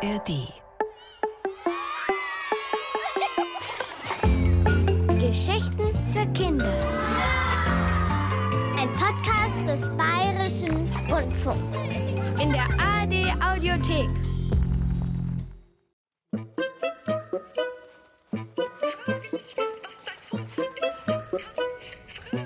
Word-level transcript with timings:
ARD. 0.00 0.52
Geschichten 5.18 5.92
für 6.12 6.24
Kinder. 6.32 6.72
Ein 8.78 8.92
Podcast 8.92 9.56
des 9.66 9.96
Bayerischen 9.96 10.88
Rundfunks. 11.10 11.86
In 12.40 12.52
der 12.52 12.68
ARD 12.78 13.42
Audiothek. 13.42 14.08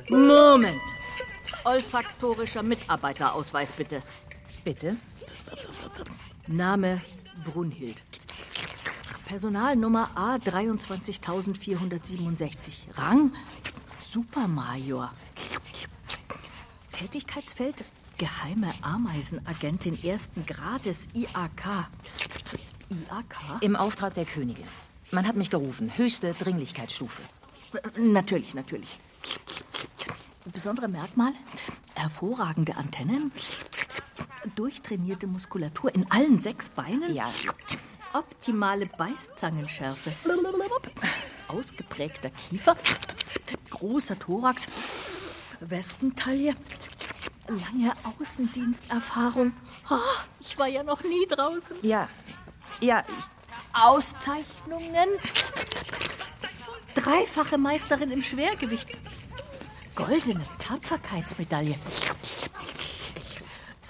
Moment. 0.09 0.81
Olfaktorischer 1.65 2.63
Mitarbeiterausweis 2.63 3.73
bitte. 3.73 4.03
Bitte? 4.65 4.97
Name 6.47 7.03
Brunhild. 7.43 8.01
Personalnummer 9.27 10.11
A23467. 10.15 12.71
Rang 12.95 13.33
Supermajor. 14.01 15.11
Tätigkeitsfeld 16.93 17.85
Geheime 18.19 18.73
Ameisenagentin 18.83 20.01
ersten 20.05 20.47
Grades 20.47 21.09
IAK. 21.13 21.89
IAK? 22.91 23.63
Im 23.63 23.75
Auftrag 23.75 24.15
der 24.15 24.25
Königin. 24.25 24.69
Man 25.11 25.27
hat 25.27 25.35
mich 25.35 25.51
gerufen. 25.51 25.91
Höchste 25.97 26.35
Dringlichkeitsstufe. 26.35 27.21
Natürlich, 27.99 28.55
natürlich. 28.55 28.97
Besondere 30.45 30.87
Merkmal? 30.89 31.33
Hervorragende 31.95 32.77
Antennen, 32.77 33.33
durchtrainierte 34.55 35.27
Muskulatur 35.27 35.95
in 35.95 36.11
allen 36.11 36.39
sechs 36.39 36.71
Beinen, 36.71 37.15
Ja. 37.15 37.31
optimale 38.13 38.87
Beißzangenschärfe, 38.87 40.13
ausgeprägter 41.49 42.31
Kiefer, 42.31 42.77
großer 43.71 44.19
Thorax, 44.19 44.63
Wespentaille, 45.61 46.55
lange 47.49 47.93
Außendiensterfahrung. 48.21 49.53
Ah, 49.89 49.99
ich 50.41 50.59
war 50.59 50.69
ja 50.69 50.83
noch 50.83 51.03
nie 51.03 51.27
draußen. 51.27 51.77
Ja. 51.83 52.09
Ja, 52.81 53.05
ich, 53.07 53.25
Auszeichnungen. 53.81 55.09
Dreifache 56.95 57.59
Meisterin 57.59 58.11
im 58.11 58.23
Schwergewicht. 58.23 58.89
Goldene 59.95 60.45
Tapferkeitsmedaille. 60.59 61.77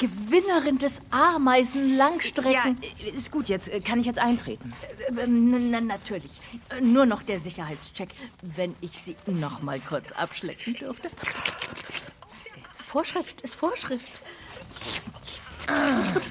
Gewinnerin 0.02 0.78
des 0.78 1.00
Ameisen-Langstrecken. 1.12 2.78
ja, 3.04 3.12
ist 3.14 3.30
gut 3.30 3.48
jetzt. 3.48 3.70
Kann 3.84 4.00
ich 4.00 4.06
jetzt 4.06 4.18
eintreten? 4.18 4.72
Äh, 5.16 5.20
n- 5.22 5.72
n- 5.74 5.86
natürlich. 5.86 6.30
Äh, 6.70 6.80
Nur 6.80 7.06
noch 7.06 7.22
der 7.22 7.38
Sicherheitscheck, 7.40 8.08
wenn 8.42 8.74
ich 8.80 8.98
Sie 8.98 9.14
noch 9.26 9.62
mal 9.62 9.78
kurz 9.80 10.10
abschlecken 10.12 10.74
dürfte. 10.74 11.08
Vorschrift 12.86 13.40
ist 13.42 13.54
Vorschrift. 13.54 14.22
Alles 15.68 16.26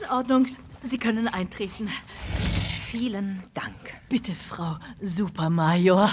in 0.00 0.08
Ordnung. 0.10 0.48
Sie 0.84 0.98
können 0.98 1.28
eintreten. 1.28 1.88
Vielen 2.90 3.42
Dank. 3.54 3.74
Bitte, 4.10 4.34
Frau 4.34 4.76
Supermajor. 5.00 6.12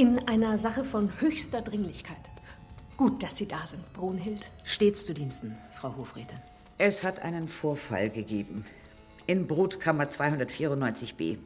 in 0.00 0.18
einer 0.26 0.56
Sache 0.56 0.82
von 0.82 1.20
höchster 1.20 1.60
Dringlichkeit. 1.60 2.30
Gut, 2.96 3.22
dass 3.22 3.36
Sie 3.36 3.46
da 3.46 3.66
sind, 3.66 3.92
Brunhild. 3.92 4.50
Stets 4.64 5.04
zu 5.04 5.12
Diensten, 5.12 5.58
Frau 5.74 5.94
Hofrätin. 5.94 6.38
Es 6.78 7.04
hat 7.04 7.20
einen 7.20 7.48
Vorfall 7.48 8.08
gegeben. 8.08 8.64
In 9.26 9.46
Brutkammer 9.46 10.04
294b. 10.04 11.36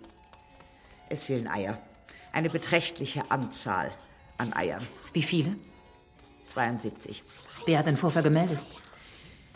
Es 1.08 1.24
fehlen 1.24 1.48
Eier. 1.48 1.78
Eine 2.30 2.48
beträchtliche 2.48 3.28
Anzahl 3.32 3.90
an 4.38 4.52
Eiern. 4.52 4.86
Wie 5.12 5.24
viele? 5.24 5.56
72. 6.46 7.24
Wer 7.66 7.80
hat 7.80 7.88
den 7.88 7.96
Vorfall 7.96 8.22
gemeldet? 8.22 8.60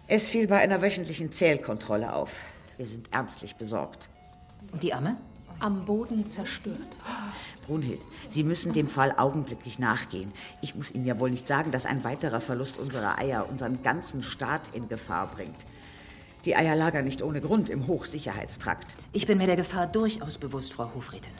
Es 0.09 0.27
fiel 0.27 0.49
bei 0.49 0.59
einer 0.59 0.83
wöchentlichen 0.83 1.31
Zählkontrolle 1.31 2.13
auf. 2.13 2.41
Wir 2.77 2.87
sind 2.87 3.13
ernstlich 3.13 3.55
besorgt. 3.55 4.09
Und 4.73 4.83
die 4.83 4.93
Amme? 4.93 5.19
Am 5.61 5.85
Boden 5.85 6.25
zerstört. 6.25 6.99
Brunhild, 7.67 8.01
Sie 8.29 8.45
müssen 8.45 8.73
dem 8.73 8.87
Fall 8.87 9.13
augenblicklich 9.17 9.79
nachgehen. 9.79 10.33
Ich 10.63 10.75
muss 10.75 10.91
Ihnen 10.91 11.05
ja 11.05 11.19
wohl 11.19 11.31
nicht 11.31 11.49
sagen, 11.49 11.73
dass 11.73 11.85
ein 11.85 12.05
weiterer 12.05 12.41
Verlust 12.41 12.79
unserer 12.79 13.19
Eier 13.19 13.49
unseren 13.49 13.83
ganzen 13.83 14.23
Staat 14.23 14.63
in 14.73 14.89
Gefahr 14.89 15.27
bringt. 15.27 15.67
Die 16.45 16.55
Eier 16.55 16.77
lagern 16.77 17.05
nicht 17.05 17.23
ohne 17.23 17.41
Grund 17.41 17.69
im 17.71 17.89
Hochsicherheitstrakt. 17.89 18.95
Ich 19.13 19.27
bin 19.27 19.39
mir 19.39 19.47
der 19.47 19.57
Gefahr 19.57 19.87
durchaus 19.87 20.39
bewusst, 20.39 20.73
Frau 20.73 20.93
Hofrätin. 20.95 21.33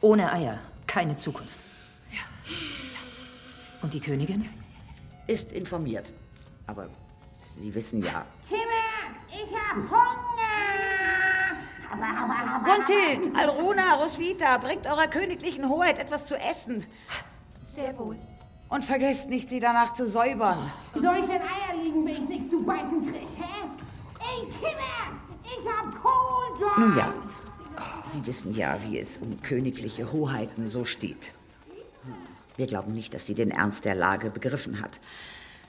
Ohne 0.00 0.32
Eier 0.32 0.58
keine 0.86 1.16
Zukunft. 1.16 1.58
Und 3.82 3.92
die 3.92 4.00
Königin? 4.00 4.48
Ist 5.26 5.52
informiert. 5.52 6.12
Aber 6.66 6.88
Sie 7.58 7.74
wissen 7.74 8.02
ja. 8.02 8.24
Himmel, 8.48 8.64
ich 9.28 9.54
hab 9.54 9.76
Hunger! 9.76 10.33
Gunthild, 12.64 13.36
Alruna, 13.36 13.94
Roswitha, 13.94 14.58
bringt 14.58 14.86
eurer 14.86 15.06
königlichen 15.06 15.68
Hoheit 15.68 15.98
etwas 15.98 16.26
zu 16.26 16.36
essen. 16.36 16.84
Sehr 17.64 17.96
wohl. 17.98 18.16
Und 18.68 18.84
vergesst 18.84 19.28
nicht, 19.28 19.48
sie 19.48 19.60
danach 19.60 19.92
zu 19.92 20.08
säubern. 20.08 20.70
Soll 20.94 21.18
ich 21.18 21.26
denn 21.26 21.42
Eier 21.42 21.82
liegen, 21.82 22.04
wenn 22.04 22.12
ich 22.12 22.28
nichts 22.28 22.50
zu 22.50 22.62
beißen 22.62 23.02
krieg, 23.02 23.28
hä? 23.36 23.44
Ey, 24.20 24.46
Kinder, 24.46 25.12
ich 25.44 25.68
hab 25.68 26.02
Kohljob! 26.02 26.78
Nun 26.78 26.96
ja, 26.96 27.12
Sie 28.06 28.26
wissen 28.26 28.54
ja, 28.54 28.78
wie 28.82 28.98
es 28.98 29.18
um 29.18 29.42
königliche 29.42 30.12
Hoheiten 30.12 30.68
so 30.68 30.84
steht. 30.84 31.32
Wir 32.56 32.66
glauben 32.66 32.94
nicht, 32.94 33.14
dass 33.14 33.26
sie 33.26 33.34
den 33.34 33.50
Ernst 33.50 33.84
der 33.84 33.96
Lage 33.96 34.30
begriffen 34.30 34.80
hat. 34.80 35.00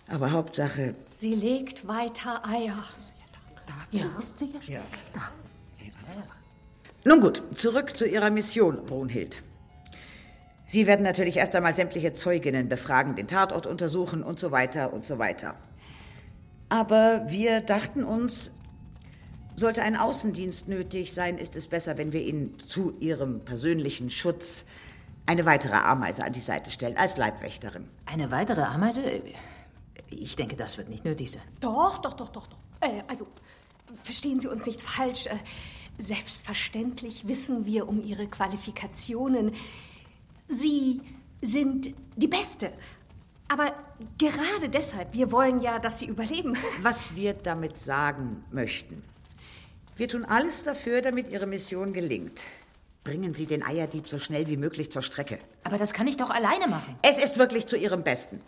Aber 0.07 0.31
Hauptsache, 0.31 0.93
Sie 1.15 1.33
legt 1.33 1.87
weiter 1.87 2.45
Eier. 2.45 2.83
Nun 7.03 7.21
gut, 7.21 7.43
zurück 7.55 7.95
zu 7.95 8.07
Ihrer 8.07 8.31
Mission, 8.31 8.85
Brunhild. 8.85 9.41
Sie 10.65 10.87
werden 10.87 11.03
natürlich 11.03 11.37
erst 11.37 11.55
einmal 11.55 11.75
sämtliche 11.75 12.13
Zeuginnen 12.13 12.67
befragen, 12.67 13.15
den 13.15 13.27
Tatort 13.27 13.67
untersuchen 13.67 14.23
und 14.23 14.39
so 14.39 14.51
weiter 14.51 14.91
und 14.91 15.05
so 15.05 15.19
weiter. 15.19 15.55
Aber 16.69 17.25
wir 17.27 17.61
dachten 17.61 18.03
uns, 18.03 18.51
sollte 19.55 19.83
ein 19.83 19.95
Außendienst 19.95 20.67
nötig 20.67 21.13
sein, 21.13 21.37
ist 21.37 21.55
es 21.55 21.67
besser, 21.67 21.97
wenn 21.97 22.11
wir 22.11 22.21
Ihnen 22.21 22.57
zu 22.67 22.97
Ihrem 22.99 23.45
persönlichen 23.45 24.09
Schutz 24.09 24.65
eine 25.27 25.45
weitere 25.45 25.75
Ameise 25.75 26.23
an 26.23 26.33
die 26.33 26.39
Seite 26.39 26.71
stellen, 26.71 26.97
als 26.97 27.17
Leibwächterin. 27.17 27.87
Eine 28.05 28.31
weitere 28.31 28.61
Ameise? 28.61 29.01
Ich 30.09 30.35
denke, 30.35 30.55
das 30.55 30.77
wird 30.77 30.89
nicht 30.89 31.05
nötig 31.05 31.31
sein. 31.31 31.41
Doch, 31.59 31.99
doch, 31.99 32.13
doch, 32.13 32.29
doch, 32.29 32.47
doch. 32.47 32.57
Äh, 32.81 33.03
also, 33.07 33.27
verstehen 34.03 34.39
Sie 34.39 34.47
uns 34.47 34.65
nicht 34.65 34.81
falsch. 34.81 35.27
Selbstverständlich 35.97 37.27
wissen 37.27 37.65
wir 37.65 37.87
um 37.87 38.03
Ihre 38.03 38.27
Qualifikationen. 38.27 39.53
Sie 40.47 41.01
sind 41.41 41.93
die 42.15 42.27
Beste. 42.27 42.71
Aber 43.47 43.73
gerade 44.17 44.69
deshalb, 44.69 45.13
wir 45.13 45.31
wollen 45.31 45.61
ja, 45.61 45.79
dass 45.79 45.99
Sie 45.99 46.07
überleben. 46.07 46.57
Was 46.81 47.15
wir 47.15 47.33
damit 47.33 47.79
sagen 47.79 48.43
möchten. 48.51 49.03
Wir 49.95 50.09
tun 50.09 50.25
alles 50.25 50.63
dafür, 50.63 51.01
damit 51.01 51.29
Ihre 51.29 51.45
Mission 51.45 51.93
gelingt. 51.93 52.41
Bringen 53.03 53.33
Sie 53.33 53.45
den 53.45 53.63
Eierdieb 53.63 54.07
so 54.07 54.19
schnell 54.19 54.47
wie 54.47 54.57
möglich 54.57 54.91
zur 54.91 55.03
Strecke. 55.03 55.39
Aber 55.63 55.77
das 55.77 55.93
kann 55.93 56.07
ich 56.07 56.17
doch 56.17 56.31
alleine 56.31 56.67
machen. 56.67 56.95
Es 57.03 57.17
ist 57.17 57.37
wirklich 57.37 57.67
zu 57.67 57.77
Ihrem 57.77 58.03
Besten. 58.03 58.41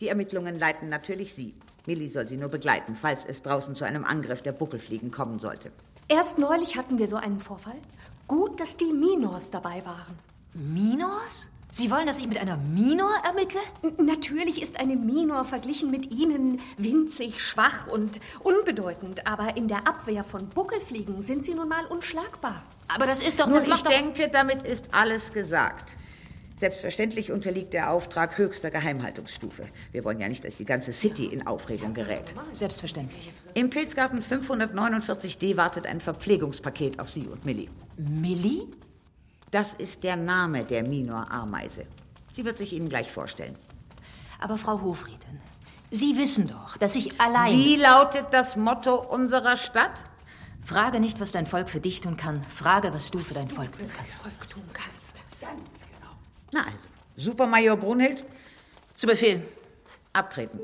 Die 0.00 0.08
Ermittlungen 0.08 0.58
leiten 0.58 0.88
natürlich 0.88 1.34
Sie. 1.34 1.54
Millie 1.86 2.08
soll 2.08 2.28
Sie 2.28 2.36
nur 2.36 2.48
begleiten, 2.48 2.96
falls 2.96 3.26
es 3.26 3.42
draußen 3.42 3.74
zu 3.74 3.84
einem 3.84 4.04
Angriff 4.04 4.42
der 4.42 4.52
Buckelfliegen 4.52 5.10
kommen 5.10 5.38
sollte. 5.38 5.70
Erst 6.08 6.38
neulich 6.38 6.76
hatten 6.76 6.98
wir 6.98 7.08
so 7.08 7.16
einen 7.16 7.40
Vorfall. 7.40 7.76
Gut, 8.28 8.60
dass 8.60 8.76
die 8.76 8.92
Minors 8.92 9.50
dabei 9.50 9.84
waren. 9.84 10.16
Minos? 10.54 11.48
Sie 11.72 11.90
wollen, 11.90 12.06
dass 12.06 12.20
ich 12.20 12.28
mit 12.28 12.38
einer 12.38 12.56
Minor 12.56 13.10
ermittle? 13.24 13.60
Natürlich 13.98 14.62
ist 14.62 14.78
eine 14.78 14.94
Minor 14.94 15.44
verglichen 15.44 15.90
mit 15.90 16.12
Ihnen 16.12 16.60
winzig, 16.78 17.42
schwach 17.44 17.88
und 17.88 18.20
unbedeutend, 18.40 19.26
aber 19.26 19.56
in 19.56 19.66
der 19.66 19.88
Abwehr 19.88 20.22
von 20.22 20.48
Buckelfliegen 20.48 21.20
sind 21.22 21.44
Sie 21.44 21.54
nun 21.54 21.68
mal 21.68 21.84
unschlagbar. 21.86 22.62
Aber 22.86 23.06
das 23.06 23.18
ist 23.18 23.40
doch... 23.40 23.46
Nun, 23.46 23.56
das 23.56 23.66
ich 23.66 23.82
doch... 23.82 23.90
denke, 23.90 24.28
damit 24.28 24.62
ist 24.62 24.94
alles 24.94 25.32
gesagt. 25.32 25.96
Selbstverständlich 26.58 27.32
unterliegt 27.32 27.74
der 27.74 27.90
Auftrag 27.90 28.38
höchster 28.38 28.70
Geheimhaltungsstufe. 28.70 29.64
Wir 29.92 30.04
wollen 30.04 30.18
ja 30.20 30.28
nicht, 30.28 30.42
dass 30.44 30.56
die 30.56 30.64
ganze 30.64 30.92
City 30.92 31.26
in 31.26 31.46
Aufregung 31.46 31.92
gerät. 31.92 32.34
Selbstverständlich. 32.52 33.30
Im 33.52 33.68
Pilzgarten 33.68 34.22
549d 34.22 35.58
wartet 35.58 35.86
ein 35.86 36.00
Verpflegungspaket 36.00 36.98
auf 36.98 37.10
Sie 37.10 37.26
und 37.26 37.44
Millie. 37.44 37.68
Millie? 37.98 38.68
Das 39.50 39.74
ist 39.74 40.02
der 40.02 40.16
Name 40.16 40.64
der 40.64 40.82
Minor-Ameise. 40.82 41.84
Sie 42.32 42.44
wird 42.44 42.56
sich 42.56 42.72
Ihnen 42.72 42.88
gleich 42.88 43.12
vorstellen. 43.12 43.56
Aber 44.40 44.56
Frau 44.56 44.80
Hofrieden, 44.80 45.40
Sie 45.90 46.16
wissen 46.16 46.48
doch, 46.48 46.76
dass 46.78 46.96
ich 46.96 47.20
allein... 47.20 47.52
Wie 47.52 47.76
lautet 47.76 48.26
das 48.32 48.56
Motto 48.56 48.96
unserer 48.96 49.56
Stadt? 49.56 49.92
Frage 50.64 51.00
nicht, 51.00 51.20
was 51.20 51.32
dein 51.32 51.46
Volk 51.46 51.68
für 51.68 51.80
dich 51.80 52.00
tun 52.00 52.16
kann. 52.16 52.42
Frage, 52.44 52.92
was 52.92 53.10
du 53.10 53.20
für 53.20 53.34
dein 53.34 53.48
Volk 53.48 53.78
tun 53.78 53.88
kannst. 53.96 54.22
Volk 54.22 54.50
tun 54.50 54.64
kannst. 54.72 55.22
Na 56.52 56.60
also, 56.64 56.88
Supermajor 57.16 57.76
Brunhild, 57.76 58.24
Zu 58.94 59.06
Befehl. 59.06 59.46
abtreten. 60.12 60.58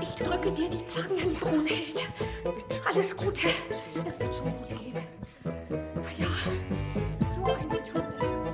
Ich 0.00 0.14
drücke 0.16 0.52
dir 0.52 0.68
die 0.68 0.86
Zangen, 0.86 1.32
Brunhild. 1.34 2.04
Alles 2.84 3.16
Gute. 3.16 3.48
Es 4.04 4.18
wird 4.20 4.34
schon 4.34 4.52
gut 4.52 4.68
gehen. 4.68 4.96
Ja, 6.18 6.28
so 7.30 7.44
eine 7.44 7.82
tolle. 7.84 8.52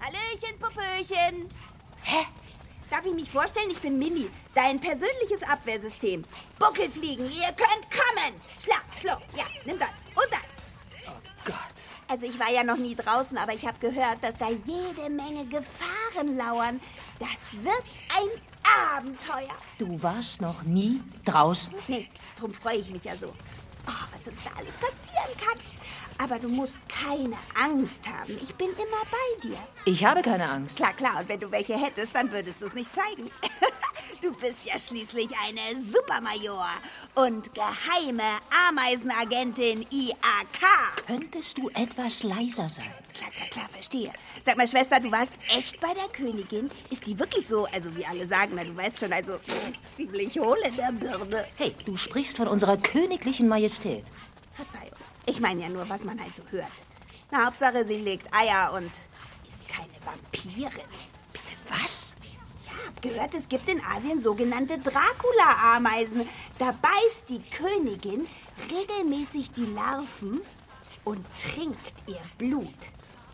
Hallöchen, 0.00 0.58
Popöchen. 0.58 1.48
Hä? 2.02 2.26
Darf 2.92 3.06
ich 3.06 3.14
mich 3.14 3.30
vorstellen? 3.30 3.70
Ich 3.70 3.80
bin 3.80 3.98
Millie, 3.98 4.28
dein 4.54 4.78
persönliches 4.78 5.42
Abwehrsystem. 5.50 6.26
Buckelfliegen, 6.58 7.24
ihr 7.24 7.52
könnt 7.56 7.90
kommen. 7.90 8.34
Schlag, 8.62 8.84
schluck, 9.00 9.22
ja, 9.34 9.44
nimm 9.64 9.78
das 9.78 9.88
und 10.14 10.30
das. 10.30 11.08
Oh 11.08 11.18
Gott. 11.46 11.56
Also 12.06 12.26
ich 12.26 12.38
war 12.38 12.50
ja 12.50 12.62
noch 12.62 12.76
nie 12.76 12.94
draußen, 12.94 13.38
aber 13.38 13.54
ich 13.54 13.66
habe 13.66 13.78
gehört, 13.78 14.22
dass 14.22 14.36
da 14.36 14.50
jede 14.50 15.08
Menge 15.08 15.46
Gefahren 15.46 16.36
lauern. 16.36 16.82
Das 17.18 17.64
wird 17.64 17.82
ein 18.14 18.28
Abenteuer. 18.98 19.56
Du 19.78 20.02
warst 20.02 20.42
noch 20.42 20.62
nie 20.64 21.00
draußen? 21.24 21.74
Nee, 21.88 22.10
drum 22.38 22.52
freue 22.52 22.76
ich 22.76 22.90
mich 22.90 23.04
ja 23.04 23.16
so. 23.16 23.28
Oh, 23.86 24.04
was 24.12 24.26
uns 24.28 24.38
da 24.44 24.50
alles 24.58 24.74
passieren 24.74 25.30
kann. 25.40 25.58
Aber 26.18 26.38
du 26.38 26.48
musst 26.48 26.78
keine 26.88 27.36
Angst 27.60 28.00
haben. 28.06 28.36
Ich 28.42 28.54
bin 28.54 28.68
immer 28.70 29.02
bei 29.10 29.48
dir. 29.48 29.58
Ich 29.84 30.04
habe 30.04 30.22
keine 30.22 30.48
Angst. 30.48 30.76
Klar, 30.76 30.92
klar. 30.94 31.20
Und 31.20 31.28
wenn 31.28 31.40
du 31.40 31.50
welche 31.50 31.76
hättest, 31.76 32.14
dann 32.14 32.30
würdest 32.30 32.60
du 32.60 32.66
es 32.66 32.74
nicht 32.74 32.90
zeigen. 32.94 33.30
Du 34.20 34.32
bist 34.34 34.58
ja 34.62 34.78
schließlich 34.78 35.30
eine 35.44 35.82
Supermajor 35.82 36.68
und 37.16 37.52
geheime 37.54 38.22
Ameisenagentin 38.68 39.84
IAK. 39.90 41.06
Könntest 41.08 41.58
du 41.58 41.68
etwas 41.70 42.22
leiser 42.22 42.70
sein? 42.70 42.92
Klar, 43.14 43.30
klar, 43.32 43.48
klar, 43.48 43.68
verstehe. 43.68 44.12
Sag 44.44 44.56
mal, 44.56 44.68
Schwester, 44.68 45.00
du 45.00 45.10
warst 45.10 45.32
echt 45.48 45.80
bei 45.80 45.92
der 45.94 46.06
Königin? 46.12 46.70
Ist 46.90 47.04
die 47.04 47.18
wirklich 47.18 47.48
so, 47.48 47.66
also 47.74 47.96
wie 47.96 48.06
alle 48.06 48.24
sagen, 48.24 48.52
na, 48.54 48.62
du 48.62 48.76
weißt 48.76 49.00
schon, 49.00 49.12
also 49.12 49.38
pff, 49.38 49.72
ziemlich 49.96 50.38
hohl 50.38 50.58
in 50.68 50.76
der 50.76 50.92
Birne? 50.92 51.44
Hey, 51.56 51.74
du 51.84 51.96
sprichst 51.96 52.36
von 52.36 52.46
unserer 52.46 52.76
königlichen 52.76 53.48
Majestät. 53.48 54.04
Verzeihung. 54.52 54.92
Ich 55.26 55.40
meine 55.40 55.62
ja 55.62 55.68
nur, 55.68 55.88
was 55.88 56.04
man 56.04 56.20
halt 56.20 56.34
so 56.34 56.42
hört. 56.50 56.72
Na, 57.30 57.46
Hauptsache, 57.46 57.84
sie 57.84 57.96
legt 57.96 58.32
Eier 58.34 58.72
und 58.74 58.90
ist 59.48 59.68
keine 59.68 59.92
Vampirin. 60.04 60.88
Bitte 61.32 61.54
was? 61.68 62.16
Ja, 62.64 62.72
hab 62.86 63.00
gehört, 63.00 63.34
es 63.34 63.48
gibt 63.48 63.68
in 63.68 63.80
Asien 63.84 64.20
sogenannte 64.20 64.78
Dracula-Ameisen. 64.78 66.28
Da 66.58 66.72
beißt 66.72 67.28
die 67.28 67.42
Königin 67.42 68.26
regelmäßig 68.70 69.52
die 69.52 69.66
Larven 69.66 70.40
und 71.04 71.24
trinkt 71.40 71.94
ihr 72.06 72.20
Blut. 72.38 72.68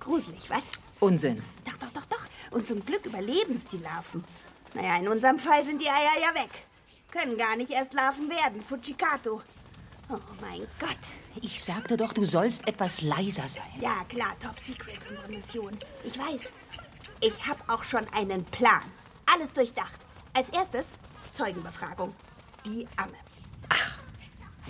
Gruselig, 0.01 0.49
was? 0.49 0.65
Unsinn. 1.01 1.43
Doch, 1.65 1.77
doch, 1.79 1.91
doch, 1.93 2.05
doch. 2.07 2.27
Und 2.51 2.67
zum 2.67 2.85
Glück 2.85 3.05
überleben 3.07 3.55
es 3.55 3.67
die 3.67 3.79
Larven. 3.79 4.25
Naja, 4.75 4.97
in 4.97 5.09
unserem 5.09 5.39
Fall 5.39 5.65
sind 5.65 5.81
die 5.81 5.89
Eier 5.89 6.21
ja 6.21 6.35
weg. 6.35 6.51
Können 7.11 7.37
gar 7.37 7.57
nicht 7.57 7.71
erst 7.71 7.95
Larven 7.95 8.29
werden. 8.29 8.63
Fujikato. 8.63 9.43
Oh 10.11 10.19
mein 10.41 10.67
Gott. 10.79 10.99
Ich 11.41 11.63
sagte 11.63 11.97
doch, 11.97 12.13
du 12.13 12.25
sollst 12.25 12.67
etwas 12.67 13.03
leiser 13.03 13.49
sein. 13.49 13.63
Ja, 13.81 14.05
klar, 14.09 14.35
top 14.41 14.59
secret, 14.59 14.99
unsere 15.09 15.29
Mission. 15.29 15.77
Ich 16.05 16.19
weiß. 16.19 16.41
Ich 17.21 17.47
habe 17.47 17.61
auch 17.69 17.85
schon 17.85 18.07
einen 18.13 18.45
Plan. 18.47 18.83
Alles 19.33 19.53
durchdacht. 19.53 19.99
Als 20.35 20.49
erstes 20.51 20.87
Zeugenbefragung. 21.33 22.15
Die 22.65 22.87
Amme. 22.97 23.13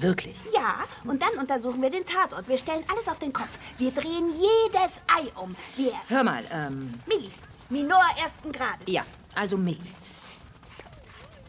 Wirklich. 0.01 0.37
Ja, 0.55 0.85
und 1.05 1.21
dann 1.21 1.33
untersuchen 1.41 1.83
wir 1.83 1.91
den 1.91 2.07
Tatort. 2.07 2.47
Wir 2.47 2.57
stellen 2.57 2.85
alles 2.89 3.09
auf 3.09 3.19
den 3.19 3.33
Kopf. 3.33 3.49
Wir 3.79 3.91
drehen 3.91 4.31
jedes 4.33 5.03
Ei 5.09 5.27
um. 5.41 5.57
Wir. 5.77 5.93
Hör 6.07 6.23
mal, 6.23 6.45
ähm, 6.53 6.95
Milli. 7.07 7.33
Minor 7.69 8.05
ersten 8.23 8.53
Grades. 8.53 8.87
ja, 8.87 9.05
also 9.35 9.57
Millie. 9.57 9.93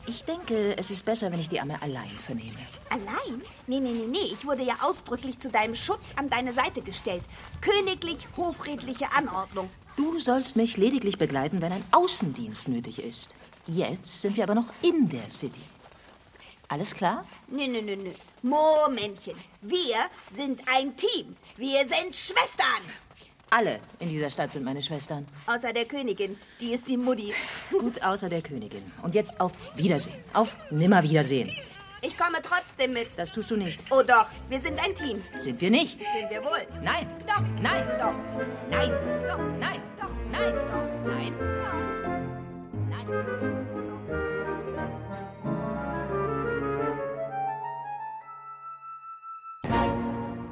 Ich 0.08 0.24
denke, 0.26 0.76
es 0.78 0.90
ist 0.90 1.06
besser, 1.06 1.32
wenn 1.32 1.40
ich 1.40 1.48
die 1.50 1.62
Amme 1.62 1.80
allein 1.82 2.10
vernehme. 2.26 2.58
Allein? 2.90 3.42
Nee, 3.68 3.80
nee, 3.80 3.92
nee, 3.92 4.08
nee. 4.08 4.34
Ich 4.34 4.46
wurde 4.46 4.64
ja 4.64 4.76
ausdrücklich 4.82 5.40
zu 5.40 5.50
deinem 5.50 5.76
Schutz 5.76 6.14
an 6.16 6.30
deine 6.30 6.54
Seite 6.54 6.82
gestellt. 6.82 7.24
Königlich 7.62 8.28
hofredliche 8.36 9.12
Anordnung. 9.16 9.70
Du 9.96 10.18
sollst 10.20 10.56
mich 10.56 10.78
lediglich 10.78 11.18
begleiten, 11.18 11.62
wenn 11.62 11.72
ein 11.72 11.84
Außendienst 11.92 12.68
nötig 12.68 13.00
ist. 13.04 13.36
Jetzt 13.68 14.22
sind 14.22 14.38
wir 14.38 14.44
aber 14.44 14.56
noch 14.56 14.72
in 14.82 15.10
der 15.10 15.30
City. 15.30 15.62
Alles 16.68 16.94
klar? 16.94 17.26
Nö, 17.48 17.68
nö, 17.68 17.82
nö, 17.82 17.96
nö. 17.96 18.12
Momentchen. 18.42 19.36
Wir 19.62 19.98
sind 20.34 20.62
ein 20.74 20.96
Team. 20.96 21.36
Wir 21.58 21.80
sind 21.80 22.16
Schwestern. 22.16 22.84
Alle 23.50 23.80
in 24.00 24.10
dieser 24.10 24.30
Stadt 24.30 24.52
sind 24.52 24.64
meine 24.64 24.82
Schwestern. 24.82 25.28
Außer 25.48 25.74
der 25.74 25.86
Königin. 25.86 26.38
Die 26.62 26.72
ist 26.74 26.88
die 26.88 26.98
Mutti. 26.98 27.34
Gut, 27.72 28.02
außer 28.02 28.30
der 28.30 28.44
Königin. 28.44 28.92
Und 29.02 29.16
jetzt 29.16 29.40
auf 29.42 29.52
Wiedersehen. 29.76 30.24
Auf 30.34 30.56
Nimmerwiedersehen. 30.70 31.52
Ich 32.02 32.18
komme 32.18 32.38
trotzdem 32.42 32.94
mit. 32.94 33.10
Das 33.18 33.34
tust 33.34 33.52
du 33.52 33.58
nicht. 33.58 33.84
Oh 33.92 34.02
doch, 34.02 34.28
wir 34.48 34.62
sind 34.62 34.80
ein 34.84 34.96
Team. 34.96 35.22
Sind 35.38 35.60
wir 35.60 35.70
nicht? 35.70 36.00
Sind 36.00 36.30
wir 36.30 36.44
wohl? 36.44 36.66
Nein. 36.82 37.08
Doch. 37.28 37.42
Nein. 37.62 37.86
Doch. 38.00 38.14
Nein. 38.70 38.92
Doch. 39.28 39.38
Nein. 39.60 39.82
Doch. 40.00 40.12
Nein. 41.06 41.34
Doch. 41.62 41.74
Nein. 42.90 43.06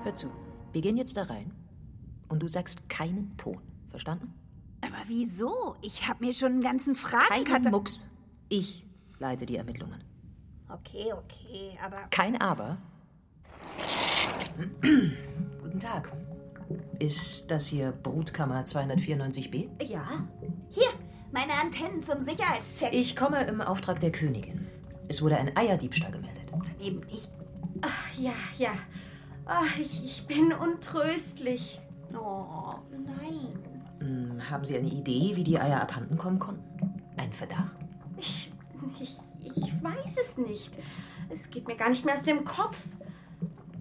Hör 0.04 0.16
zu. 0.16 0.30
Wir 0.74 0.82
gehen 0.82 0.98
jetzt 0.98 1.16
da 1.16 1.24
rein. 1.24 1.54
Und 2.28 2.42
du 2.44 2.48
sagst 2.48 2.90
keinen 2.90 3.38
Ton. 3.38 3.62
Verstanden? 3.90 4.34
Aber 4.82 5.04
wieso? 5.08 5.78
Ich 5.82 6.08
habe 6.08 6.26
mir 6.26 6.34
schon 6.34 6.52
einen 6.54 6.62
ganzen 6.62 6.94
Keinen 6.94 7.46
Fragenkatalog... 7.46 7.72
Mucks. 7.72 8.10
Ich 8.50 8.86
leite 9.20 9.46
die 9.46 9.56
Ermittlungen. 9.56 10.07
Okay, 10.70 11.14
okay, 11.14 11.80
aber... 11.84 11.98
Kein 12.10 12.40
Aber. 12.42 12.78
Guten 14.82 15.80
Tag. 15.80 16.12
Ist 17.00 17.50
das 17.50 17.68
hier 17.68 17.92
Brutkammer 17.92 18.64
294b? 18.64 19.70
Ja. 19.84 20.06
Hier, 20.70 20.90
meine 21.32 21.54
Antennen 21.54 22.04
zum 22.04 22.20
Sicherheitscheck. 22.20 22.94
Ich 22.94 23.16
komme 23.16 23.44
im 23.46 23.62
Auftrag 23.62 24.02
der 24.02 24.12
Königin. 24.12 24.68
Es 25.08 25.22
wurde 25.22 25.38
ein 25.38 25.56
Eierdiebstahl 25.56 26.12
gemeldet. 26.12 26.52
Eben 26.82 27.00
nicht. 27.06 27.30
Ja, 28.18 28.34
ja. 28.58 28.72
Ach, 29.46 29.78
ich, 29.80 30.04
ich 30.04 30.28
bin 30.28 30.52
untröstlich. 30.52 31.80
Oh, 32.14 32.74
nein. 32.92 33.60
Hm, 34.00 34.50
haben 34.50 34.66
Sie 34.66 34.76
eine 34.76 34.90
Idee, 34.90 35.36
wie 35.36 35.44
die 35.44 35.60
Eier 35.60 35.82
abhanden 35.82 36.18
kommen 36.18 36.40
konnten? 36.40 36.64
Ein 37.16 37.32
Verdacht? 37.32 37.76
Ich, 38.18 38.52
ich, 39.00 39.16
ich 39.56 39.84
weiß 39.84 40.18
es 40.22 40.38
nicht. 40.38 40.72
Es 41.30 41.50
geht 41.50 41.68
mir 41.68 41.76
gar 41.76 41.90
nicht 41.90 42.06
mehr 42.06 42.16
aus 42.16 42.24
dem 42.24 42.46
Kopf. 42.46 42.78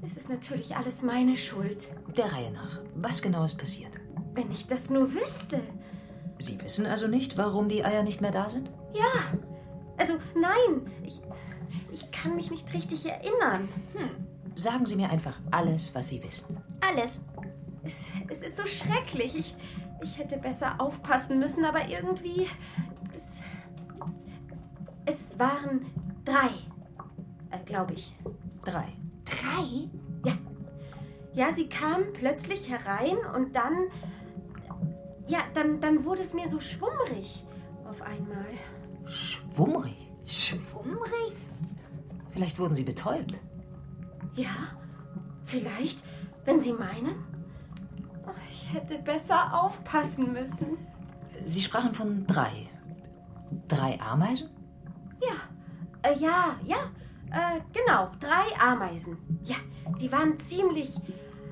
Es 0.04 0.16
ist 0.16 0.28
natürlich 0.28 0.76
alles 0.76 1.02
meine 1.02 1.36
Schuld. 1.36 1.88
Der 2.16 2.32
Reihe 2.32 2.50
nach. 2.52 2.80
Was 2.94 3.22
genau 3.22 3.44
ist 3.44 3.58
passiert? 3.58 3.92
Wenn 4.34 4.50
ich 4.50 4.66
das 4.66 4.90
nur 4.90 5.12
wüsste. 5.14 5.60
Sie 6.38 6.60
wissen 6.60 6.86
also 6.86 7.08
nicht, 7.08 7.36
warum 7.36 7.68
die 7.68 7.84
Eier 7.84 8.02
nicht 8.02 8.20
mehr 8.20 8.30
da 8.30 8.50
sind? 8.50 8.70
Ja. 8.94 9.38
Also, 9.96 10.14
nein. 10.34 10.90
Ich, 11.02 11.20
ich 11.90 12.10
kann 12.10 12.36
mich 12.36 12.50
nicht 12.50 12.72
richtig 12.74 13.06
erinnern. 13.06 13.68
Sagen 14.54 14.86
Sie 14.86 14.96
mir 14.96 15.10
einfach 15.10 15.38
alles, 15.50 15.94
was 15.94 16.08
Sie 16.08 16.22
wissen. 16.22 16.56
Alles. 16.80 17.20
Es, 17.82 18.06
es 18.28 18.42
ist 18.42 18.56
so 18.56 18.66
schrecklich. 18.66 19.34
Ich, 19.36 19.56
ich 20.02 20.18
hätte 20.18 20.36
besser 20.38 20.80
aufpassen 20.80 21.38
müssen, 21.38 21.64
aber 21.64 21.88
irgendwie. 21.88 22.48
Es, 25.06 25.38
waren 25.38 25.86
drei. 26.24 26.48
Äh, 27.50 27.58
Glaube 27.64 27.94
ich. 27.94 28.14
Drei. 28.64 28.92
Drei? 29.24 29.88
Ja, 31.36 31.52
sie 31.52 31.68
kam 31.68 32.14
plötzlich 32.14 32.70
herein 32.70 33.18
und 33.34 33.54
dann. 33.54 33.88
Ja, 35.26 35.40
dann, 35.52 35.80
dann 35.80 36.06
wurde 36.06 36.22
es 36.22 36.32
mir 36.32 36.48
so 36.48 36.60
schwummrig 36.60 37.44
auf 37.84 38.00
einmal. 38.00 38.46
Schwummrig? 39.04 40.10
Schwummrig? 40.24 41.36
Vielleicht 42.30 42.58
wurden 42.58 42.72
Sie 42.72 42.84
betäubt. 42.84 43.38
Ja, 44.34 44.48
vielleicht, 45.44 46.02
wenn 46.46 46.58
Sie 46.58 46.72
meinen. 46.72 47.22
Oh, 48.26 48.30
Ich 48.50 48.72
hätte 48.72 48.98
besser 48.98 49.62
aufpassen 49.62 50.32
müssen. 50.32 50.78
Sie 51.44 51.60
sprachen 51.60 51.94
von 51.94 52.26
drei. 52.26 52.70
Drei 53.68 54.00
Ameisen? 54.00 54.48
Ja, 55.20 56.10
äh, 56.10 56.14
ja, 56.18 56.56
ja, 56.64 56.76
äh, 57.30 57.60
genau, 57.72 58.10
drei 58.20 58.58
Ameisen. 58.60 59.40
Ja, 59.42 59.56
die 59.98 60.10
waren 60.12 60.38
ziemlich 60.38 60.94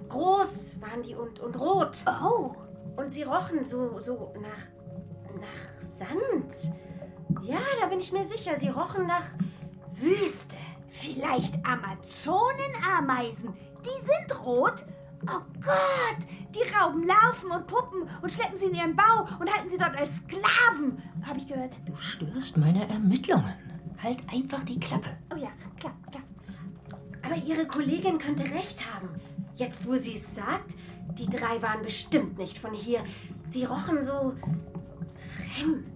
groß, 0.09 0.81
waren 0.81 1.03
die 1.03 1.15
und, 1.15 1.41
und 1.41 1.59
rot. 1.59 1.97
Oh. 2.07 2.55
Und 2.97 3.11
sie 3.11 3.25
rochen 3.25 3.65
so, 3.65 3.99
so 3.99 4.33
nach, 4.41 4.69
nach 5.41 5.81
Sand. 5.81 6.71
Ja, 7.43 7.59
da 7.81 7.87
bin 7.87 7.99
ich 8.01 8.13
mir 8.13 8.25
sicher, 8.25 8.57
sie 8.57 8.69
rochen 8.69 9.07
nach 9.07 9.27
Wüste. 9.95 10.57
Vielleicht 10.89 11.57
Amazonenameisen. 11.67 13.57
Die 13.85 14.05
sind 14.05 14.47
rot. 14.47 14.87
Oh 15.27 15.41
Gott, 15.61 16.27
die 16.55 16.75
rauben 16.75 17.07
Larven 17.07 17.51
und 17.51 17.67
Puppen 17.67 18.09
und 18.23 18.31
schleppen 18.33 18.57
sie 18.57 18.67
in 18.67 18.75
ihren 18.75 18.97
Bau 18.97 19.27
und 19.41 19.53
halten 19.53 19.69
sie 19.69 19.79
dort 19.79 19.97
als 19.99 20.17
Sklaven. 20.17 21.03
Habe 21.27 21.39
ich 21.39 21.47
gehört. 21.47 21.77
Du 21.87 21.97
störst 21.97 22.57
meine 22.57 22.89
Ermittlungen. 22.89 23.55
Halt 24.03 24.19
einfach 24.31 24.63
die 24.65 24.79
Klappe. 24.79 25.11
Oh 25.33 25.37
ja, 25.37 25.51
klar, 25.79 25.95
klar. 26.11 26.23
Aber 27.23 27.37
ihre 27.37 27.67
Kollegin 27.67 28.19
könnte 28.19 28.45
recht 28.45 28.83
haben. 28.95 29.09
Jetzt, 29.57 29.87
wo 29.89 29.97
sie 29.97 30.17
es 30.17 30.35
sagt, 30.35 30.77
die 31.19 31.27
drei 31.27 31.63
waren 31.63 31.83
bestimmt 31.83 32.39
nicht 32.39 32.59
von 32.59 32.75
hier. 32.75 33.03
Sie 33.45 33.65
rochen 33.65 34.03
so 34.03 34.35
fremd. 35.17 35.87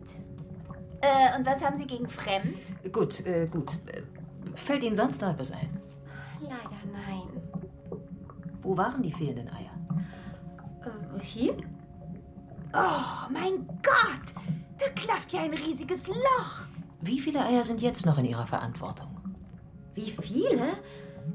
Äh, 1.01 1.39
und 1.39 1.47
was 1.47 1.63
haben 1.65 1.77
Sie 1.77 1.87
gegen 1.87 2.09
fremd? 2.09 2.57
Gut, 2.93 3.25
äh, 3.27 3.47
gut. 3.47 3.79
Fällt 4.55 4.83
Ihnen 4.83 4.97
sonst 4.97 5.21
noch 5.21 5.31
etwas 5.31 5.53
ein? 5.53 5.69
Leider 6.41 6.71
nein. 6.93 7.38
Wo 8.63 8.77
waren 8.77 9.03
die 9.03 9.13
fehlenden 9.13 9.49
Eier? 9.49 9.71
Äh, 10.85 11.21
hier? 11.23 11.57
Oh, 12.75 13.31
mein 13.31 13.67
Gott! 13.83 14.35
Da 14.79 14.89
klafft 14.95 15.33
ja 15.33 15.41
ein 15.41 15.55
riesiges 15.55 16.07
Loch. 16.07 16.67
Wie 17.01 17.21
viele 17.21 17.45
Eier 17.45 17.65
sind 17.65 17.81
jetzt 17.81 18.05
noch 18.07 18.19
in 18.19 18.25
Ihrer 18.25 18.47
Verantwortung? 18.47 19.09
Wie 19.95 20.11
viele? 20.11 20.69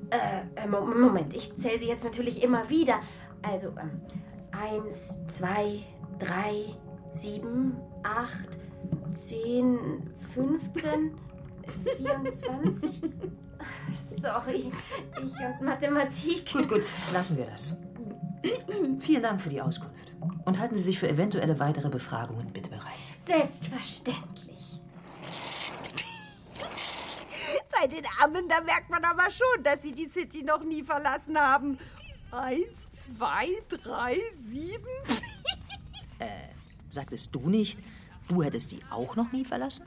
Äh, 0.10 0.42
äh, 0.56 0.68
Mo- 0.68 0.86
Moment, 0.86 1.34
ich 1.34 1.54
zähle 1.56 1.80
sie 1.80 1.88
jetzt 1.88 2.04
natürlich 2.04 2.44
immer 2.44 2.70
wieder. 2.70 3.00
Also, 3.42 3.70
ähm, 3.70 4.02
eins, 4.52 5.20
zwei, 5.28 5.84
drei, 6.20 6.76
sieben, 7.14 7.76
acht, 8.04 8.58
zehn, 9.14 10.10
fünfzehn, 10.34 11.16
vierundzwanzig. 11.98 13.02
Sorry, 13.94 14.72
ich 15.18 15.22
und 15.22 15.62
Mathematik. 15.62 16.52
Gut, 16.52 16.70
gut, 16.70 16.86
lassen 17.14 17.38
wir 17.38 17.46
das. 17.46 17.76
Vielen 19.00 19.22
Dank 19.22 19.42
für 19.42 19.50
die 19.50 19.62
Auskunft. 19.62 20.14
Und 20.46 20.60
halten 20.60 20.76
Sie 20.76 20.82
sich 20.82 21.00
für 21.00 21.08
eventuelle 21.08 21.60
weitere 21.60 21.90
Befragungen 21.90 22.52
bitte 22.52 22.70
bereit. 22.70 22.94
Selbstverständlich. 23.18 24.82
Bei 27.80 27.88
den 27.88 28.04
Ammen, 28.22 28.48
da 28.50 28.62
merkt 28.62 28.90
man 28.90 29.04
aber 29.06 29.30
schon, 29.30 29.64
dass 29.64 29.82
sie 29.82 29.94
die 29.94 30.10
City 30.10 30.44
noch 30.44 30.64
nie 30.64 30.84
verlassen 30.84 31.38
haben. 31.38 31.78
Eins, 32.32 32.90
zwei, 32.92 33.48
drei, 33.70 34.20
sieben. 34.50 34.88
Sagtest 36.94 37.34
du 37.34 37.50
nicht, 37.50 37.80
du 38.28 38.44
hättest 38.44 38.70
sie 38.70 38.80
auch 38.92 39.16
noch 39.16 39.32
nie 39.32 39.46
verlassen? 39.46 39.86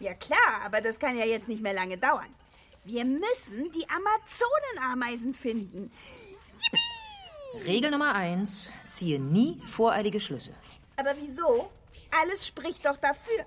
Ja 0.00 0.14
klar, 0.14 0.62
aber 0.64 0.80
das 0.80 0.98
kann 0.98 1.16
ja 1.16 1.24
jetzt 1.24 1.46
nicht 1.46 1.62
mehr 1.62 1.74
lange 1.74 1.96
dauern. 1.96 2.26
Wir 2.84 3.04
müssen 3.04 3.70
die 3.72 3.84
Amazonenameisen 3.88 5.34
finden. 5.34 5.90
Regel 7.64 7.90
Nummer 7.90 8.14
eins: 8.14 8.72
Ziehe 8.86 9.20
nie 9.20 9.60
voreilige 9.66 10.20
Schlüsse. 10.20 10.52
Aber 10.96 11.14
wieso? 11.20 11.70
Alles 12.20 12.46
spricht 12.46 12.84
doch 12.86 12.96
dafür. 12.96 13.44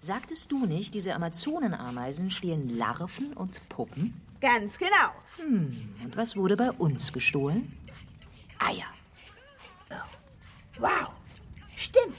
Sagtest 0.00 0.50
du 0.50 0.64
nicht, 0.66 0.94
diese 0.94 1.14
Amazonenameisen 1.14 2.30
stehlen 2.30 2.76
Larven 2.76 3.32
und 3.34 3.68
Puppen? 3.68 4.18
Ganz 4.40 4.78
genau. 4.78 5.12
Und 5.38 6.12
was 6.16 6.36
wurde 6.36 6.56
bei 6.56 6.70
uns 6.72 7.12
gestohlen? 7.12 7.76
Eier. 8.58 8.86
Wow, 10.78 11.10
stimmt. 11.76 12.16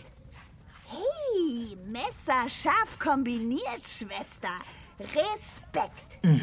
Hey, 0.86 1.76
messerscharf 1.88 3.00
kombiniert, 3.00 3.84
Schwester. 3.84 4.60
Respekt. 5.00 6.11
Und 6.24 6.42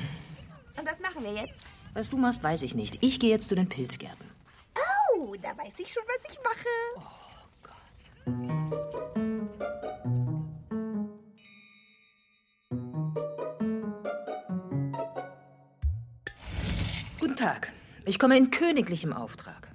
was 0.85 1.01
machen 1.01 1.23
wir 1.25 1.33
jetzt? 1.33 1.61
Was 1.95 2.11
du 2.11 2.17
machst, 2.17 2.43
weiß 2.43 2.63
ich 2.63 2.75
nicht. 2.75 2.99
Ich 3.01 3.21
gehe 3.21 3.31
jetzt 3.31 3.49
zu 3.49 3.55
den 3.55 3.69
Pilzgärten. 3.69 4.27
Oh, 5.17 5.35
da 5.41 5.57
weiß 5.57 5.75
ich 5.79 5.93
schon, 5.93 6.03
was 6.07 6.33
ich 6.33 6.39
mache. 6.45 6.69
Guten 17.21 17.37
Tag. 17.37 17.73
Ich 18.05 18.19
komme 18.19 18.37
in 18.37 18.51
königlichem 18.51 19.13
Auftrag. 19.13 19.71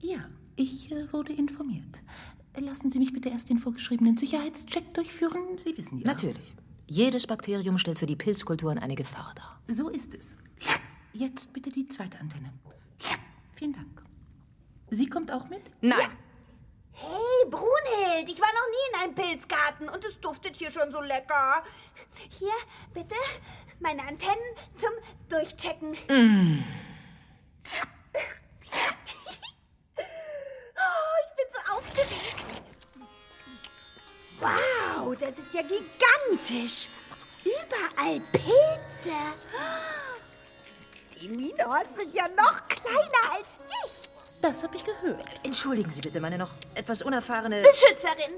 Ja, 0.00 0.18
ich 0.56 0.90
äh, 0.92 1.12
wurde 1.12 1.32
informiert. 1.32 2.02
Lassen 2.56 2.90
Sie 2.90 2.98
mich 2.98 3.12
bitte 3.12 3.30
erst 3.30 3.50
den 3.50 3.58
vorgeschriebenen 3.58 4.16
Sicherheitscheck 4.16 4.94
durchführen. 4.94 5.58
Sie 5.58 5.76
wissen 5.76 5.98
ja. 5.98 6.06
Natürlich. 6.06 6.54
Jedes 6.86 7.26
Bakterium 7.26 7.78
stellt 7.78 7.98
für 7.98 8.06
die 8.06 8.16
Pilzkulturen 8.16 8.78
eine 8.78 8.94
Gefahr 8.94 9.32
dar. 9.36 9.60
So 9.68 9.88
ist 9.88 10.14
es. 10.14 10.36
Jetzt 11.12 11.52
bitte 11.52 11.70
die 11.70 11.86
zweite 11.88 12.18
Antenne. 12.18 12.52
Vielen 13.54 13.72
Dank. 13.72 14.02
Sie 14.90 15.06
kommt 15.06 15.30
auch 15.32 15.48
mit? 15.48 15.62
Nein. 15.80 16.10
Hey, 16.92 17.50
Brunhild, 17.50 18.30
ich 18.30 18.40
war 18.40 18.48
noch 18.48 18.68
nie 18.70 18.88
in 18.92 19.02
einem 19.02 19.14
Pilzgarten 19.14 19.88
und 19.88 20.04
es 20.04 20.20
duftet 20.20 20.56
hier 20.56 20.70
schon 20.70 20.92
so 20.92 21.00
lecker. 21.00 21.64
Hier, 22.30 22.52
bitte, 22.92 23.16
meine 23.80 24.02
Antennen 24.02 24.36
zum 24.76 24.90
Durchchecken. 25.28 25.96
Oh, 29.96 31.14
ich 31.22 31.36
bin 31.36 31.46
so 31.52 31.60
aufgeregt. 31.76 32.36
Wow, 34.40 34.83
das 35.12 35.30
ist 35.38 35.52
ja 35.52 35.62
gigantisch. 35.62 36.88
Überall 37.44 38.20
Pilze. 38.32 39.10
Die 41.20 41.28
Minos 41.28 41.88
sind 41.98 42.14
ja 42.14 42.24
noch 42.28 42.66
kleiner 42.68 43.36
als 43.36 43.58
ich. 43.86 44.08
Das 44.40 44.62
habe 44.62 44.76
ich 44.76 44.84
gehört. 44.84 45.24
Entschuldigen 45.42 45.90
Sie 45.90 46.00
bitte 46.00 46.20
meine 46.20 46.38
noch 46.38 46.50
etwas 46.74 47.02
unerfahrene. 47.02 47.62
Beschützerin. 47.62 48.34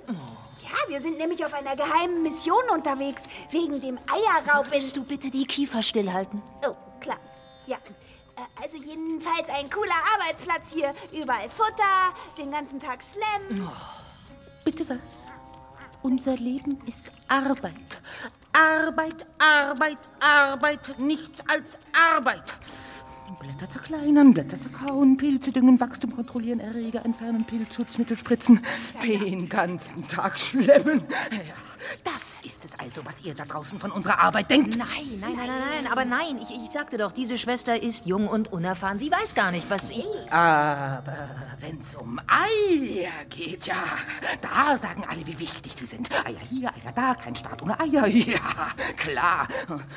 Ja, 0.62 0.88
wir 0.88 1.00
sind 1.00 1.18
nämlich 1.18 1.44
auf 1.44 1.52
einer 1.54 1.76
geheimen 1.76 2.23
Mission 2.23 2.62
unterwegs, 2.73 3.23
wegen 3.50 3.80
dem 3.80 3.99
Eierraub 4.11 4.66
in... 4.66 4.73
Willst 4.73 4.96
du 4.96 5.04
bitte 5.04 5.30
die 5.30 5.46
Kiefer 5.46 5.82
stillhalten? 5.82 6.42
Oh, 6.66 6.75
klar. 7.00 7.18
Ja. 7.66 7.76
Äh, 7.76 8.62
Also 8.62 8.76
jedenfalls 8.76 9.49
ein 9.49 9.70
cooler 9.70 9.94
Arbeitsplatz 10.14 10.73
hier. 10.73 10.94
Überall 11.12 11.49
Futter, 11.49 12.14
den 12.38 12.50
ganzen 12.50 12.78
Tag 12.80 13.02
Schlemm. 13.02 13.68
Bitte 14.64 14.88
was? 14.88 15.28
Unser 16.06 16.36
Leben 16.36 16.78
ist 16.86 17.02
Arbeit. 17.26 18.00
Arbeit, 18.52 19.26
Arbeit, 19.40 19.98
Arbeit, 20.20 20.94
nichts 21.00 21.42
als 21.48 21.80
Arbeit. 22.14 22.54
Blätter 23.40 23.68
zerkleinern, 23.68 24.32
Blätter 24.32 24.56
zerkauen, 24.56 25.16
Pilze 25.16 25.50
düngen, 25.50 25.80
Wachstum 25.80 26.14
kontrollieren, 26.14 26.60
Erreger 26.60 27.04
entfernen, 27.04 27.44
Pilzschutzmittel 27.44 28.16
spritzen, 28.16 28.60
den 29.02 29.48
ganzen 29.48 30.06
Tag 30.06 30.38
schlemmen. 30.38 31.02
Ja, 31.32 31.54
das 32.04 32.42
ist 32.42 32.64
es 32.64 32.78
also, 32.78 33.04
was 33.04 33.23
ihr 33.23 33.35
da 33.35 33.45
draußen 33.45 33.78
von 33.78 33.90
unserer 33.90 34.21
Arbeit 34.21 34.50
denkt. 34.50 34.76
Nein, 34.76 34.88
nein, 35.21 35.35
nein, 35.37 35.37
nein, 35.37 35.83
nein. 35.83 35.92
Aber 35.92 36.04
nein, 36.04 36.38
ich, 36.42 36.50
ich 36.50 36.71
sagte 36.71 36.97
doch, 36.97 37.12
diese 37.12 37.38
Schwester 37.38 37.80
ist 37.80 38.06
jung 38.06 38.28
und 38.28 38.52
unerfahren. 38.52 38.99
Sie 38.99 39.11
weiß 39.11 39.35
gar 39.35 39.50
nicht, 39.50 39.68
was 39.71 39.88
sie. 39.88 40.04
Aber 40.30 41.28
wenn's 41.61 41.95
um 41.95 42.21
Eier 42.26 43.11
geht, 43.28 43.66
ja, 43.66 43.76
da 44.40 44.76
sagen 44.78 45.04
alle, 45.09 45.26
wie 45.26 45.38
wichtig 45.38 45.75
die 45.75 45.87
sind. 45.87 46.11
Eier 46.26 46.40
hier, 46.50 46.68
Eier 46.68 46.92
da, 46.95 47.14
kein 47.14 47.35
Staat 47.37 47.62
ohne 47.62 47.78
Eier. 47.80 48.06
Ja, 48.26 48.68
klar. 48.97 49.47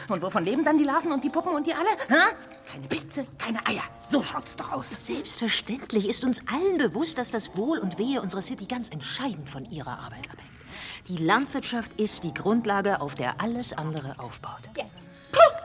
Und 0.08 0.22
wovon 0.22 0.44
leben 0.44 0.64
dann 0.64 0.78
die 0.78 0.84
Larven 0.84 1.12
und 1.12 1.24
die 1.24 1.30
Puppen 1.30 1.54
und 1.54 1.66
die 1.66 1.74
alle? 1.74 1.90
Hä? 2.08 2.36
Keine 2.72 2.88
Pilze, 2.88 3.26
keine 3.38 3.66
Eier. 3.66 3.82
So 4.10 4.22
schaut's 4.22 4.56
doch 4.56 4.72
aus. 4.72 5.06
Selbstverständlich 5.06 6.08
ist 6.08 6.24
uns 6.24 6.42
allen 6.48 6.78
bewusst, 6.78 7.18
dass 7.18 7.32
das 7.32 7.56
Wohl 7.56 7.80
und 7.80 7.98
Wehe 7.98 8.22
unserer 8.22 8.42
City 8.42 8.66
ganz 8.66 8.90
entscheidend 8.90 9.50
von 9.50 9.66
ihrer 9.66 9.98
Arbeit 10.00 10.30
abhängt. 10.30 10.59
Die 11.08 11.18
Landwirtschaft 11.18 12.00
ist 12.00 12.24
die 12.24 12.34
Grundlage, 12.34 13.02
auf 13.02 13.16
der 13.16 13.42
alles 13.42 13.74
andere 13.74 14.20
aufbaut. 14.20 14.70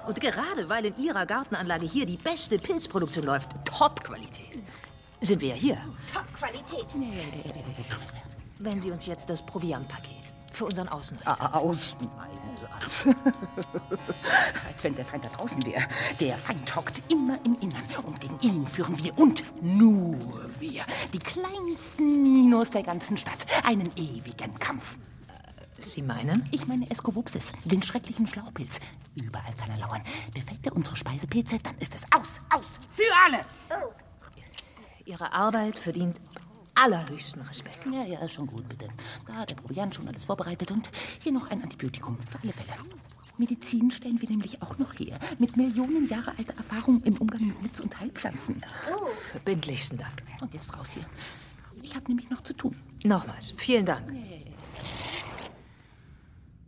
Und 0.07 0.21
gerade 0.21 0.69
weil 0.69 0.85
in 0.87 0.97
ihrer 0.99 1.27
Gartenanlage 1.27 1.87
hier 1.87 2.07
die 2.07 2.17
beste 2.17 2.59
Pilzproduktion 2.59 3.25
läuft, 3.25 3.53
Top-Qualität, 3.65 4.63
sind 5.21 5.41
wir 5.41 5.51
ja 5.51 5.55
hier. 5.55 5.79
Top-Qualität. 6.13 6.87
Wenn 8.59 8.81
Sie 8.81 8.91
uns 8.91 9.07
jetzt 9.07 9.31
das 9.31 9.45
Proviantpaket 9.45 10.25
für 10.53 10.67
unseren 10.67 10.89
Außeneinsatz... 10.89 11.55
Außeneinsatz. 11.55 13.07
Als 14.67 14.85
wenn 14.85 14.95
der 14.95 15.05
Feind 15.05 15.25
da 15.25 15.29
draußen 15.31 15.65
wäre. 15.65 15.83
Der 16.21 16.37
Feind 16.37 16.77
hockt 16.77 17.03
immer 17.11 17.39
im 17.45 17.59
Innern. 17.61 17.83
Und 18.05 18.21
gegen 18.21 18.39
ihn 18.41 18.67
führen 18.67 18.97
wir 19.03 19.19
und 19.19 19.43
nur 19.63 20.19
wir, 20.61 20.85
die 21.13 21.19
kleinsten 21.19 22.23
Minos 22.23 22.71
der 22.71 22.83
ganzen 22.83 23.17
Stadt, 23.17 23.47
einen 23.65 23.91
ewigen 23.97 24.59
Kampf. 24.59 24.97
Sie 25.85 26.03
meinen? 26.03 26.49
Ich 26.51 26.67
meine 26.67 26.91
Escovupsis, 26.91 27.53
den 27.65 27.83
schrecklichen 27.83 28.27
Schlauchpilz. 28.27 28.81
Überall 29.15 29.53
kann 29.55 29.71
er 29.71 29.79
lauern. 29.79 30.03
Befällt 30.33 30.65
er 30.67 30.75
unsere 30.75 30.97
Speisepilze, 30.97 31.59
dann 31.63 31.77
ist 31.79 31.95
es 31.95 32.05
aus, 32.15 32.41
aus, 32.51 32.79
für 32.93 33.03
alle. 33.27 33.45
Ihre 35.05 35.33
Arbeit 35.33 35.79
verdient 35.79 36.21
allerhöchsten 36.75 37.43
Respekt. 37.43 37.79
Ja, 37.87 38.05
ja, 38.05 38.21
ist 38.21 38.33
schon 38.33 38.47
gut, 38.47 38.69
bitte. 38.69 38.89
Da 39.27 39.35
hat 39.35 39.51
der 39.51 39.57
Proviant 39.57 39.95
schon 39.95 40.09
alles 40.09 40.25
vorbereitet 40.25 40.71
und 40.71 40.91
hier 41.23 41.33
noch 41.33 41.51
ein 41.51 41.63
Antibiotikum 41.63 42.19
für 42.31 42.39
alle 42.43 42.53
Fälle. 42.53 42.77
Medizin 43.37 43.91
stellen 43.91 44.21
wir 44.21 44.29
nämlich 44.29 44.63
auch 44.63 44.79
noch 44.79 44.93
her. 44.95 45.19
Mit 45.39 45.57
Millionen 45.57 46.09
Jahre 46.09 46.33
alter 46.39 46.57
Erfahrung 46.57 47.03
im 47.03 47.17
Umgang 47.19 47.47
mit 47.47 47.63
Nutz- 47.63 47.81
und 47.81 47.99
Heilpflanzen. 47.99 48.63
Oh. 48.93 49.07
Verbindlichsten 49.33 49.99
Dank. 49.99 50.23
Und 50.41 50.53
jetzt 50.55 50.77
raus 50.77 50.91
hier. 50.95 51.05
Ich 51.83 51.95
habe 51.95 52.07
nämlich 52.09 52.31
noch 52.31 52.43
zu 52.43 52.55
tun. 52.55 52.77
Nochmals, 53.05 53.53
vielen 53.57 53.85
Dank. 53.85 54.11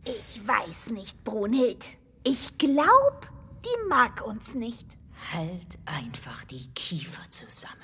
Ich 0.09 0.47
weiß 0.47 0.91
nicht, 0.91 1.21
Brunhild. 1.25 1.85
Ich 2.23 2.57
glaub, 2.57 3.27
die 3.65 3.89
mag 3.89 4.25
uns 4.25 4.55
nicht. 4.55 4.85
Halt 5.33 5.77
einfach 5.85 6.45
die 6.45 6.65
Kiefer 6.73 7.29
zusammen. 7.29 7.83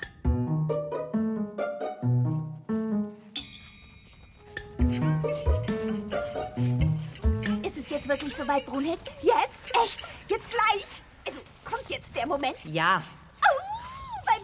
Ist 7.62 7.76
es 7.76 7.90
jetzt 7.90 8.08
wirklich 8.08 8.34
soweit, 8.34 8.64
Brunhild? 8.64 9.00
Jetzt? 9.20 9.66
Echt? 9.84 10.00
Jetzt 10.28 10.48
gleich? 10.50 11.02
Also, 11.26 11.40
kommt 11.66 11.90
jetzt 11.90 12.16
der 12.16 12.26
Moment? 12.26 12.56
Ja. 12.64 13.02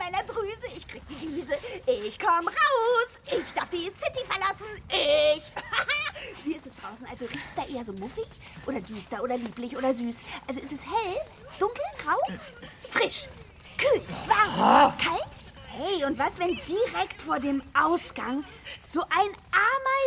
Au, 0.01 0.05
bei 0.05 0.11
meiner 0.11 0.25
Drüse. 0.25 0.67
Ich 0.77 0.87
krieg 0.87 1.03
die 1.09 1.27
Düse. 1.27 1.59
Ich 1.87 2.19
komm 2.19 2.49
raus. 2.49 3.09
Ich 3.27 3.53
darf 3.55 3.69
die 3.71 3.87
City 3.87 4.25
verlassen. 4.29 4.67
Ich. 4.89 5.53
Wie 6.45 6.55
ist 6.55 6.67
es 6.67 6.75
draußen? 6.77 7.07
Also 7.07 7.27
riecht's 7.27 7.55
da 7.57 7.65
eher 7.67 7.85
so 7.85 7.93
muffig? 7.93 8.27
Oder 8.67 8.81
düster? 8.81 9.23
Oder 9.23 9.37
lieblich? 9.37 9.77
Oder 9.77 9.95
süß? 9.95 10.17
Also 10.47 10.61
ist 10.61 10.73
es 10.73 10.81
hell? 10.81 11.17
Dunkel? 11.59 11.85
Grau? 11.99 12.19
Frisch? 12.89 13.29
Kühl? 13.79 14.03
Warm? 14.27 14.97
Kalt? 14.99 15.25
Hey, 15.69 16.05
und 16.05 16.19
was, 16.19 16.39
wenn 16.39 16.59
direkt 16.67 17.23
vor 17.23 17.39
dem 17.39 17.63
Ausgang 17.81 18.45
so 18.89 19.01
ein 19.03 19.31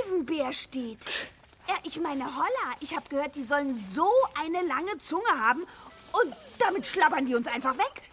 Ameisenbär 0.09 0.53
steht? 0.53 1.31
Ja, 1.67 1.75
ich 1.83 1.99
meine, 1.99 2.25
holla, 2.25 2.75
ich 2.81 2.95
habe 2.95 3.07
gehört, 3.09 3.35
die 3.35 3.43
sollen 3.43 3.75
so 3.75 4.09
eine 4.39 4.61
lange 4.67 4.97
Zunge 4.97 5.29
haben 5.41 5.61
und 6.11 6.35
damit 6.59 6.85
schlabbern 6.85 7.25
die 7.25 7.35
uns 7.35 7.47
einfach 7.47 7.77
weg. 7.77 8.03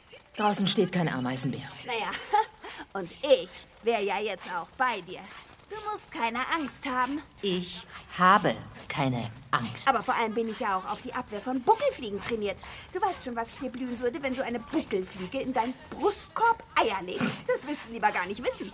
Draußen 0.40 0.66
steht 0.66 0.90
kein 0.90 1.06
Ameisenbär. 1.06 1.68
Naja, 1.85 2.12
und 2.94 3.11
ich 3.12 3.50
wäre 3.82 4.02
ja 4.02 4.18
jetzt 4.20 4.49
auch 4.49 4.68
bei 4.78 5.02
dir. 5.02 5.20
Du 5.68 5.76
musst 5.90 6.11
keine 6.11 6.38
Angst 6.54 6.87
haben. 6.87 7.20
Ich 7.42 7.87
habe 8.16 8.56
keine 8.88 9.30
Angst. 9.50 9.87
Aber 9.87 10.02
vor 10.02 10.14
allem 10.14 10.32
bin 10.32 10.49
ich 10.49 10.59
ja 10.59 10.78
auch 10.78 10.90
auf 10.90 11.02
die 11.02 11.12
Abwehr 11.12 11.42
von 11.42 11.61
Buckelfliegen 11.61 12.23
trainiert. 12.23 12.56
Du 12.94 13.02
weißt 13.02 13.23
schon, 13.23 13.37
was 13.37 13.54
dir 13.59 13.68
blühen 13.68 14.00
würde, 14.00 14.23
wenn 14.23 14.35
so 14.35 14.40
eine 14.40 14.61
Buckelfliege 14.61 15.40
in 15.40 15.52
deinen 15.52 15.75
Brustkorb 15.90 16.64
Eier 16.75 17.02
legt. 17.02 17.20
Das 17.47 17.66
willst 17.66 17.88
du 17.88 17.92
lieber 17.92 18.11
gar 18.11 18.25
nicht 18.25 18.42
wissen. 18.42 18.73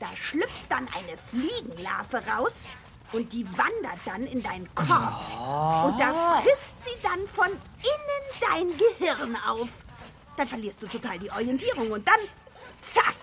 Da 0.00 0.06
schlüpft 0.16 0.70
dann 0.70 0.88
eine 0.96 1.18
Fliegenlarve 1.28 2.22
raus 2.32 2.66
und 3.12 3.30
die 3.30 3.46
wandert 3.58 4.00
dann 4.06 4.24
in 4.24 4.42
deinen 4.42 4.74
Kopf. 4.74 4.88
Und 4.88 6.00
da 6.00 6.40
frisst 6.40 6.74
sie 6.82 6.98
dann 7.02 7.26
von 7.26 7.48
innen 7.48 8.40
dein 8.40 8.78
Gehirn 8.78 9.36
auf. 9.46 9.68
Dann 10.36 10.48
verlierst 10.48 10.82
du 10.82 10.86
total 10.86 11.18
die 11.18 11.30
Orientierung 11.30 11.90
und 11.92 12.06
dann, 12.08 12.18
zack, 12.82 13.14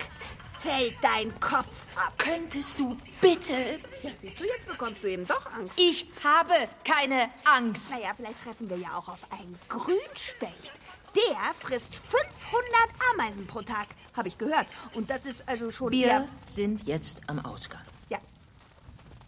fällt 0.59 0.95
dein 1.01 1.37
Kopf 1.39 1.85
ab. 1.95 2.13
Könntest 2.17 2.79
du 2.79 2.97
bitte? 3.19 3.79
Ja, 4.03 4.11
siehst 4.19 4.39
du, 4.39 4.43
jetzt 4.45 4.67
bekommst 4.67 5.03
du 5.03 5.07
eben 5.09 5.27
doch 5.27 5.45
Angst. 5.53 5.73
Ich 5.77 6.05
habe 6.23 6.53
keine 6.85 7.29
Angst. 7.43 7.91
Naja, 7.91 8.11
vielleicht 8.15 8.41
treffen 8.43 8.69
wir 8.69 8.77
ja 8.77 8.95
auch 8.95 9.07
auf 9.09 9.19
einen 9.31 9.57
Grünspecht. 9.67 10.71
Der 11.15 11.53
frisst 11.59 11.93
500 11.95 12.21
Ameisen 13.13 13.45
pro 13.45 13.61
Tag, 13.61 13.87
habe 14.15 14.29
ich 14.29 14.37
gehört. 14.37 14.67
Und 14.93 15.09
das 15.09 15.25
ist 15.25 15.47
also 15.49 15.69
schon 15.71 15.91
Wir 15.91 16.27
sind 16.45 16.83
jetzt 16.85 17.21
am 17.27 17.43
Ausgang. 17.45 17.81
Ja, 18.09 18.19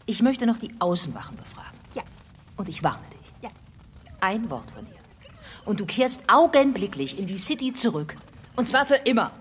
Ich 0.06 0.22
möchte 0.22 0.46
noch 0.46 0.58
die 0.60 0.74
Außenwachen 0.80 1.36
befragen. 1.36 1.78
ja, 1.94 2.04
Und 2.56 2.70
ich 2.70 2.82
warne 2.84 3.04
dich. 3.10 3.34
ja. 3.42 3.50
Ein 4.22 4.50
Wort 4.50 4.72
von 4.72 4.86
dir. 4.86 5.00
Und 5.66 5.80
du 5.80 5.86
kehrst 5.86 6.24
augenblicklich 6.28 7.18
in 7.18 7.28
die 7.28 7.38
City 7.38 7.74
zurück. 7.74 8.16
Und 8.56 8.68
zwar 8.68 8.86
für 8.86 8.96
immer. 8.96 9.32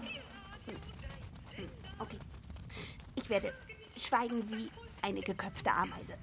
Okay. 1.99 2.19
Ich 3.17 3.29
werde 3.29 3.53
schweigen 3.97 4.43
wie 4.51 4.71
eine 5.03 5.21
geköpfte 5.21 5.71
Ameise. 5.71 6.15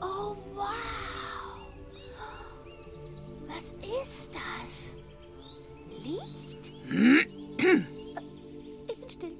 Oh, 0.00 0.36
wow. 0.54 0.66
Was 3.46 3.72
ist 4.02 4.30
das? 4.32 4.94
Licht? 6.02 6.72
ich 8.88 9.00
bin 9.00 9.10
still. 9.10 9.36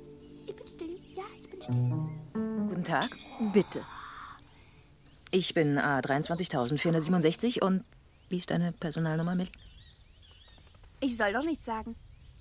Ich 0.47 0.55
bin 0.55 0.67
still. 0.69 1.01
Ja, 1.17 1.25
ich 1.41 1.51
bin 1.51 1.63
still. 1.63 2.69
Guten 2.69 2.85
Tag. 2.85 3.11
Bitte. 3.53 3.85
Ich 5.33 5.55
bin 5.55 5.79
A23467 5.79 7.63
und 7.63 7.85
wie 8.29 8.39
ist 8.39 8.51
deine 8.51 8.73
Personalnummer, 8.73 9.37
Mill? 9.37 9.49
Ich 11.01 11.17
soll 11.17 11.33
doch 11.33 11.45
nichts 11.45 11.67
sagen. 11.67 11.95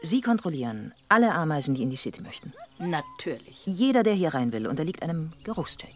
Sie 0.02 0.20
kontrollieren 0.20 0.92
alle 1.08 1.32
Ameisen, 1.32 1.74
die 1.74 1.82
in 1.82 1.90
die 1.90 1.96
City 1.96 2.20
möchten. 2.20 2.52
Natürlich. 2.78 3.64
Jeder, 3.64 4.02
der 4.02 4.12
hier 4.12 4.34
rein 4.34 4.52
will, 4.52 4.66
unterliegt 4.66 5.02
einem 5.02 5.32
Geruchscheck. 5.44 5.94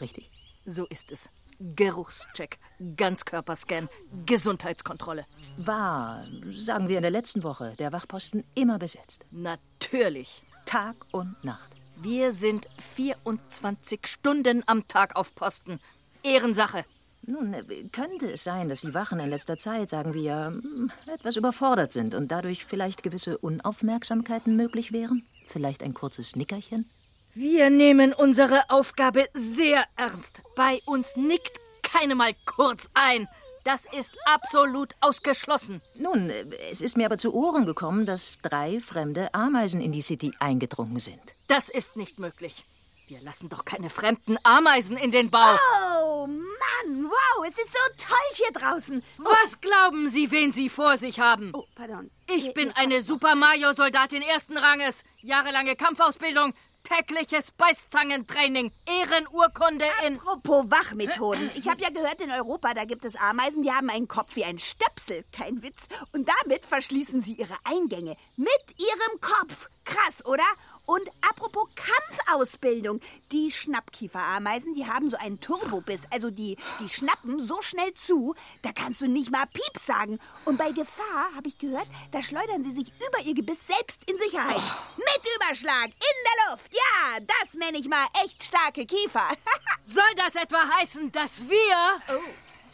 Richtig? 0.00 0.30
So 0.64 0.86
ist 0.86 1.12
es. 1.12 1.28
Geruchscheck, 1.76 2.58
Ganzkörperscan, 2.96 3.90
Gesundheitskontrolle. 4.24 5.26
War, 5.58 6.24
sagen 6.52 6.88
wir 6.88 6.96
in 6.96 7.02
der 7.02 7.10
letzten 7.10 7.42
Woche, 7.42 7.74
der 7.78 7.92
Wachposten 7.92 8.44
immer 8.54 8.78
besetzt. 8.78 9.26
Natürlich. 9.30 10.42
Tag 10.64 10.96
und 11.12 11.42
Nacht. 11.44 11.72
Wir 11.96 12.32
sind 12.32 12.66
24 12.94 14.06
Stunden 14.06 14.62
am 14.66 14.86
Tag 14.88 15.16
auf 15.16 15.34
Posten. 15.34 15.80
Ehrensache. 16.22 16.84
Nun, 17.26 17.52
äh, 17.52 17.62
könnte 17.92 18.30
es 18.32 18.44
sein, 18.44 18.68
dass 18.68 18.80
die 18.80 18.94
Wachen 18.94 19.20
in 19.20 19.30
letzter 19.30 19.56
Zeit, 19.56 19.90
sagen 19.90 20.14
wir, 20.14 20.46
hm, 20.46 20.90
etwas 21.06 21.36
überfordert 21.36 21.92
sind 21.92 22.14
und 22.14 22.30
dadurch 22.30 22.64
vielleicht 22.64 23.02
gewisse 23.02 23.38
Unaufmerksamkeiten 23.38 24.56
möglich 24.56 24.92
wären? 24.92 25.26
Vielleicht 25.46 25.82
ein 25.82 25.94
kurzes 25.94 26.36
Nickerchen? 26.36 26.88
Wir 27.34 27.70
nehmen 27.70 28.12
unsere 28.12 28.68
Aufgabe 28.70 29.28
sehr 29.34 29.84
ernst. 29.96 30.42
Bei 30.56 30.80
uns 30.86 31.16
nickt 31.16 31.60
keine 31.82 32.14
mal 32.14 32.34
kurz 32.44 32.88
ein. 32.94 33.28
Das 33.64 33.84
ist 33.84 34.16
absolut 34.24 34.94
ausgeschlossen. 35.00 35.82
Nun, 35.98 36.30
äh, 36.30 36.44
es 36.70 36.80
ist 36.80 36.96
mir 36.96 37.06
aber 37.06 37.18
zu 37.18 37.34
Ohren 37.34 37.66
gekommen, 37.66 38.06
dass 38.06 38.38
drei 38.38 38.80
fremde 38.80 39.32
Ameisen 39.34 39.80
in 39.80 39.92
die 39.92 40.02
City 40.02 40.32
eingedrungen 40.40 40.98
sind. 40.98 41.20
Das 41.46 41.68
ist 41.68 41.96
nicht 41.96 42.18
möglich. 42.18 42.64
Wir 43.06 43.20
lassen 43.20 43.48
doch 43.48 43.64
keine 43.64 43.90
fremden 43.90 44.38
Ameisen 44.44 44.96
in 44.96 45.10
den 45.10 45.30
Bau. 45.30 45.56
Oh, 46.02 46.28
Mann, 46.60 47.04
wow, 47.10 47.46
es 47.46 47.58
ist 47.58 47.72
so 47.72 48.06
toll 48.08 48.16
hier 48.34 48.52
draußen. 48.52 49.02
Oh, 49.20 49.24
Was 49.24 49.60
glauben 49.60 50.08
Sie, 50.10 50.30
wen 50.30 50.52
Sie 50.52 50.68
vor 50.68 50.98
sich 50.98 51.20
haben? 51.20 51.50
oh 51.54 51.64
pardon. 51.74 52.10
Ich 52.26 52.46
Ihr- 52.46 52.52
bin 52.54 52.68
ihr 52.68 52.76
eine 52.76 53.02
Super 53.02 53.34
Mario-Soldatin 53.34 54.22
ersten 54.22 54.56
Ranges. 54.58 55.02
Jahrelange 55.22 55.76
Kampfausbildung. 55.76 56.54
Tägliches 56.82 57.50
Beißzangentraining. 57.52 58.72
Ehrenurkunde 58.86 59.84
in. 60.06 60.16
Apropos 60.18 60.70
Wachmethoden. 60.70 61.50
Ich 61.54 61.68
habe 61.68 61.82
ja 61.82 61.90
gehört, 61.90 62.20
in 62.20 62.30
Europa, 62.30 62.72
da 62.74 62.84
gibt 62.84 63.04
es 63.04 63.16
Ameisen, 63.16 63.62
die 63.62 63.70
haben 63.70 63.90
einen 63.90 64.08
Kopf 64.08 64.34
wie 64.34 64.44
ein 64.44 64.58
Stöpsel. 64.58 65.24
Kein 65.30 65.62
Witz. 65.62 65.86
Und 66.12 66.28
damit 66.28 66.64
verschließen 66.66 67.22
sie 67.22 67.34
ihre 67.34 67.54
Eingänge. 67.64 68.16
Mit 68.36 68.48
ihrem 68.78 69.20
Kopf. 69.20 69.68
Krass, 69.84 70.24
oder? 70.24 70.44
Und 70.90 71.08
apropos 71.20 71.68
Kampfausbildung. 71.76 73.00
Die 73.30 73.52
Schnappkieferameisen, 73.52 74.74
die 74.74 74.88
haben 74.88 75.08
so 75.08 75.16
einen 75.18 75.40
Turbobiss. 75.40 76.00
Also 76.10 76.32
die, 76.32 76.56
die 76.80 76.88
schnappen 76.88 77.38
so 77.38 77.62
schnell 77.62 77.92
zu, 77.94 78.34
da 78.62 78.72
kannst 78.72 79.00
du 79.00 79.06
nicht 79.06 79.30
mal 79.30 79.46
Piep 79.52 79.78
sagen. 79.78 80.18
Und 80.44 80.58
bei 80.58 80.72
Gefahr, 80.72 81.32
habe 81.36 81.46
ich 81.46 81.58
gehört, 81.58 81.86
da 82.10 82.20
schleudern 82.20 82.64
sie 82.64 82.72
sich 82.72 82.92
über 83.06 83.24
ihr 83.24 83.36
Gebiss 83.36 83.64
selbst 83.68 84.02
in 84.10 84.18
Sicherheit. 84.18 84.60
Mit 84.96 85.22
Überschlag, 85.36 85.86
in 85.86 85.92
der 85.94 86.50
Luft. 86.50 86.74
Ja, 86.74 87.20
das 87.20 87.54
nenne 87.54 87.78
ich 87.78 87.86
mal 87.86 88.08
echt 88.24 88.42
starke 88.42 88.84
Kiefer. 88.84 89.28
Soll 89.84 90.12
das 90.16 90.34
etwa 90.34 90.58
heißen, 90.80 91.12
dass 91.12 91.48
wir. 91.48 92.20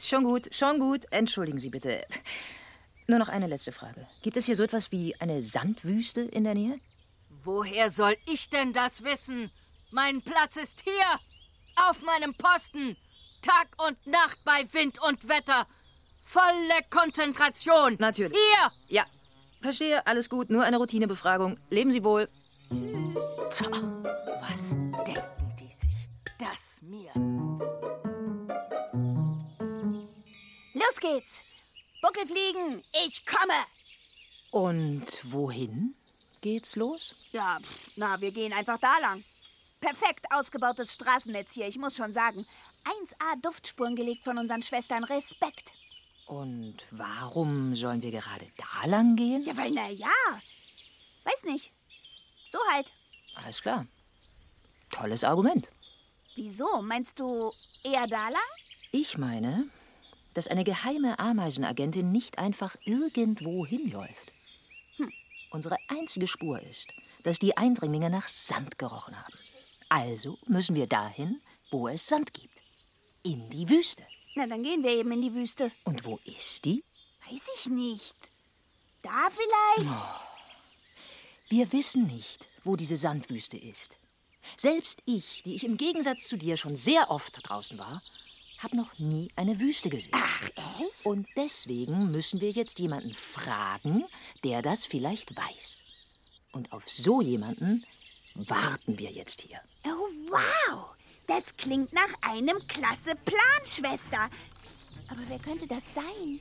Schon 0.01 0.25
gut, 0.25 0.55
schon 0.55 0.79
gut. 0.79 1.05
Entschuldigen 1.11 1.59
Sie 1.59 1.69
bitte. 1.69 2.07
Nur 3.09 3.19
noch 3.19 3.29
eine 3.29 3.47
letzte 3.47 3.73
Frage. 3.73 4.09
Gibt 4.23 4.39
es 4.39 4.47
hier 4.47 4.57
so 4.57 4.63
etwas 4.63 4.91
wie 4.91 5.15
eine 5.21 5.43
Sandwüste 5.43 6.23
in 6.23 6.45
der 6.45 6.55
Nähe? 6.55 6.81
Woher 7.47 7.93
soll 7.93 8.17
ich 8.27 8.51
denn 8.51 8.73
das 8.73 9.05
wissen? 9.05 9.53
Mein 9.93 10.21
Platz 10.21 10.57
ist 10.57 10.81
hier. 10.83 11.21
Auf 11.89 12.03
meinem 12.03 12.35
Posten. 12.35 12.97
Tag 13.41 13.69
und 13.87 14.05
Nacht 14.05 14.39
bei 14.45 14.67
Wind 14.73 15.01
und 15.01 15.29
Wetter. 15.29 15.65
Volle 16.25 16.83
Konzentration. 16.91 17.95
Natürlich. 18.01 18.37
Hier. 18.37 18.73
Ja, 18.89 19.07
verstehe, 19.61 20.05
alles 20.09 20.29
gut. 20.29 20.51
Nur 20.51 20.65
eine 20.65 20.79
Routinebefragung. 20.79 21.57
Leben 21.71 21.93
Sie 21.93 22.03
wohl. 22.03 22.29
Tja, 22.69 23.71
was 24.51 24.71
denken 25.07 25.57
die 25.61 25.69
sich? 25.69 25.91
Das 26.41 26.83
mir. 26.83 27.13
Los 30.75 31.01
geht's. 31.01 31.43
Buckelfliegen, 32.03 32.83
ich 33.07 33.25
komme. 33.25 33.55
Und 34.51 35.21
wohin 35.23 35.95
geht's 36.41 36.77
los? 36.77 37.15
Ja, 37.33 37.59
pff, 37.61 37.97
na, 37.97 38.21
wir 38.21 38.33
gehen 38.33 38.53
einfach 38.53 38.79
da 38.79 38.99
lang. 39.01 39.25
Perfekt 39.81 40.25
ausgebautes 40.31 40.93
Straßennetz 40.95 41.53
hier, 41.53 41.69
ich 41.69 41.79
muss 41.79 41.97
schon 41.97 42.13
sagen. 42.13 42.47
1A 42.85 43.41
Duftspuren 43.43 43.97
gelegt 43.97 44.25
von 44.25 44.39
unseren 44.39 44.63
Schwestern. 44.63 45.05
Respekt. 45.05 45.73
Und 46.27 46.77
warum 46.91 47.75
sollen 47.77 48.03
wir 48.03 48.11
gerade 48.11 48.47
da 48.57 48.87
lang 48.87 49.17
gehen? 49.17 49.45
Ja, 49.45 49.57
weil, 49.57 49.71
na 49.71 49.89
ja. 49.91 50.09
Weiß 51.25 51.45
nicht. 51.45 51.71
So 52.51 52.59
halt. 52.73 52.91
Alles 53.35 53.61
klar. 53.61 53.87
Tolles 54.91 55.25
Argument. 55.25 55.69
Wieso? 56.35 56.83
Meinst 56.83 57.19
du 57.19 57.53
eher 57.83 58.07
da 58.07 58.29
lang? 58.29 58.43
Ich 58.93 59.19
meine, 59.19 59.69
dass 60.35 60.49
eine 60.49 60.65
geheime 60.65 61.19
Ameisenagentin 61.19 62.13
nicht 62.13 62.39
einfach 62.39 62.77
irgendwo 62.85 63.67
hinläuft. 63.67 64.26
Unsere 65.57 65.79
einzige 65.89 66.27
Spur 66.27 66.61
ist, 66.61 66.93
dass 67.23 67.39
die 67.39 67.57
Eindringlinge 67.57 68.11
nach 68.11 68.29
Sand 68.29 68.79
gerochen 68.79 69.19
haben. 69.19 69.33
Also 69.89 70.37
müssen 70.47 70.77
wir 70.77 70.87
dahin, 70.87 71.41
wo 71.71 71.89
es 71.89 72.07
Sand 72.07 72.35
gibt. 72.35 72.61
In 73.23 73.49
die 73.49 73.67
Wüste. 73.67 74.03
Na, 74.35 74.47
dann 74.47 74.63
gehen 74.63 74.83
wir 74.83 74.91
eben 74.91 75.13
in 75.13 75.23
die 75.23 75.33
Wüste. 75.33 75.73
Und 75.85 76.05
wo 76.05 76.21
ist 76.27 76.67
die? 76.67 76.85
Weiß 77.27 77.49
ich 77.57 77.71
nicht. 77.71 78.31
Da 79.03 79.29
vielleicht? 79.31 79.91
Wir 81.49 81.73
wissen 81.73 82.07
nicht, 82.07 82.49
wo 82.65 82.77
diese 82.77 82.99
Sandwüste 82.99 83.57
ist. 83.57 83.97
Selbst 84.59 85.01
ich, 85.07 85.43
die 85.45 85.55
ich 85.55 85.65
im 85.65 85.79
Gegensatz 85.79 86.29
zu 86.29 86.37
dir 86.37 86.59
schon 86.59 86.77
sehr 86.77 87.11
oft 87.11 87.49
draußen 87.49 87.79
war, 87.79 88.03
habe 88.59 88.77
noch 88.77 88.99
nie 88.99 89.31
eine 89.37 89.61
Wüste 89.61 89.91
gesehen. 89.91 90.13
Ach, 90.15 90.49
echt? 90.57 91.05
Und 91.05 91.27
deswegen 91.37 92.11
müssen 92.11 92.41
wir 92.41 92.51
jetzt 92.51 92.79
jemanden 92.79 93.15
fragen, 93.15 94.05
der 94.45 94.63
das 94.63 94.85
vielleicht 94.85 95.37
weiß. 95.37 95.83
Und 96.53 96.73
auf 96.73 96.91
so 96.91 97.21
jemanden 97.21 97.85
warten 98.35 98.99
wir 98.99 99.11
jetzt 99.11 99.43
hier. 99.43 99.61
Oh, 99.85 100.09
wow. 100.31 100.95
Das 101.27 101.57
klingt 101.57 101.93
nach 101.93 102.13
einem 102.23 102.57
klasse 102.69 103.15
Plan, 103.25 103.65
Schwester. 103.65 104.31
Aber 105.09 105.21
wer 105.29 105.39
könnte 105.39 105.67
das 105.67 105.83
sein? 105.95 106.41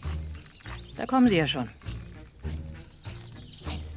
Da 0.95 1.05
kommen 1.05 1.27
sie 1.27 1.37
ja 1.37 1.47
schon. 1.47 1.69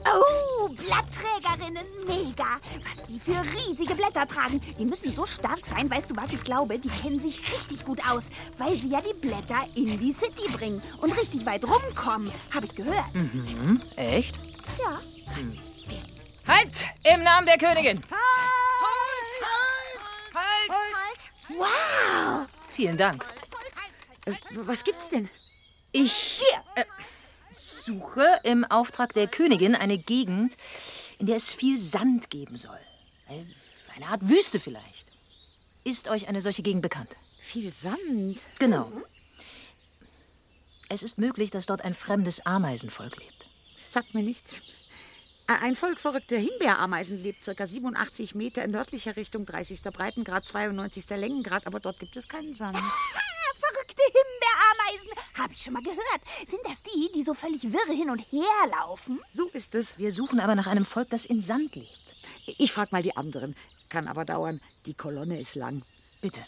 Oh, 0.04 0.47
Blattträgerinnen, 0.66 1.86
mega. 2.06 2.58
Was 2.82 3.06
die 3.06 3.20
für 3.20 3.40
riesige 3.40 3.94
Blätter 3.94 4.26
tragen. 4.26 4.60
Die 4.78 4.84
müssen 4.84 5.14
so 5.14 5.24
stark 5.26 5.60
sein, 5.66 5.90
weißt 5.90 6.10
du 6.10 6.16
was? 6.16 6.32
Ich 6.32 6.42
glaube, 6.42 6.78
die 6.78 6.88
kennen 6.88 7.20
sich 7.20 7.40
richtig 7.52 7.84
gut 7.84 8.00
aus, 8.08 8.30
weil 8.58 8.78
sie 8.78 8.88
ja 8.88 9.00
die 9.00 9.14
Blätter 9.14 9.64
in 9.74 9.98
die 9.98 10.12
City 10.12 10.48
bringen 10.52 10.82
und 11.00 11.16
richtig 11.16 11.46
weit 11.46 11.64
rumkommen. 11.64 12.32
Habe 12.52 12.66
ich 12.66 12.74
gehört. 12.74 13.14
Mhm. 13.14 13.80
Echt? 13.96 14.36
Ja. 14.78 15.00
Halt! 16.46 16.86
Im 17.04 17.20
Namen 17.20 17.46
der 17.46 17.58
Königin! 17.58 18.02
Wow. 21.48 22.46
Vielen 22.72 22.96
Dank. 22.96 23.24
Äh, 24.24 24.34
was 24.52 24.84
gibt's 24.84 25.08
denn? 25.08 25.28
Ich 25.92 26.42
äh, 26.74 26.84
suche 27.88 28.40
im 28.44 28.64
Auftrag 28.64 29.14
der 29.14 29.26
Königin 29.28 29.74
eine 29.74 29.96
Gegend, 29.98 30.52
in 31.18 31.26
der 31.26 31.36
es 31.36 31.50
viel 31.50 31.78
Sand 31.78 32.28
geben 32.30 32.56
soll. 32.56 32.78
Eine- 33.26 33.46
Art 34.06 34.28
Wüste 34.28 34.60
vielleicht. 34.60 35.06
Ist 35.82 36.06
euch 36.08 36.28
eine 36.28 36.40
solche 36.40 36.62
Gegend 36.62 36.82
bekannt? 36.82 37.10
Viel 37.40 37.72
Sand. 37.72 38.38
Genau. 38.60 38.92
Es 40.88 41.02
ist 41.02 41.18
möglich, 41.18 41.50
dass 41.50 41.66
dort 41.66 41.82
ein 41.82 41.94
fremdes 41.94 42.46
Ameisenvolk 42.46 43.16
lebt. 43.16 43.44
Sagt 43.88 44.14
mir 44.14 44.22
nichts. 44.22 44.60
Ein 45.48 45.74
Volk 45.76 45.98
verrückter 45.98 46.36
Himbeerameisen 46.36 47.20
lebt 47.22 47.42
ca. 47.44 47.66
87 47.66 48.34
Meter 48.36 48.62
in 48.64 48.70
nördlicher 48.70 49.16
Richtung, 49.16 49.44
30. 49.46 49.80
Breitengrad, 49.92 50.44
92. 50.44 51.08
Längengrad, 51.10 51.66
aber 51.66 51.80
dort 51.80 51.98
gibt 51.98 52.16
es 52.16 52.28
keinen 52.28 52.54
Sand. 52.54 52.78
Habe 55.48 55.54
ich 55.56 55.62
schon 55.62 55.72
mal 55.72 55.82
gehört. 55.82 56.20
Sind 56.46 56.60
das 56.64 56.82
die, 56.82 57.10
die 57.14 57.22
so 57.22 57.32
völlig 57.32 57.62
wirre 57.72 57.96
hin 57.96 58.10
und 58.10 58.18
her 58.18 58.68
laufen? 58.70 59.18
So 59.32 59.48
ist 59.48 59.74
es. 59.74 59.96
Wir 59.96 60.12
suchen 60.12 60.40
aber 60.40 60.54
nach 60.54 60.66
einem 60.66 60.84
Volk, 60.84 61.08
das 61.08 61.24
in 61.24 61.40
Sand 61.40 61.74
lebt. 61.74 62.16
Ich 62.58 62.70
frag 62.70 62.92
mal 62.92 63.02
die 63.02 63.16
anderen. 63.16 63.56
Kann 63.88 64.08
aber 64.08 64.26
dauern. 64.26 64.60
Die 64.84 64.92
Kolonne 64.92 65.40
ist 65.40 65.54
lang. 65.54 65.82
Bitte. 66.20 66.44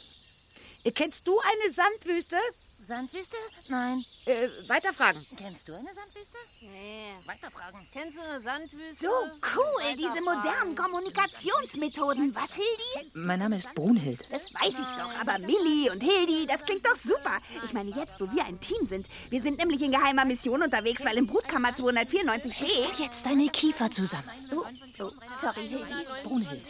Kennst 0.95 1.27
du 1.27 1.33
eine 1.41 1.73
Sandwüste? 1.73 2.37
Sandwüste? 2.83 3.37
Nein. 3.69 4.03
Äh, 4.25 4.49
weiter 4.69 4.93
fragen. 4.95 5.25
Kennst 5.37 5.69
du 5.69 5.75
eine 5.75 5.91
Sandwüste? 5.95 6.39
Nee. 6.63 7.15
Weiterfragen. 7.27 7.87
Kennst 7.93 8.17
du 8.17 8.23
eine 8.23 8.41
Sandwüste? 8.43 9.07
So 9.07 9.13
cool, 9.55 9.97
diese 9.97 10.23
modernen 10.23 10.75
Kommunikationsmethoden. 10.75 12.35
Was, 12.35 12.55
Hildi? 12.55 13.11
Mein 13.15 13.41
Name 13.41 13.57
ist 13.57 13.75
Brunhild. 13.75 14.21
Das 14.31 14.47
weiß 14.55 14.71
ich 14.71 14.75
doch, 14.99 15.21
aber 15.21 15.39
Milli 15.41 15.91
und 15.93 16.03
Hildi, 16.03 16.47
das 16.47 16.65
klingt 16.65 16.87
doch 16.87 16.97
super. 16.97 17.37
Ich 17.65 17.73
meine, 17.75 17.91
jetzt, 17.91 18.19
wo 18.19 18.25
wir 18.33 18.45
ein 18.47 18.59
Team 18.61 18.87
sind. 18.87 19.07
Wir 19.29 19.43
sind 19.43 19.59
nämlich 19.59 19.83
in 19.83 19.93
geheimer 19.93 20.25
Mission 20.25 20.63
unterwegs, 20.63 21.05
weil 21.05 21.19
im 21.19 21.27
Brutkammer 21.27 21.75
294 21.75 22.53
Hältst 22.55 22.99
du 22.99 23.03
jetzt 23.03 23.27
deine 23.27 23.49
Kiefer 23.49 23.91
zusammen? 23.91 24.29
Oh, 24.53 24.65
oh, 25.01 25.11
sorry, 25.39 25.67
Hildi. 25.69 26.07
Brunhild. 26.25 26.63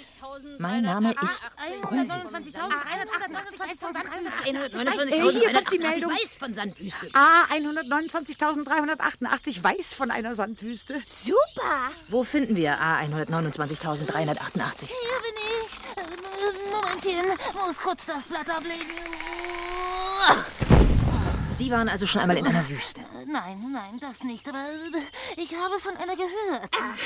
Mein 0.59 0.83
Name 0.83 1.15
ist 1.23 1.45
Brunhild. 1.83 2.11
129.388 2.11 3.79
von 3.79 3.93
Sandwüste. 3.93 4.39
129.000 4.45 5.11
Äh, 5.11 5.33
hier 5.33 5.53
kommt 5.53 5.73
die 5.73 5.79
Meldung. 5.79 6.00
Weiß 6.09 6.37
von 6.39 6.55
Sandwüste. 6.55 7.09
A 7.13 7.45
129.388 7.53 9.63
weiß 9.63 9.93
von 9.95 10.11
einer 10.11 10.35
Sandwüste. 10.35 11.01
Super. 11.05 11.91
Wo 12.09 12.25
finden 12.25 12.57
wir 12.57 12.81
A 12.81 12.99
129.388? 13.01 14.87
Hier 14.87 15.21
bin 15.23 15.37
ich. 15.65 15.79
Äh, 15.97 16.03
Momentchen, 16.73 17.27
muss 17.55 17.79
kurz 17.79 18.07
das 18.07 18.25
Blatt 18.25 18.49
ablegen. 18.49 18.89
Sie 21.61 21.71
waren 21.71 21.91
also 21.91 22.07
schon 22.07 22.23
einmal 22.23 22.39
in 22.39 22.47
einer 22.47 22.67
Wüste. 22.71 23.03
Nein, 23.27 23.71
nein, 23.71 24.01
das 24.01 24.25
nicht. 24.25 24.49
Aber 24.49 24.65
ich 25.37 25.55
habe 25.55 25.79
von 25.79 25.95
einer 25.95 26.17
gehört. 26.17 26.75
Aha, 26.75 26.97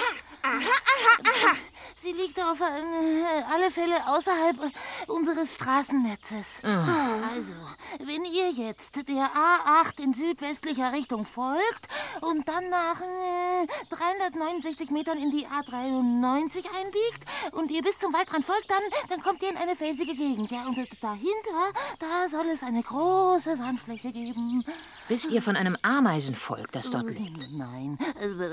aha, 0.44 1.48
aha. 1.48 1.56
Sie 1.96 2.12
liegt 2.12 2.40
auf 2.40 2.60
äh, 2.60 3.52
alle 3.52 3.70
Fälle 3.72 3.96
außerhalb 4.06 4.64
äh, 4.64 5.10
unseres 5.10 5.54
Straßennetzes. 5.54 6.60
Also, 6.62 7.54
wenn 7.98 8.24
ihr 8.24 8.50
jetzt 8.52 8.94
der 9.08 9.24
A8 9.24 10.00
in 10.02 10.14
südwestlicher 10.14 10.92
Richtung 10.92 11.24
folgt 11.24 11.88
und 12.20 12.46
dann 12.46 12.68
nach 12.68 13.00
äh, 13.00 13.66
369 13.90 14.90
Metern 14.90 15.18
in 15.18 15.32
die 15.32 15.46
A93 15.46 16.64
einbiegt 16.78 17.24
und 17.52 17.72
ihr 17.72 17.82
bis 17.82 17.98
zum 17.98 18.12
Waldrand 18.12 18.44
folgt, 18.44 18.70
dann, 18.70 18.82
dann 19.08 19.20
kommt 19.20 19.42
ihr 19.42 19.50
in 19.50 19.56
eine 19.56 19.74
felsige 19.74 20.14
Gegend. 20.14 20.50
Ja, 20.52 20.66
und 20.66 20.76
dahinter, 20.76 21.72
da 21.98 22.28
soll 22.28 22.46
es 22.52 22.62
eine 22.62 22.82
große 22.82 23.56
Sandfläche 23.56 24.12
geben. 24.12 24.43
Wisst 25.08 25.30
ihr 25.30 25.42
von 25.42 25.54
einem 25.56 25.76
Ameisenvolk, 25.82 26.72
das 26.72 26.90
dort 26.90 27.10
lebt? 27.10 27.52
Nein, 27.52 27.98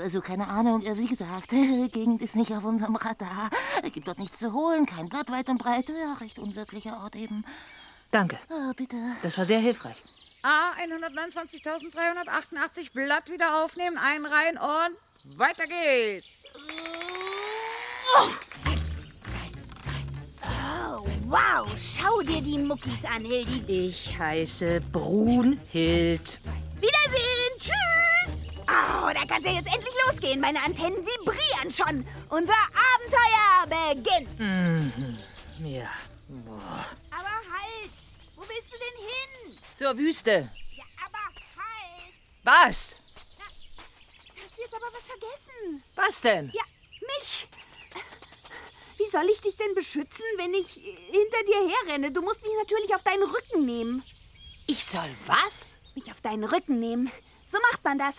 also 0.02 0.20
keine 0.20 0.48
Ahnung. 0.48 0.82
Äh, 0.82 0.98
Wie 0.98 1.06
gesagt, 1.06 1.50
die 1.52 1.88
Gegend 1.90 2.20
ist 2.20 2.36
nicht 2.36 2.52
auf 2.52 2.64
unserem 2.64 2.96
Radar. 2.96 3.48
Gibt 3.92 4.06
dort 4.08 4.18
nichts 4.18 4.38
zu 4.38 4.52
holen, 4.52 4.84
kein 4.86 5.08
Blatt 5.08 5.30
weit 5.30 5.48
und 5.48 5.56
breit. 5.58 5.88
Ja, 5.88 6.12
recht 6.20 6.38
unwirklicher 6.38 7.00
Ort 7.02 7.16
eben. 7.16 7.44
Danke. 8.10 8.38
Ah, 8.50 8.72
bitte. 8.76 8.96
Das 9.22 9.38
war 9.38 9.46
sehr 9.46 9.60
hilfreich. 9.60 9.96
A, 10.42 10.72
129.388 10.84 12.92
Blatt 12.92 13.30
wieder 13.30 13.64
aufnehmen, 13.64 13.96
einreihen 13.96 14.58
und 14.58 14.98
weiter 15.38 15.64
geht's. 15.66 16.26
Oh, 18.18 18.28
wow, 21.32 21.66
schau 21.76 22.20
dir 22.22 22.42
die 22.42 22.58
Muckis 22.58 23.04
an, 23.04 23.24
Hildi. 23.24 23.88
Ich 23.88 24.18
heiße 24.18 24.80
Brunhild. 24.92 26.38
Wiedersehen, 26.76 27.54
tschüss. 27.58 28.44
Oh, 28.60 29.10
da 29.12 29.24
kann's 29.26 29.46
ja 29.46 29.52
jetzt 29.52 29.74
endlich 29.74 29.94
losgehen. 30.06 30.40
Meine 30.40 30.62
Antennen 30.62 30.98
vibrieren 30.98 31.70
schon. 31.70 32.06
Unser 32.28 32.52
Abenteuer 32.92 33.94
beginnt. 33.94 34.38
Mhm. 34.38 35.18
Ja. 35.64 35.90
Boah. 36.28 36.86
Aber 37.10 37.28
halt, 37.28 37.92
wo 38.36 38.42
willst 38.42 38.72
du 38.72 38.76
denn 38.76 38.98
hin? 39.06 39.58
Zur 39.74 39.96
Wüste. 39.96 40.50
Ja, 40.76 40.84
aber 41.06 41.18
halt. 41.56 42.12
Was? 42.44 43.00
Hast 44.36 44.56
du 44.56 44.62
jetzt 44.62 44.74
aber 44.74 44.86
was 44.92 45.06
vergessen? 45.06 45.82
Was 45.94 46.20
denn? 46.20 46.52
Ja, 46.54 46.62
mich. 47.00 47.48
Wie 49.02 49.10
soll 49.10 49.28
ich 49.32 49.40
dich 49.40 49.56
denn 49.56 49.74
beschützen, 49.74 50.24
wenn 50.36 50.54
ich 50.54 50.74
hinter 50.74 51.42
dir 51.46 51.74
herrenne? 51.86 52.12
Du 52.12 52.22
musst 52.22 52.42
mich 52.42 52.52
natürlich 52.62 52.94
auf 52.94 53.02
deinen 53.02 53.24
Rücken 53.24 53.66
nehmen. 53.66 54.02
Ich 54.66 54.84
soll 54.84 55.10
was? 55.26 55.76
Mich 55.96 56.10
auf 56.10 56.20
deinen 56.20 56.44
Rücken 56.44 56.78
nehmen. 56.78 57.10
So 57.48 57.58
macht 57.70 57.82
man 57.82 57.98
das. 57.98 58.16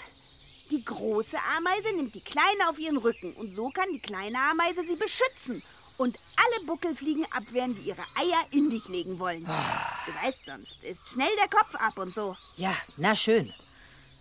Die 0.72 0.84
große 0.84 1.38
Ameise 1.58 1.96
nimmt 1.96 2.16
die 2.16 2.22
kleine 2.22 2.70
auf 2.70 2.80
ihren 2.80 2.98
Rücken 2.98 3.34
und 3.34 3.54
so 3.54 3.70
kann 3.70 3.92
die 3.94 4.00
kleine 4.00 4.38
Ameise 4.52 4.84
sie 4.86 4.96
beschützen 4.96 5.64
und 5.98 6.20
alle 6.36 6.66
Buckelfliegen 6.66 7.26
abwehren, 7.32 7.76
die 7.76 7.88
ihre 7.90 8.04
Eier 8.20 8.46
in 8.52 8.70
dich 8.70 8.88
legen 8.90 9.20
wollen. 9.20 9.46
Du 9.46 10.26
weißt, 10.26 10.46
sonst 10.46 10.84
ist 10.84 11.08
schnell 11.08 11.34
der 11.38 11.50
Kopf 11.50 11.76
ab 11.76 11.98
und 11.98 12.14
so. 12.14 12.36
Ja, 12.58 12.76
na 12.98 13.16
schön. 13.16 13.54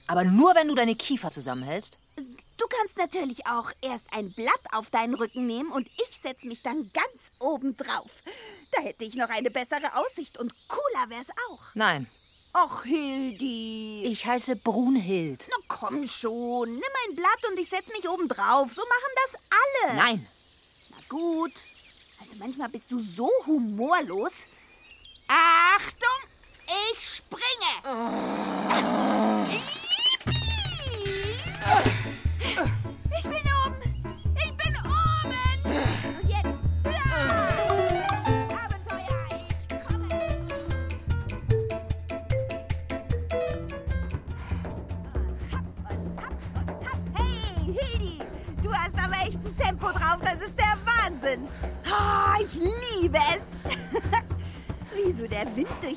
Aber 0.07 0.25
nur, 0.25 0.55
wenn 0.55 0.69
du 0.69 0.75
deine 0.75 0.95
Kiefer 0.95 1.31
zusammenhältst. 1.31 1.99
Du 2.17 2.67
kannst 2.69 2.99
natürlich 2.99 3.47
auch 3.47 3.71
erst 3.81 4.07
ein 4.15 4.33
Blatt 4.33 4.61
auf 4.73 4.91
deinen 4.91 5.15
Rücken 5.15 5.47
nehmen 5.47 5.73
und 5.73 5.89
ich 6.09 6.19
setze 6.19 6.47
mich 6.47 6.63
dann 6.63 6.91
ganz 6.93 7.33
oben 7.39 7.77
drauf. 7.77 8.23
Da 8.73 8.83
hätte 8.83 9.05
ich 9.05 9.15
noch 9.15 9.31
eine 9.31 9.51
bessere 9.51 9.95
Aussicht 9.95 10.39
und 10.39 10.55
cooler 10.69 11.11
wär's 11.11 11.31
auch. 11.51 11.75
Nein. 11.75 12.07
Och, 12.55 12.85
Hildi. 12.85 14.05
Ich 14.05 14.27
heiße 14.27 14.57
Brunhild. 14.57 15.49
Na 15.51 15.57
komm 15.69 16.07
schon, 16.07 16.75
nimm 16.75 16.83
ein 17.09 17.17
Blatt 17.17 17.51
und 17.51 17.59
ich 17.59 17.71
setze 17.71 17.93
mich 17.93 18.07
oben 18.09 18.29
drauf. 18.29 18.71
So 18.73 18.83
machen 18.83 19.13
das 19.25 19.41
alle. 19.51 19.97
Nein. 19.97 20.27
Na 20.91 20.99
gut. 21.09 21.53
Also 22.21 22.37
manchmal 22.37 22.69
bist 22.69 22.91
du 22.91 23.03
so 23.03 23.31
humorlos. 23.47 24.47
Achtung, 25.29 26.29
ich 26.93 27.17
springe. 27.17 27.43
Ich 27.81 28.62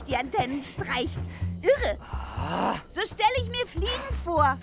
die 0.08 0.16
Antennen 0.16 0.64
streicht. 0.64 1.20
Irre. 1.62 1.98
So 2.92 3.02
stelle 3.02 3.38
ich 3.42 3.50
mir 3.50 3.66
Fliegen 3.68 4.16
vor. 4.24 4.58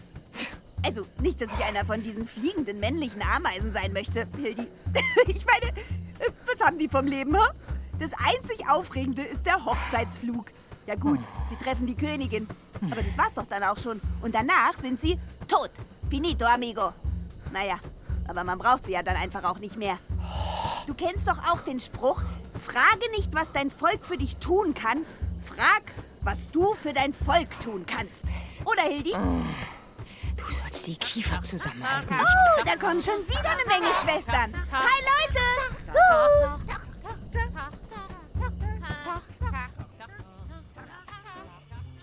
Also 0.85 1.07
nicht, 1.21 1.41
dass 1.41 1.49
ich 1.53 1.65
einer 1.65 1.85
von 1.85 2.03
diesen 2.03 2.27
fliegenden 2.27 2.81
männlichen 2.81 3.23
Ameisen 3.23 3.73
sein 3.73 3.93
möchte, 3.93 4.27
Hildi. 4.41 4.67
Ich 5.29 5.45
meine, 5.47 5.73
was 6.47 6.67
haben 6.67 6.79
die 6.79 6.89
vom 6.89 7.07
Leben, 7.07 7.37
ha? 7.37 7.51
Das 7.99 8.11
einzig 8.15 8.69
Aufregende 8.69 9.23
ist 9.23 9.47
der 9.47 9.65
Hochzeitsflug. 9.65 10.47
Ja 10.87 10.97
gut, 10.97 11.21
sie 11.49 11.57
treffen 11.57 11.87
die 11.87 11.95
Königin. 11.95 12.49
Aber 12.91 13.03
das 13.03 13.17
war's 13.17 13.35
doch 13.35 13.47
dann 13.47 13.63
auch 13.63 13.79
schon. 13.79 14.01
Und 14.23 14.35
danach 14.35 14.75
sind 14.81 15.01
sie 15.01 15.19
tot. 15.47 15.71
Finito, 16.11 16.45
amigo. 16.45 16.93
Naja, 17.53 17.79
aber 18.27 18.43
man 18.43 18.59
braucht 18.59 18.87
sie 18.87 18.93
ja 18.93 19.03
dann 19.03 19.17
einfach 19.17 19.45
auch 19.45 19.61
nicht 19.61 19.77
mehr. 19.77 19.99
Du 20.87 20.95
kennst 20.95 21.29
doch 21.29 21.39
auch 21.51 21.61
den 21.61 21.79
Spruch, 21.79 22.23
frage 22.61 23.11
nicht, 23.17 23.33
was 23.33 23.53
dein 23.53 23.71
Volk 23.71 24.05
für 24.05 24.17
dich 24.17 24.37
tun 24.39 24.75
kann, 24.75 25.05
frag, 25.55 25.83
was 26.23 26.51
du 26.51 26.75
für 26.75 26.93
dein 26.93 27.13
Volk 27.13 27.49
tun 27.63 27.85
kannst. 27.87 28.25
Oder, 28.65 28.83
Hildi? 28.83 29.13
Du 30.37 30.53
sollst 30.53 30.87
die 30.87 30.97
Kiefer 30.97 31.43
zusammenhalten. 31.43 32.17
Oh, 32.21 32.63
da 32.65 32.77
kommen 32.77 33.03
schon 33.03 33.27
wieder 33.29 33.51
eine 33.51 33.65
Menge 33.67 33.93
Schwestern. 34.03 34.55
Hi, 34.71 34.99
Leute! 35.13 35.45
Huhu. 35.89 36.59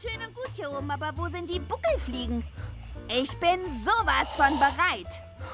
Schön 0.01 0.21
und 0.25 0.33
gut 0.33 0.51
hier 0.53 0.71
oben, 0.71 0.89
aber 0.91 1.11
wo 1.17 1.27
sind 1.27 1.49
die 1.49 1.59
Buckelfliegen? 1.59 2.45
Ich 3.09 3.37
bin 3.37 3.59
sowas 3.67 4.35
von 4.35 4.57
bereit. 4.57 5.07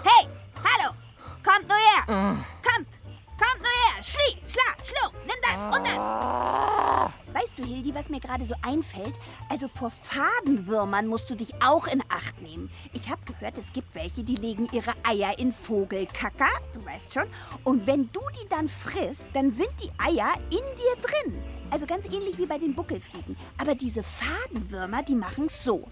Hey, 0.04 0.28
hallo! 0.64 0.94
Kommt 1.44 1.68
nur 1.68 1.78
her! 1.78 2.46
Kommt! 2.64 2.88
Kommt 3.38 3.62
nur 3.62 3.72
her! 3.72 4.04
Schlie, 4.04 4.38
schla, 4.48 4.84
schluck! 4.84 5.14
Nimm 5.24 5.36
das 5.42 5.78
und 5.78 5.88
das! 5.88 7.36
Weißt 7.36 7.58
du, 7.58 7.66
Hildi, 7.66 7.94
was 7.94 8.10
mir 8.10 8.20
gerade 8.20 8.46
so 8.46 8.56
einfällt? 8.62 9.14
Also 9.50 9.68
vor 9.68 9.92
Fadenwürmern 9.92 11.06
musst 11.08 11.30
du 11.30 11.36
dich 11.36 11.54
auch 11.62 11.86
in 11.88 12.02
Acht 12.10 12.42
nehmen. 12.42 12.72
Ich 12.94 13.10
habe 13.10 13.22
gehört, 13.26 13.58
es 13.58 13.74
gibt 13.74 13.94
welche, 13.94 14.24
die 14.24 14.36
legen 14.36 14.70
ihre 14.72 14.94
Eier 15.04 15.38
in 15.38 15.52
Vogelkacker, 15.52 16.50
du 16.74 16.86
weißt 16.86 17.14
schon. 17.14 17.28
Und 17.64 17.86
wenn 17.88 18.10
du 18.14 18.22
die 18.42 18.48
dann 18.48 18.70
frisst, 18.70 19.32
dann 19.34 19.52
sind 19.52 19.72
die 19.84 19.92
Eier 20.02 20.34
in 20.50 20.64
dir 20.76 20.96
drin. 21.02 21.44
Also 21.72 21.86
ganz 21.86 22.06
ähnlich 22.06 22.38
wie 22.38 22.46
bei 22.46 22.58
den 22.58 22.74
Buckelfliegen. 22.74 23.36
Aber 23.58 23.76
diese 23.76 24.02
Fadenwürmer, 24.02 25.04
die 25.04 25.16
machen 25.16 25.50
so. 25.50 25.88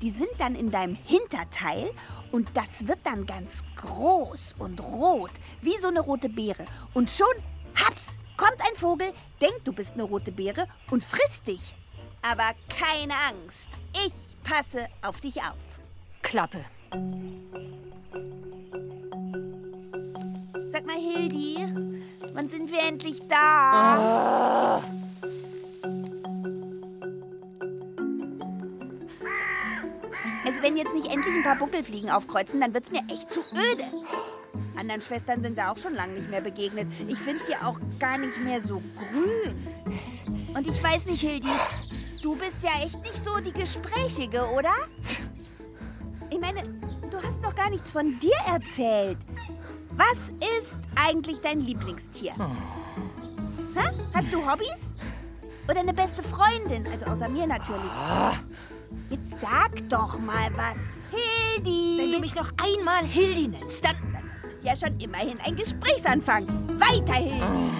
Die 0.00 0.10
sind 0.10 0.30
dann 0.38 0.54
in 0.54 0.70
deinem 0.70 0.94
Hinterteil 0.94 1.90
und 2.30 2.48
das 2.54 2.86
wird 2.86 3.00
dann 3.04 3.26
ganz 3.26 3.64
groß 3.76 4.54
und 4.58 4.80
rot, 4.80 5.32
wie 5.60 5.76
so 5.78 5.88
eine 5.88 6.00
rote 6.00 6.28
Beere. 6.28 6.64
Und 6.94 7.10
schon, 7.10 7.26
haps, 7.74 8.14
kommt 8.36 8.60
ein 8.60 8.76
Vogel, 8.76 9.12
denkt, 9.40 9.66
du 9.66 9.72
bist 9.72 9.94
eine 9.94 10.04
rote 10.04 10.30
Beere 10.30 10.66
und 10.90 11.02
frisst 11.02 11.46
dich. 11.46 11.74
Aber 12.22 12.50
keine 12.68 13.14
Angst, 13.14 13.68
ich 14.06 14.12
passe 14.48 14.86
auf 15.02 15.20
dich 15.20 15.38
auf. 15.38 15.56
Klappe. 16.22 16.64
Sag 20.70 20.86
mal, 20.86 20.96
Hildi, 20.96 21.66
wann 22.34 22.48
sind 22.48 22.70
wir 22.70 22.86
endlich 22.86 23.26
da? 23.26 24.80
Also 30.48 30.62
wenn 30.62 30.78
jetzt 30.78 30.94
nicht 30.94 31.12
endlich 31.12 31.34
ein 31.34 31.42
paar 31.42 31.56
Buckelfliegen 31.56 32.08
aufkreuzen, 32.08 32.58
dann 32.58 32.72
wird's 32.72 32.90
mir 32.90 33.02
echt 33.12 33.30
zu 33.30 33.40
öde. 33.52 33.84
Anderen 34.78 35.02
Schwestern 35.02 35.42
sind 35.42 35.58
wir 35.58 35.70
auch 35.70 35.76
schon 35.76 35.92
lange 35.94 36.14
nicht 36.14 36.30
mehr 36.30 36.40
begegnet. 36.40 36.88
Ich 37.06 37.18
find's 37.18 37.48
hier 37.48 37.58
auch 37.66 37.78
gar 37.98 38.16
nicht 38.16 38.38
mehr 38.38 38.62
so 38.62 38.82
grün. 38.96 39.68
Und 40.56 40.66
ich 40.66 40.82
weiß 40.82 41.04
nicht, 41.04 41.20
Hildi, 41.20 41.50
du 42.22 42.34
bist 42.34 42.62
ja 42.62 42.70
echt 42.82 42.98
nicht 43.02 43.22
so 43.22 43.36
die 43.40 43.52
Gesprächige, 43.52 44.42
oder? 44.54 44.72
Ich 46.30 46.40
meine, 46.40 46.62
du 47.10 47.22
hast 47.22 47.42
noch 47.42 47.54
gar 47.54 47.68
nichts 47.68 47.90
von 47.90 48.18
dir 48.18 48.36
erzählt. 48.50 49.18
Was 49.90 50.30
ist 50.58 50.76
eigentlich 50.96 51.40
dein 51.42 51.60
Lieblingstier? 51.60 52.32
Hä? 53.74 53.90
Hast 54.14 54.32
du 54.32 54.50
Hobbys? 54.50 54.94
Oder 55.68 55.80
eine 55.80 55.92
beste 55.92 56.22
Freundin? 56.22 56.86
Also 56.86 57.04
außer 57.04 57.28
mir 57.28 57.46
natürlich. 57.46 57.92
Jetzt 59.10 59.40
sag 59.40 59.88
doch 59.88 60.18
mal 60.18 60.50
was. 60.56 60.78
Hildi! 61.10 61.98
Wenn 61.98 62.12
du 62.12 62.18
mich 62.20 62.34
noch 62.34 62.50
einmal 62.62 63.04
Hildi 63.04 63.48
nennst, 63.48 63.84
dann... 63.84 63.96
Das 64.42 64.52
ist 64.52 64.64
ja 64.64 64.88
schon 64.88 65.00
immerhin 65.00 65.38
ein 65.40 65.56
Gesprächsanfang. 65.56 66.46
Weiter, 66.78 67.14
Hildi! 67.14 67.72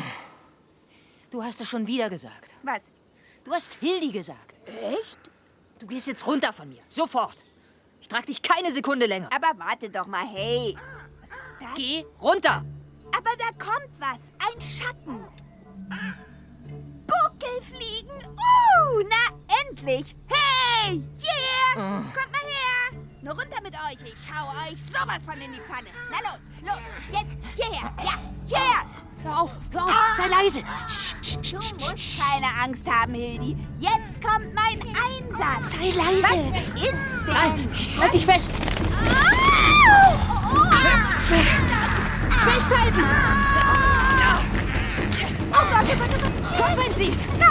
Du 1.30 1.42
hast 1.42 1.60
es 1.60 1.68
schon 1.68 1.86
wieder 1.86 2.08
gesagt. 2.08 2.54
Was? 2.62 2.80
Du 3.44 3.52
hast 3.52 3.74
Hildi 3.74 4.10
gesagt. 4.10 4.54
Echt? 4.66 5.18
Du 5.78 5.86
gehst 5.86 6.06
jetzt 6.06 6.26
runter 6.26 6.52
von 6.52 6.68
mir. 6.68 6.82
Sofort. 6.88 7.36
Ich 8.00 8.08
trag 8.08 8.26
dich 8.26 8.40
keine 8.42 8.70
Sekunde 8.70 9.06
länger. 9.06 9.28
Aber 9.34 9.58
warte 9.58 9.90
doch 9.90 10.06
mal, 10.06 10.26
hey. 10.26 10.76
Was 11.20 11.30
ist 11.30 11.52
das? 11.60 11.74
Geh 11.74 12.04
runter. 12.20 12.64
Aber 13.16 13.30
da 13.38 13.50
kommt 13.58 13.90
was. 13.98 14.32
Ein 14.38 14.60
Schatten. 14.60 15.28
Buckelfliegen. 17.06 18.10
Uh, 18.10 19.02
na 19.08 19.38
endlich. 19.66 20.14
Euch, 24.02 24.12
ich 24.12 24.28
hau 24.32 24.48
euch 24.68 24.80
sowas 24.82 25.24
von 25.24 25.40
in 25.40 25.52
die 25.52 25.60
Pfanne. 25.60 25.88
Na 26.10 26.18
los, 26.18 26.40
los, 26.62 26.80
jetzt 27.12 27.38
hierher, 27.54 27.92
ja, 28.04 28.18
hierher. 28.46 28.84
Hör 29.24 29.40
auf, 29.42 29.50
hör 29.72 29.84
auf, 29.86 29.92
sei 30.16 30.26
leise. 30.28 30.62
Du 31.50 31.56
musst 31.56 32.20
keine 32.20 32.46
Angst 32.62 32.86
haben, 32.86 33.14
Hildi. 33.14 33.56
Jetzt 33.80 34.20
kommt 34.22 34.54
mein 34.54 34.80
Einsatz. 34.80 35.72
Sei 35.72 35.90
leise. 35.90 36.28
Was 36.52 36.68
ist 36.68 37.26
denn? 37.26 37.34
Nein, 37.34 37.68
halt 37.98 38.14
dich 38.14 38.24
fest. 38.24 38.52
Festhalten! 42.44 43.04
Oh 45.50 45.54
Gott, 45.54 45.82
oh 45.82 45.96
Gott, 45.96 46.10
oh 46.14 46.20
Gott. 46.20 46.76
Kommen 46.76 46.94
Sie! 46.94 47.10
Nein. 47.38 47.47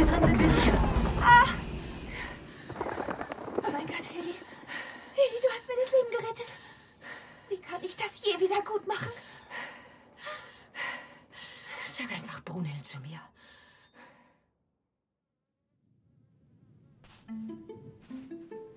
Hier 0.00 0.08
drin 0.08 0.24
sind 0.24 0.38
wir 0.38 0.48
sicher. 0.48 0.72
Ah. 1.20 1.44
Oh 3.58 3.70
mein 3.70 3.86
Gott, 3.86 4.06
Hildi. 4.10 4.32
Hildi, 5.12 5.36
du 5.42 5.48
hast 5.50 5.66
mir 5.68 5.76
das 5.84 5.92
Leben 5.92 6.10
gerettet. 6.10 6.52
Wie 7.50 7.58
kann 7.58 7.84
ich 7.84 7.96
das 7.98 8.24
je 8.24 8.40
wieder 8.40 8.62
gut 8.62 8.86
machen? 8.86 9.10
Sag 11.86 12.10
einfach 12.12 12.42
Brunhild 12.44 12.82
zu 12.82 12.98
mir. 13.00 13.20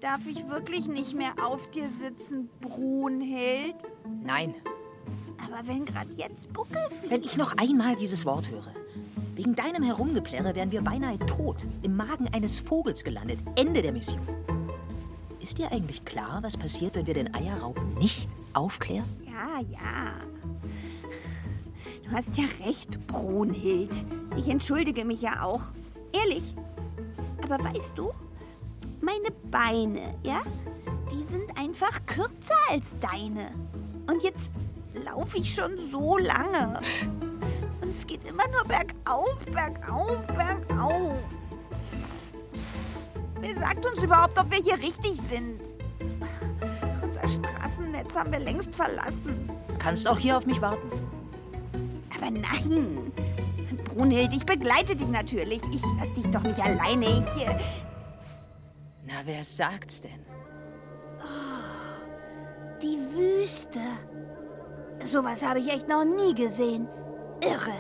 Darf 0.02 0.28
ich 0.28 0.50
wirklich 0.50 0.90
nicht 0.90 1.14
mehr 1.14 1.36
auf 1.42 1.72
dir 1.72 1.88
sitzen, 1.88 2.50
Brunhild? 2.60 3.76
Nein, 4.22 4.56
Aber 5.38 5.66
wenn 5.70 5.86
gerade 5.86 6.12
jetzt 6.12 6.52
Buckel 6.52 6.86
fliegt. 6.90 7.12
wenn 7.12 7.24
ich 7.24 7.38
noch 7.38 7.56
einmal 7.56 7.96
dieses 7.96 8.26
Wort 8.26 8.50
höre. 8.50 8.74
Wegen 9.36 9.56
deinem 9.56 9.82
Herumgeplärre 9.82 10.54
wären 10.54 10.72
wir 10.72 10.84
beinahe 10.84 11.18
tot, 11.18 11.66
im 11.82 11.96
Magen 11.96 12.28
eines 12.34 12.60
Vogels 12.60 13.04
gelandet. 13.04 13.40
Ende 13.56 13.82
der 13.82 13.92
Mission. 13.92 14.22
Ist 15.40 15.58
dir 15.58 15.72
eigentlich 15.72 16.06
klar, 16.06 16.40
was 16.44 16.56
passiert, 16.56 16.96
wenn 16.96 17.08
wir 17.08 17.16
den 17.16 17.34
Eierraub 17.34 17.80
nicht 18.00 18.30
aufklären? 18.54 19.10
Ja, 19.26 19.60
ja. 19.72 20.14
Du 22.04 22.12
hast 22.12 22.38
ja 22.38 22.44
recht, 22.66 23.08
Brunhild. 23.08 23.92
Ich 24.38 24.48
entschuldige 24.48 25.04
mich 25.04 25.22
ja 25.22 25.42
auch. 25.42 25.64
Ehrlich. 26.14 26.54
Aber 27.44 27.64
weißt 27.64 27.98
du, 27.98 28.12
meine 29.02 29.32
Beine, 29.50 30.14
ja, 30.24 30.42
die 31.12 31.24
sind 31.24 31.58
einfach 31.58 32.06
kürzer 32.06 32.56
als 32.70 32.94
deine. 33.02 33.50
Und 34.12 34.22
jetzt 34.22 34.52
laufe 35.04 35.40
ich 35.40 35.54
schon 35.54 35.72
so 35.92 36.18
lange. 36.20 36.80
Es 37.96 38.08
geht 38.08 38.28
immer 38.28 38.48
nur 38.48 38.64
bergauf, 38.64 39.38
bergauf, 39.46 40.26
bergauf. 40.28 41.20
Wer 43.40 43.60
sagt 43.60 43.86
uns 43.86 44.02
überhaupt, 44.02 44.38
ob 44.40 44.52
wir 44.52 44.64
hier 44.64 44.78
richtig 44.78 45.20
sind? 45.30 45.62
Unser 47.04 47.28
Straßennetz 47.28 48.16
haben 48.16 48.32
wir 48.32 48.40
längst 48.40 48.74
verlassen. 48.74 49.50
Du 49.68 49.78
kannst 49.78 50.08
auch 50.08 50.18
hier 50.18 50.38
auf 50.38 50.46
mich 50.46 50.60
warten. 50.60 50.90
Aber 52.18 52.32
nein. 52.32 53.12
Brunhild, 53.84 54.34
ich 54.34 54.46
begleite 54.46 54.96
dich 54.96 55.10
natürlich. 55.10 55.62
Ich 55.72 55.82
lass 56.00 56.12
dich 56.14 56.26
doch 56.32 56.42
nicht 56.42 56.60
alleine. 56.60 57.06
Ich. 57.06 57.46
Äh, 57.46 57.60
Na, 59.06 59.14
wer 59.26 59.44
sagt's 59.44 60.02
denn? 60.02 60.24
die 62.82 62.98
Wüste. 63.16 63.80
Sowas 65.06 65.42
habe 65.46 65.60
ich 65.60 65.70
echt 65.70 65.88
noch 65.88 66.04
nie 66.04 66.34
gesehen. 66.34 66.88
Irre. 67.46 67.76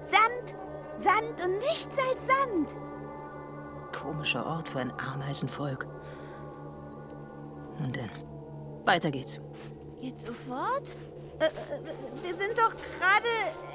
Sand, 0.00 0.54
Sand 0.98 1.44
und 1.44 1.58
nichts 1.58 1.96
als 1.98 2.26
Sand. 2.26 2.68
Komischer 3.92 4.44
Ort 4.46 4.68
für 4.68 4.80
ein 4.80 4.92
Ameisenvolk. 4.98 5.86
Nun 7.78 7.92
denn, 7.92 8.10
weiter 8.84 9.10
geht's. 9.10 9.38
Jetzt 10.00 10.26
sofort? 10.26 10.82
Äh, 11.38 11.46
äh, 11.46 11.48
wir 12.22 12.34
sind 12.34 12.58
doch 12.58 12.70
gerade 12.70 13.28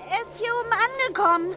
erst 0.09 0.31
hier 0.35 0.51
oben 0.59 0.71
angekommen. 0.71 1.55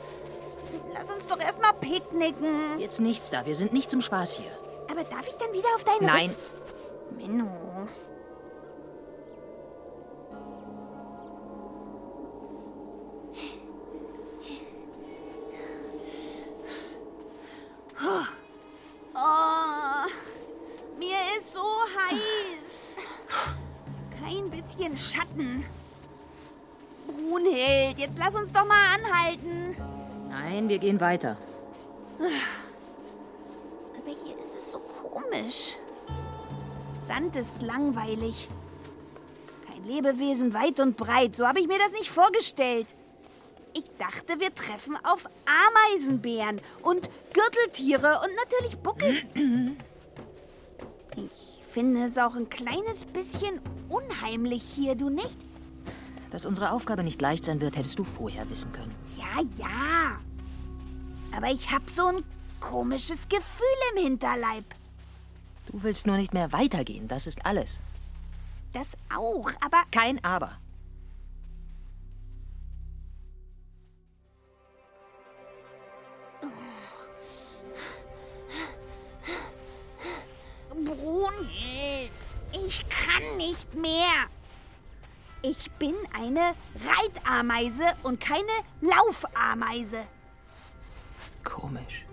Lass 0.95 1.11
uns 1.11 1.27
doch 1.27 1.41
erstmal 1.41 1.73
picknicken. 1.75 2.79
Jetzt 2.79 3.01
nichts 3.01 3.31
da, 3.31 3.47
wir 3.47 3.55
sind 3.55 3.73
nicht 3.73 3.91
zum 3.91 4.01
Spaß 4.01 4.33
hier. 4.35 4.51
Aber 4.91 5.03
darf 5.05 5.27
ich 5.27 5.37
dann 5.37 5.53
wieder 5.53 5.69
auf 5.75 5.85
deinen 5.85 6.07
Nein, 6.07 6.31
Rücken? 6.31 7.39
Menno. 7.39 7.70
Schatten. 25.01 25.65
Brunhild, 27.07 27.99
jetzt 27.99 28.19
lass 28.19 28.35
uns 28.35 28.53
doch 28.53 28.67
mal 28.67 28.83
anhalten. 28.95 29.77
nein, 30.29 30.69
wir 30.69 30.79
gehen 30.79 31.01
weiter. 31.01 31.37
Aber 32.19 34.11
hier 34.25 34.39
ist 34.39 34.55
es 34.55 34.71
so 34.73 34.79
komisch. 34.79 35.77
Sand 37.01 37.35
ist 37.37 37.61
langweilig. 37.63 38.49
Kein 39.67 39.85
Lebewesen 39.85 40.53
weit 40.55 40.79
und 40.81 40.97
breit. 40.97 41.35
So 41.35 41.47
habe 41.47 41.61
ich 41.61 41.67
mir 41.67 41.79
das 41.79 41.93
nicht 41.93 42.11
vorgestellt. 42.11 42.87
Ich 43.77 43.91
dachte, 43.99 44.39
wir 44.41 44.55
treffen 44.55 44.97
auf 45.05 45.29
Ameisenbären 45.69 46.61
und 46.83 47.09
Gürteltiere 47.33 48.21
und 48.25 48.35
natürlich 48.37 48.79
Buckel. 48.79 49.17
Ich 51.17 51.50
finde 51.71 52.05
es 52.05 52.19
auch 52.19 52.35
ein 52.35 52.49
kleines 52.49 53.05
bisschen 53.05 53.61
unheimlich 53.89 54.63
hier, 54.63 54.95
du 54.95 55.09
nicht? 55.09 55.37
Dass 56.31 56.47
unsere 56.47 56.73
Aufgabe 56.73 57.03
nicht 57.03 57.21
leicht 57.21 57.45
sein 57.45 57.61
wird, 57.61 57.77
hättest 57.77 57.99
du 57.99 58.05
vorher 58.05 58.49
wissen 58.51 58.73
können. 58.73 58.95
Ja, 59.17 59.43
ja. 59.59 60.21
Aber 61.37 61.49
ich 61.49 61.71
habe 61.71 61.89
so 61.89 62.07
ein 62.07 62.25
komisches 62.61 63.29
Gefühl 63.29 63.67
im 63.95 64.03
Hinterleib. 64.05 64.65
Du 65.67 65.83
willst 65.83 66.07
nur 66.07 66.17
nicht 66.17 66.35
mehr 66.35 66.53
weitergehen, 66.53 67.09
das 67.09 67.27
ist 67.27 67.47
alles. 67.47 67.81
Das 68.73 68.97
auch, 69.15 69.51
aber 69.65 69.83
Kein 69.91 70.23
Aber. 70.25 70.53
Brunhild, 80.95 82.13
ich 82.67 82.85
kann 82.89 83.37
nicht 83.37 83.75
mehr. 83.75 84.27
Ich 85.43 85.71
bin 85.73 85.95
eine 86.19 86.53
Reitameise 86.75 87.85
und 88.03 88.21
keine 88.21 88.51
Laufameise. 88.81 90.03
Komisch. 91.45 92.05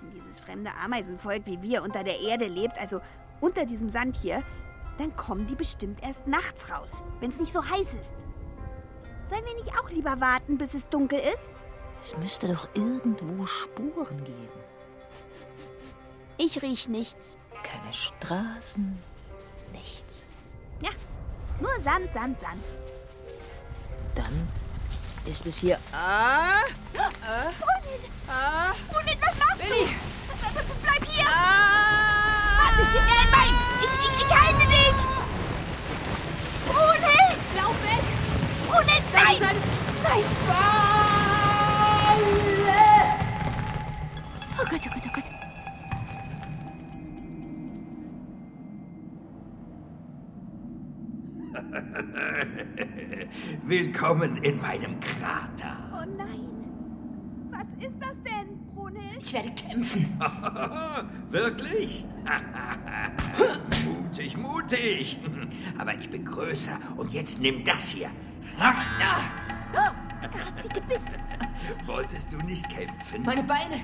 Wenn 0.00 0.12
dieses 0.14 0.38
fremde 0.38 0.70
Ameisenvolk 0.82 1.44
wie 1.46 1.60
wir 1.60 1.82
unter 1.82 2.04
der 2.04 2.18
Erde 2.20 2.46
lebt, 2.46 2.78
also 2.78 3.00
unter 3.40 3.66
diesem 3.66 3.88
Sand 3.88 4.16
hier, 4.16 4.42
dann 4.96 5.14
kommen 5.16 5.46
die 5.46 5.56
bestimmt 5.56 6.02
erst 6.02 6.26
nachts 6.26 6.70
raus, 6.70 7.02
wenn 7.20 7.30
es 7.30 7.38
nicht 7.38 7.52
so 7.52 7.62
heiß 7.62 7.94
ist. 7.94 8.14
Sollen 9.24 9.44
wir 9.44 9.54
nicht 9.54 9.78
auch 9.78 9.90
lieber 9.90 10.20
warten, 10.20 10.56
bis 10.56 10.74
es 10.74 10.88
dunkel 10.88 11.20
ist? 11.20 11.50
Es 12.00 12.16
müsste 12.16 12.48
doch 12.48 12.68
irgendwo 12.74 13.44
Spuren 13.46 14.24
geben. 14.24 14.48
Ich 16.40 16.62
riech 16.62 16.88
nichts. 16.88 17.36
Keine 17.64 17.92
Straßen, 17.92 18.96
nichts. 19.72 20.24
Ja, 20.80 20.90
nur 21.60 21.80
Sand, 21.80 22.14
Sand, 22.14 22.40
Sand. 22.40 22.62
Dann 24.14 24.48
ist 25.26 25.46
es 25.46 25.58
hier. 25.58 25.78
Ah! 25.92 26.62
Brunhild! 26.92 28.10
Ah! 28.28 28.72
Brunhild, 28.88 29.18
was 29.20 29.36
machst 29.38 29.64
Willi! 29.64 29.86
du? 29.86 29.90
Bleib 30.84 31.04
hier! 31.10 31.26
Ah! 31.28 32.62
Warte, 32.62 32.82
gib 32.92 33.02
mir 33.02 33.18
ein 33.20 33.30
Bein! 33.32 33.54
Ich, 33.80 33.92
ich, 34.06 34.24
ich 34.24 34.32
halte 34.32 34.66
dich! 34.68 34.98
Brunhild! 36.66 37.40
Lauf 37.56 37.76
weg! 37.82 38.04
Brunhild, 38.68 39.06
nein! 39.12 39.38
sanft! 39.38 39.68
Nein! 40.04 40.24
Oh 44.60 44.64
Gott, 44.64 44.80
oh 44.84 44.88
Gott, 44.88 44.92
oh 44.96 45.00
Gott. 45.00 45.07
Willkommen 53.64 54.36
in 54.38 54.60
meinem 54.60 54.98
Krater. 55.00 55.76
Oh 55.92 56.16
nein! 56.16 56.48
Was 57.50 57.84
ist 57.84 57.96
das 58.00 58.16
denn, 58.22 58.58
Brunhild? 58.74 59.18
Ich 59.20 59.32
werde 59.32 59.50
kämpfen. 59.50 60.20
Wirklich? 61.30 62.04
mutig, 63.84 64.36
mutig. 64.36 65.18
Aber 65.78 65.94
ich 65.94 66.08
bin 66.08 66.24
größer 66.24 66.78
und 66.96 67.12
jetzt 67.12 67.40
nimm 67.40 67.64
das 67.64 67.88
hier. 67.88 68.10
Schnecke 70.28 70.44
hat 70.44 70.62
sie 70.62 70.68
gebissen. 70.68 71.18
Wolltest 71.86 72.32
du 72.32 72.36
nicht 72.38 72.68
kämpfen? 72.68 73.22
Meine 73.24 73.42
Beine. 73.42 73.80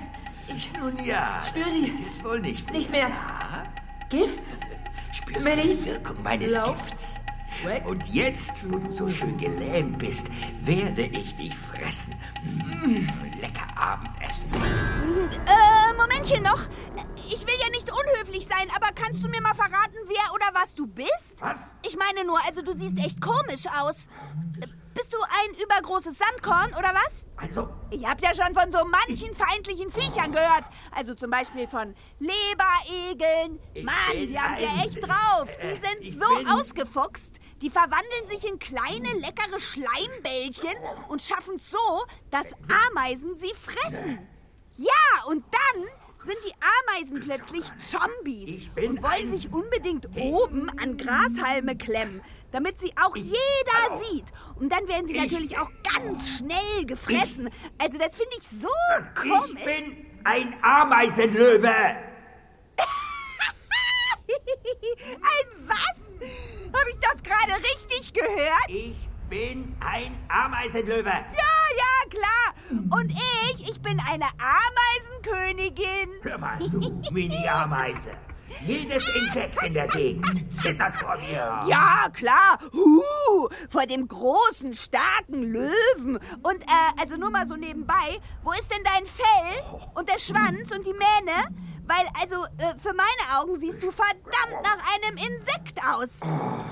Ich 0.47 0.71
Nun 0.73 0.97
ja. 1.03 1.41
Spür 1.47 1.65
sie. 1.65 1.93
Jetzt 2.03 2.23
wohl 2.23 2.39
nicht 2.39 2.65
mehr. 2.65 2.75
Nicht 2.75 2.91
mehr. 2.91 3.09
Ja? 3.09 3.65
Gift? 4.09 4.41
Spürst 5.11 5.43
Melly? 5.43 5.61
du 5.61 5.75
die 5.75 5.85
Wirkung 5.85 6.23
meines 6.23 6.53
Lauf. 6.53 6.89
Gifts? 6.89 7.19
Und 7.85 8.07
jetzt, 8.13 8.53
wo 8.71 8.77
du 8.77 8.91
so 8.91 9.09
schön 9.09 9.37
gelähmt 9.37 9.97
bist, 9.97 10.27
werde 10.61 11.03
ich 11.03 11.35
dich 11.35 11.55
fressen. 11.55 12.15
Mm, 12.43 13.07
lecker 13.39 13.67
Abendessen. 13.75 14.49
Äh, 14.53 15.93
Momentchen 15.95 16.43
noch. 16.43 16.61
Ich 17.27 17.45
will 17.45 17.55
ja 17.59 17.69
nicht 17.71 17.89
unhöflich 17.89 18.47
sein, 18.47 18.67
aber 18.75 18.87
kannst 18.93 19.23
du 19.23 19.29
mir 19.29 19.41
mal 19.41 19.55
verraten, 19.55 19.97
wer 20.05 20.33
oder 20.33 20.59
was 20.59 20.75
du 20.75 20.85
bist? 20.87 21.39
Was? 21.39 21.57
Ich 21.87 21.97
meine 21.97 22.25
nur, 22.25 22.39
also 22.45 22.61
du 22.61 22.73
siehst 22.77 22.99
echt 22.99 23.19
komisch 23.21 23.65
aus. 23.81 24.07
Bist 24.95 25.13
du 25.13 25.17
ein 25.21 25.53
übergroßes 25.61 26.17
Sandkorn 26.17 26.73
oder 26.73 26.93
was? 26.93 27.25
Also, 27.35 27.69
Ich 27.91 28.07
habe 28.07 28.23
ja 28.23 28.33
schon 28.33 28.55
von 28.55 28.71
so 28.71 28.79
manchen 28.85 29.33
feindlichen 29.33 29.91
Viechern 29.91 30.31
gehört. 30.31 30.63
Also 30.91 31.13
zum 31.13 31.29
Beispiel 31.29 31.67
von 31.67 31.93
Leberegeln. 32.19 33.59
Mann, 33.83 34.27
die 34.27 34.39
haben's 34.39 34.59
ja 34.61 34.85
echt 34.85 35.03
drauf. 35.03 35.49
Die 35.61 35.67
äh, 35.67 35.79
sind 35.81 36.17
so 36.17 36.25
ausgefuchst. 36.53 37.39
Die 37.61 37.69
verwandeln 37.69 38.27
sich 38.27 38.47
in 38.49 38.57
kleine, 38.57 39.11
leckere 39.19 39.59
Schleimbällchen 39.59 40.73
und 41.09 41.21
schaffen 41.21 41.59
so, 41.59 42.05
dass 42.31 42.53
Ameisen 42.89 43.37
sie 43.37 43.53
fressen. 43.53 44.25
Ja, 44.77 45.25
und 45.27 45.43
dann 45.51 45.83
sind 46.19 46.37
die 46.47 46.53
Ameisen 46.97 47.19
plötzlich 47.19 47.65
Zombies 47.79 48.61
und 48.77 49.03
wollen 49.03 49.27
sich 49.27 49.51
unbedingt 49.53 50.07
oben 50.17 50.69
an 50.81 50.97
Grashalme 50.97 51.75
klemmen, 51.77 52.21
damit 52.55 52.79
sie 52.79 52.89
auch 53.05 53.13
jeder 53.17 53.35
Hallo. 53.89 53.99
sieht. 53.99 54.25
Und 54.55 54.71
dann 54.71 54.87
werden 54.87 55.05
sie 55.07 55.17
Ich- 55.17 55.21
natürlich 55.23 55.57
auch 55.59 55.69
ganz 55.93 56.37
schnell 56.37 56.85
gefressen. 56.85 57.49
Also 57.81 57.97
das 57.97 58.15
finde 58.15 58.31
ich 58.39 58.47
so 58.61 58.69
ich 58.97 59.29
komisch. 59.29 59.63
bin 59.65 60.05
ein 60.23 60.55
Ameisenlöwe. 60.63 61.67
Ein 65.21 65.67
was? 65.67 65.99
Habe 66.79 66.89
ich 66.91 66.99
das 66.99 67.21
gerade 67.23 67.61
richtig 67.61 68.13
gehört? 68.13 68.67
Ich 68.69 68.95
bin 69.29 69.75
ein 69.81 70.17
Ameisenlöwe. 70.29 71.09
Ja, 71.09 71.23
ja, 71.77 72.09
klar. 72.09 72.53
Und 72.99 73.11
ich, 73.11 73.69
ich 73.71 73.81
bin 73.81 73.99
eine 74.09 74.25
Ameisenkönigin. 74.39 76.09
Hör 76.21 76.37
mal, 76.37 76.57
du 76.59 77.01
Mini-Ameise. 77.11 78.11
Jedes 78.65 79.03
Insekt 79.15 79.63
in 79.63 79.73
der 79.73 79.87
Gegend 79.87 80.45
zittert 80.61 80.95
vor 80.95 81.15
mir. 81.17 81.59
Ja, 81.67 82.07
klar. 82.13 82.59
Huh, 82.73 83.49
vor 83.69 83.85
dem 83.85 84.07
großen, 84.07 84.73
starken 84.73 85.43
Löwen. 85.43 86.19
Und, 86.43 86.63
äh, 86.63 87.01
also 87.01 87.17
nur 87.17 87.31
mal 87.31 87.45
so 87.47 87.55
nebenbei, 87.55 88.19
wo 88.43 88.51
ist 88.51 88.71
denn 88.71 88.83
dein 88.83 89.05
Fell 89.05 89.63
und 89.95 90.09
der 90.09 90.19
Schwanz 90.19 90.71
und 90.71 90.85
die 90.85 90.93
Mähne? 90.93 91.55
Weil, 91.87 92.05
also, 92.19 92.43
äh, 92.57 92.79
für 92.81 92.93
meine 92.93 93.39
Augen 93.39 93.55
siehst 93.55 93.81
du 93.81 93.91
verdammt 93.91 94.63
nach 94.63 94.77
einem 94.95 95.17
Insekt 95.17 95.79
aus. 95.93 96.21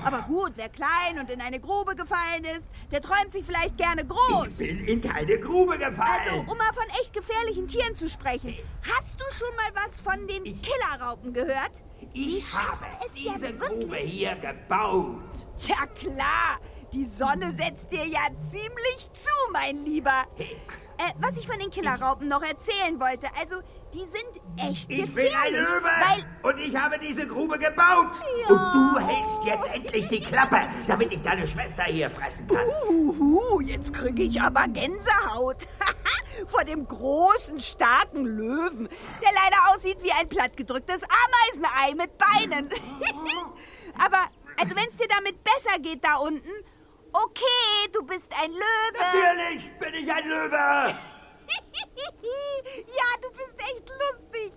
Aber 0.04 0.22
gut, 0.22 0.52
wer 0.56 0.68
klein 0.68 1.18
und 1.20 1.30
in 1.30 1.40
eine 1.40 1.60
Grube 1.60 1.94
gefallen 1.94 2.44
ist, 2.56 2.68
der 2.90 3.00
träumt 3.00 3.32
sich 3.32 3.44
vielleicht 3.46 3.76
gerne 3.78 4.04
groß. 4.04 4.48
Ich 4.48 4.68
bin 4.68 4.84
in 4.86 5.00
keine 5.00 5.38
Grube 5.38 5.78
gefallen. 5.78 6.28
Also, 6.28 6.50
um 6.50 6.58
mal 6.58 6.72
von 6.74 6.84
echt 7.00 7.12
gefährlichen 7.12 7.68
Tieren 7.68 7.94
zu 7.94 8.08
sprechen, 8.08 8.56
hast 8.82 9.20
du 9.20 9.24
schon 9.36 9.54
mal 9.56 9.84
was 9.84 10.00
von 10.00 10.26
den 10.26 10.60
Killerraupen 10.60 11.32
gehört? 11.32 11.82
Die 12.14 12.38
ich 12.38 12.58
habe 12.58 12.84
es 13.00 13.22
ja 13.22 13.34
diese 13.34 13.60
wirklich. 13.60 13.80
Grube 13.80 13.96
hier 13.96 14.34
gebaut. 14.36 15.22
Ja 15.60 15.86
klar, 15.86 16.58
die 16.92 17.06
Sonne 17.06 17.52
setzt 17.52 17.90
dir 17.90 18.06
ja 18.06 18.20
ziemlich 18.38 19.12
zu, 19.12 19.30
mein 19.52 19.84
Lieber. 19.84 20.24
Äh, 20.38 21.12
was 21.18 21.36
ich 21.36 21.46
von 21.46 21.58
den 21.58 21.70
Killerraupen 21.70 22.28
noch 22.28 22.42
erzählen 22.42 23.00
wollte, 23.00 23.26
also 23.40 23.56
die 23.94 24.00
sind 24.00 24.40
echt 24.58 24.90
Ich 24.90 25.14
bin 25.14 25.24
gefährlich. 25.24 25.36
ein 25.44 25.52
Löwe 25.52 25.88
und 26.42 26.58
ich 26.58 26.74
habe 26.76 26.98
diese 26.98 27.26
Grube 27.26 27.58
gebaut. 27.58 28.08
Ja. 28.42 28.48
Und 28.48 28.74
du 28.74 28.98
hältst 28.98 29.44
jetzt 29.44 29.74
endlich 29.74 30.08
die 30.08 30.20
Klappe, 30.20 30.60
damit 30.88 31.12
ich 31.12 31.22
deine 31.22 31.46
Schwester 31.46 31.84
hier 31.84 32.10
fressen 32.10 32.46
kann. 32.48 32.66
uhu, 32.88 33.60
jetzt 33.60 33.92
kriege 33.92 34.24
ich 34.24 34.40
aber 34.40 34.66
Gänsehaut. 34.68 35.66
Vor 36.48 36.64
dem 36.64 36.86
großen, 36.88 37.60
starken 37.60 38.24
Löwen, 38.24 38.88
der 39.22 39.30
leider 39.30 39.74
aussieht 39.74 39.98
wie 40.02 40.10
ein 40.12 40.28
plattgedrücktes 40.28 41.02
Ameisenei 41.04 41.94
mit 41.94 42.18
Beinen. 42.18 42.68
aber, 44.04 44.24
also 44.60 44.74
wenn 44.74 44.88
es 44.88 44.96
dir 44.96 45.06
damit 45.08 45.44
besser 45.44 45.78
geht 45.78 46.04
da 46.04 46.16
unten, 46.16 46.50
okay, 47.12 47.90
du 47.92 48.04
bist 48.04 48.32
ein 48.42 48.50
Löwe. 48.50 48.98
Natürlich 48.98 49.70
bin 49.78 49.94
ich 49.94 50.12
ein 50.12 50.28
Löwe. 50.28 50.94
ja, 52.86 53.08
du 53.22 53.30
bist 53.30 53.54
echt 53.58 53.88
lustig. 53.88 54.52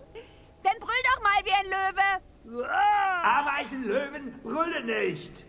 Dann 0.64 0.80
brüll 0.80 1.04
doch 1.14 1.22
mal 1.22 1.46
wie 1.46 1.54
ein 1.54 1.66
Löwe. 1.66 2.68
Ameisenlöwen 3.24 4.42
brüllen 4.42 4.86
nicht. 4.86 5.46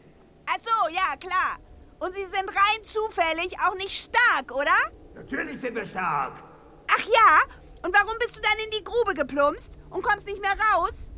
Ach 0.46 0.58
so, 0.60 0.88
ja, 0.88 1.16
klar. 1.16 1.58
Und 1.98 2.14
sie 2.14 2.24
sind 2.26 2.48
rein 2.48 2.84
zufällig 2.84 3.56
auch 3.66 3.74
nicht 3.74 3.90
stark, 3.90 4.52
oder? 4.52 4.76
Natürlich 5.14 5.60
sind 5.60 5.74
wir 5.74 5.84
stark. 5.84 6.42
Ach 6.90 7.06
ja? 7.06 7.56
Und 7.84 7.94
warum 7.94 8.18
bist 8.18 8.36
du 8.36 8.40
dann 8.40 8.58
in 8.64 8.70
die 8.70 8.84
Grube 8.84 9.14
geplumpst 9.14 9.72
und 9.90 10.02
kommst 10.02 10.26
nicht 10.26 10.40
mehr 10.40 10.56
raus? 10.72 11.10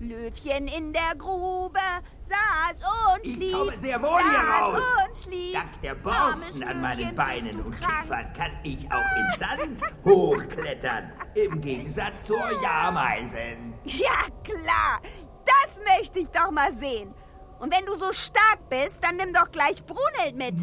Löwchen 0.00 0.68
in 0.68 0.92
der 0.92 1.14
Grube 1.16 1.80
saß 2.28 3.16
und 3.16 3.26
Ich 3.26 3.34
schlief. 3.34 3.52
komme 3.52 3.76
sehr 3.76 4.02
wohl 4.02 4.20
hier 4.22 4.38
raus. 4.38 4.80
und 5.08 5.16
schlief. 5.16 5.52
Dank 5.54 5.82
der 5.82 5.94
Borsten 5.94 6.62
an 6.64 6.80
meinen 6.80 7.14
Beinen 7.14 7.60
und? 7.60 7.72
Kiefern 7.74 8.32
kann 8.36 8.52
ich 8.62 8.86
auch 8.90 8.96
im 9.16 9.38
Sand 9.38 9.82
hochklettern. 10.04 11.12
Im 11.34 11.60
Gegensatz 11.60 12.24
zu 12.24 12.34
euch 12.36 12.68
Ameisen. 12.68 13.74
Ja, 13.84 14.22
klar. 14.42 15.00
Das 15.44 15.80
möchte 15.98 16.20
ich 16.20 16.28
doch 16.30 16.50
mal 16.50 16.72
sehen. 16.72 17.14
Und 17.58 17.72
wenn 17.74 17.84
du 17.86 17.94
so 17.96 18.12
stark 18.12 18.68
bist, 18.68 18.98
dann 19.02 19.16
nimm 19.16 19.32
doch 19.32 19.50
gleich 19.50 19.84
Brunhild 19.84 20.36
mit. 20.36 20.54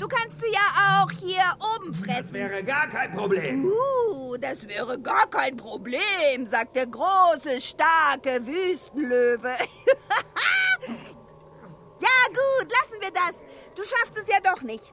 Du 0.00 0.08
kannst 0.08 0.40
sie 0.40 0.50
ja 0.52 1.02
auch 1.04 1.10
hier 1.12 1.42
oben 1.76 1.92
Das 1.92 2.00
fressen. 2.00 2.32
wäre 2.32 2.64
gar 2.64 2.88
kein 2.88 3.14
Problem. 3.14 3.64
Uh, 3.66 4.36
das 4.36 4.66
wäre 4.66 4.98
gar 4.98 5.26
kein 5.28 5.56
Problem, 5.56 6.44
sagt 6.46 6.74
der 6.74 6.86
große, 6.86 7.60
starke 7.60 8.44
Wüstenlöwe. 8.44 9.52
gut, 12.32 12.72
lassen 12.72 13.00
wir 13.00 13.10
das. 13.10 13.46
Du 13.74 13.82
schaffst 13.84 14.16
es 14.16 14.26
ja 14.28 14.40
doch 14.40 14.62
nicht. 14.62 14.92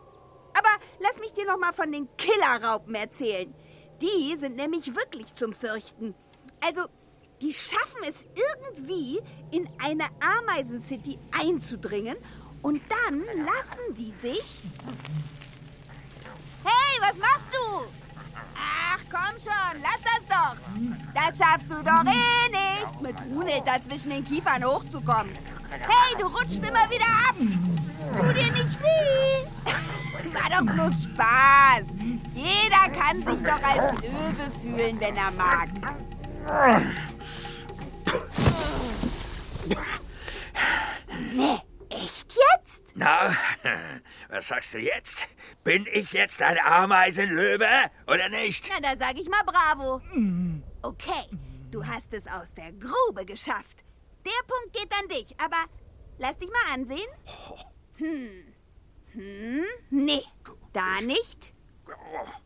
Aber 0.58 0.70
lass 1.00 1.20
mich 1.20 1.34
dir 1.34 1.46
noch 1.46 1.58
mal 1.58 1.74
von 1.74 1.92
den 1.92 2.08
Killerraupen 2.18 2.96
erzählen. 2.96 3.54
Die 4.02 4.38
sind 4.38 4.56
nämlich 4.56 4.96
wirklich 4.96 5.34
zum 5.36 5.54
Fürchten. 5.54 6.16
Also, 6.66 6.86
die 7.42 7.54
schaffen 7.54 8.02
es 8.08 8.26
irgendwie, 8.36 9.22
in 9.52 9.70
eine 9.84 10.06
Ameisen-City 10.40 11.18
einzudringen 11.32 12.18
und 12.62 12.82
dann 12.90 13.24
lassen 13.46 13.94
die 13.96 14.12
sich... 14.22 14.62
Hey, 16.64 17.02
was 17.02 17.18
machst 17.18 17.48
du? 17.52 18.09
Ach, 18.56 19.00
komm 19.10 19.40
schon, 19.42 19.82
lass 19.82 20.02
das 20.04 20.24
doch. 20.28 20.56
Das 21.14 21.38
schaffst 21.38 21.70
du 21.70 21.84
doch 21.84 22.04
eh 22.06 22.50
nicht, 22.50 23.02
mit 23.02 23.16
Brunhild 23.16 23.64
da 23.66 23.82
zwischen 23.82 24.12
den 24.12 24.24
Kiefern 24.24 24.64
hochzukommen. 24.64 25.38
Hey, 25.72 26.18
du 26.20 26.26
rutschst 26.28 26.66
immer 26.66 26.90
wieder 26.90 27.06
ab. 27.06 27.36
Tu 28.18 28.34
dir 28.34 28.52
nicht 28.52 28.82
weh. 28.82 29.46
War 30.34 30.50
doch 30.50 30.74
bloß 30.74 31.04
Spaß. 31.06 31.88
Jeder 32.34 32.90
kann 32.90 33.18
sich 33.26 33.44
doch 33.44 33.64
als 33.64 34.02
Löwe 34.02 34.52
fühlen, 34.62 35.00
wenn 35.00 35.16
er 35.16 35.32
mag. 35.32 35.70
Nee, 41.34 41.60
echt 41.90 42.34
jetzt? 42.56 42.82
Na, 42.96 43.36
was 44.30 44.48
sagst 44.48 44.74
du 44.74 44.80
jetzt? 44.80 45.28
Bin 45.64 45.86
ich 45.92 46.14
jetzt 46.14 46.42
ein 46.42 46.58
Ameisenlöwe 46.58 47.68
oder 48.08 48.30
nicht? 48.30 48.70
Na, 48.72 48.80
da 48.92 48.98
sag 48.98 49.20
ich 49.20 49.30
mal 49.30 49.44
bravo. 49.44 50.02
Okay, 50.82 51.28
du 51.70 51.86
hast 51.86 52.14
es 52.14 52.26
aus 52.28 52.54
der 52.54 52.72
Grube 52.72 53.26
geschafft. 53.26 53.84
Der 54.26 54.32
Punkt 54.48 54.74
geht 54.74 54.92
an 54.94 55.08
dich, 55.10 55.36
aber 55.44 55.66
lass 56.18 56.38
dich 56.38 56.50
mal 56.50 56.74
ansehen. 56.74 57.08
Hm. 57.98 58.46
Hm, 59.12 59.66
nee, 59.90 60.22
da 60.72 61.02
nicht. 61.02 61.54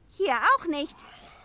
Hier 0.10 0.34
auch 0.34 0.66
nicht. 0.66 0.96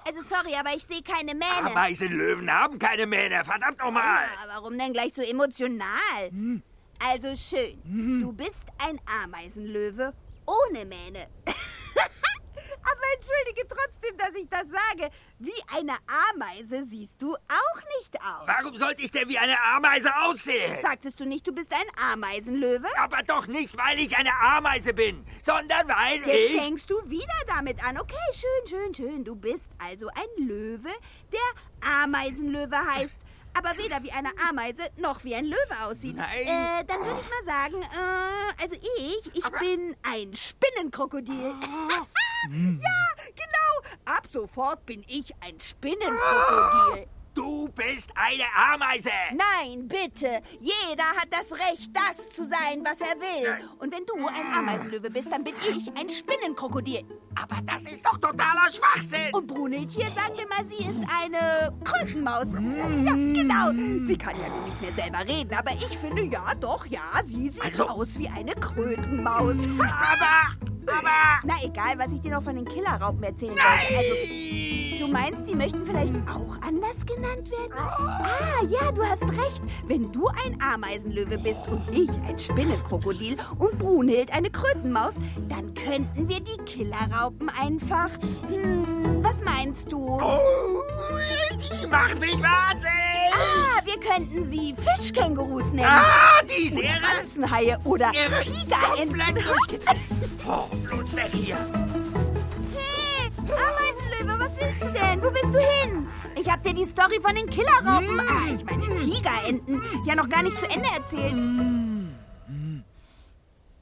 Also 0.07 0.23
sorry, 0.23 0.55
aber 0.59 0.75
ich 0.75 0.85
sehe 0.85 1.03
keine 1.03 1.35
Mähne. 1.35 1.71
Ameisenlöwen 1.71 2.51
haben 2.51 2.79
keine 2.79 3.05
Mähne, 3.07 3.45
verdammt 3.45 3.79
nochmal. 3.79 4.25
Ja, 4.25 4.49
warum 4.55 4.79
denn 4.79 4.95
gleich 4.95 5.13
so 5.13 5.21
emotional? 5.21 6.63
Also 7.07 7.35
schön, 7.37 8.19
du 8.21 8.33
bist 8.33 8.65
ein 8.79 8.99
Ameisenlöwe 9.23 10.15
ohne 10.49 10.85
Mähne. 10.85 11.29
Aber 12.91 13.01
entschuldige 13.15 13.69
trotzdem, 13.69 14.17
dass 14.17 14.35
ich 14.35 14.49
das 14.49 14.63
sage. 14.63 15.11
Wie 15.39 15.53
eine 15.77 15.95
Ameise 16.31 16.87
siehst 16.89 17.21
du 17.21 17.35
auch 17.35 17.81
nicht 17.99 18.21
aus. 18.23 18.47
Warum 18.47 18.77
sollte 18.79 19.03
ich 19.03 19.11
denn 19.11 19.29
wie 19.29 19.39
eine 19.39 19.61
Ameise 19.63 20.11
aussehen? 20.25 20.81
Sagtest 20.81 21.21
du 21.21 21.27
nicht, 21.27 21.47
du 21.47 21.53
bist 21.53 21.73
ein 21.73 22.13
Ameisenlöwe? 22.13 22.87
Aber 22.99 23.23
doch 23.23 23.47
nicht, 23.47 23.77
weil 23.77 23.99
ich 23.99 24.17
eine 24.17 24.33
Ameise 24.35 24.95
bin, 24.95 25.25
sondern 25.43 25.87
weil 25.89 26.19
Jetzt 26.27 26.51
ich... 26.51 26.61
fängst 26.61 26.91
du 26.91 26.97
wieder 27.09 27.27
damit 27.47 27.85
an. 27.85 27.99
Okay, 27.99 28.15
schön, 28.33 28.67
schön, 28.69 28.95
schön. 28.95 29.25
Du 29.25 29.37
bist 29.37 29.69
also 29.79 30.09
ein 30.09 30.47
Löwe, 30.47 30.91
der 31.33 31.89
Ameisenlöwe 32.03 32.77
heißt. 32.77 33.19
Aber 33.59 33.77
weder 33.77 34.03
wie 34.05 34.13
eine 34.13 34.31
Ameise 34.49 34.83
noch 34.99 35.25
wie 35.25 35.35
ein 35.35 35.45
Löwe 35.45 35.85
aussieht. 35.85 36.17
Nein. 36.17 36.29
Äh, 36.29 36.85
dann 36.87 37.05
würde 37.05 37.21
ich 37.21 37.29
mal 37.29 37.45
sagen, 37.45 37.83
äh, 37.83 38.63
also 38.63 38.77
ich, 38.77 39.35
ich 39.35 39.51
bin 39.59 39.97
ein 40.03 40.33
Spinnenkrokodil. 40.35 41.55
ja, 42.51 43.25
genau. 43.35 43.95
Ab 44.05 44.29
sofort 44.31 44.87
bin 44.87 45.05
ich 45.09 45.35
ein 45.41 45.59
Spinnenkrokodil. 45.59 47.09
Du 47.39 47.69
bist 47.69 48.11
eine 48.17 48.43
Ameise. 48.75 49.11
Nein, 49.31 49.87
bitte. 49.87 50.43
Jeder 50.59 51.05
hat 51.17 51.29
das 51.31 51.53
Recht, 51.53 51.93
das 51.95 52.29
zu 52.31 52.43
sein, 52.43 52.83
was 52.85 53.01
er 53.01 53.15
will. 53.21 53.65
Und 53.79 53.93
wenn 53.95 54.05
du 54.07 54.15
ein 54.27 54.53
Ameisenlöwe 54.59 55.09
bist, 55.09 55.31
dann 55.31 55.45
bin 55.45 55.55
ich 55.77 55.89
ein 55.97 56.09
Spinnenkrokodil. 56.09 57.05
Aber 57.41 57.61
das 57.65 57.83
ist 57.83 58.05
doch 58.05 58.17
totaler 58.19 58.73
Schwachsinn. 58.73 59.33
Und 59.33 59.47
Brunhild 59.47 59.89
hier, 59.93 60.07
sagen 60.11 60.35
wir 60.37 60.49
mal, 60.49 60.65
sie 60.67 60.85
ist 60.85 60.99
eine 61.17 61.73
Krötenmaus. 61.85 62.49
Ja, 62.55 63.13
genau. 63.13 63.71
Sie 64.09 64.19
kann 64.19 64.35
ja 64.41 64.49
nun 64.49 64.65
nicht 64.65 64.81
mehr 64.81 64.93
selber 64.95 65.21
reden, 65.21 65.55
aber 65.57 65.71
ich 65.75 65.97
finde, 65.97 66.25
ja, 66.25 66.53
doch, 66.59 66.87
ja, 66.87 67.03
sie 67.25 67.51
sieht 67.51 67.63
Also- 67.65 67.87
aus 67.89 68.19
wie 68.19 68.29
eine 68.29 68.53
Krötenmaus. 68.55 69.59
Aber, 69.79 70.91
aber... 70.91 71.41
Na, 71.45 71.55
egal, 71.63 71.99
was 71.99 72.11
ich 72.13 72.21
dir 72.23 72.33
noch 72.33 72.43
von 72.43 72.57
den 72.57 72.65
Killerraupen 72.65 73.23
erzählen 73.23 73.53
wollte. 73.53 73.99
Also, 73.99 74.98
du 75.09 75.13
meinst, 75.13 75.49
die 75.49 75.55
möchten 75.55 75.85
vielleicht 75.87 76.15
auch 76.29 76.61
anders 76.67 77.05
genannt 77.07 77.51
werden? 77.51 77.73
Ah, 77.77 78.65
ja, 78.69 78.93
du 78.93 79.03
hast 79.03 79.23
recht. 79.23 79.63
Wenn 79.87 80.11
du 80.13 80.29
ein 80.45 80.61
Ameisenlöwe 80.61 81.39
bist 81.39 81.63
und 81.69 81.83
ich 81.93 82.11
ein 82.27 82.39
Spinnenkrokodil 82.39 83.37
und 83.59 83.79
Brunhild 83.79 84.33
eine 84.33 84.51
Krötenmaus, 84.51 85.17
dann 85.49 85.73
könnten 85.75 86.29
wir 86.29 86.41
die 86.41 86.57
Killerraupen 86.65 87.49
einfach... 87.49 88.11
Hm, 88.49 89.23
was 89.23 89.43
meinst 89.45 89.91
du? 89.91 90.19
Oh, 90.21 90.39
die 91.59 91.87
macht 91.87 92.19
mich 92.21 92.35
wahnsinnig. 92.35 93.33
Ah, 93.33 93.81
wir 93.85 93.99
könnten 94.01 94.49
sie 94.49 94.75
Fischkängurus 94.77 95.73
nennen. 95.73 95.89
Ah, 95.89 96.43
die 96.45 96.69
irre. 96.69 96.89
Ranzenhaie 97.19 97.79
oder. 97.85 98.13
Tigerenten. 98.13 99.19
Komplett 99.19 99.47
durchge... 99.47 99.79
Oh, 100.47 100.67
bloß 100.85 101.17
weg 101.17 101.31
hier. 101.33 101.57
Hey, 102.75 103.31
Ameisenlöwe, 103.39 103.57
was 103.99 104.08
willst 104.61 104.83
du 104.83 104.87
denn? 104.93 105.23
Wo 105.23 105.33
willst 105.33 105.55
du 105.55 105.59
hin? 105.59 106.09
Ich 106.37 106.49
hab 106.49 106.63
dir 106.63 106.73
die 106.73 106.85
Story 106.85 107.21
von 107.21 107.35
den 107.35 107.49
Killerraupen, 107.49 108.21
ah, 108.21 108.47
ich 108.55 108.65
meine 108.65 108.95
Tigerenten, 108.95 109.83
ja 110.05 110.15
noch 110.15 110.29
gar 110.29 110.43
nicht 110.43 110.59
zu 110.59 110.69
Ende 110.71 110.89
erzählt. 110.89 111.35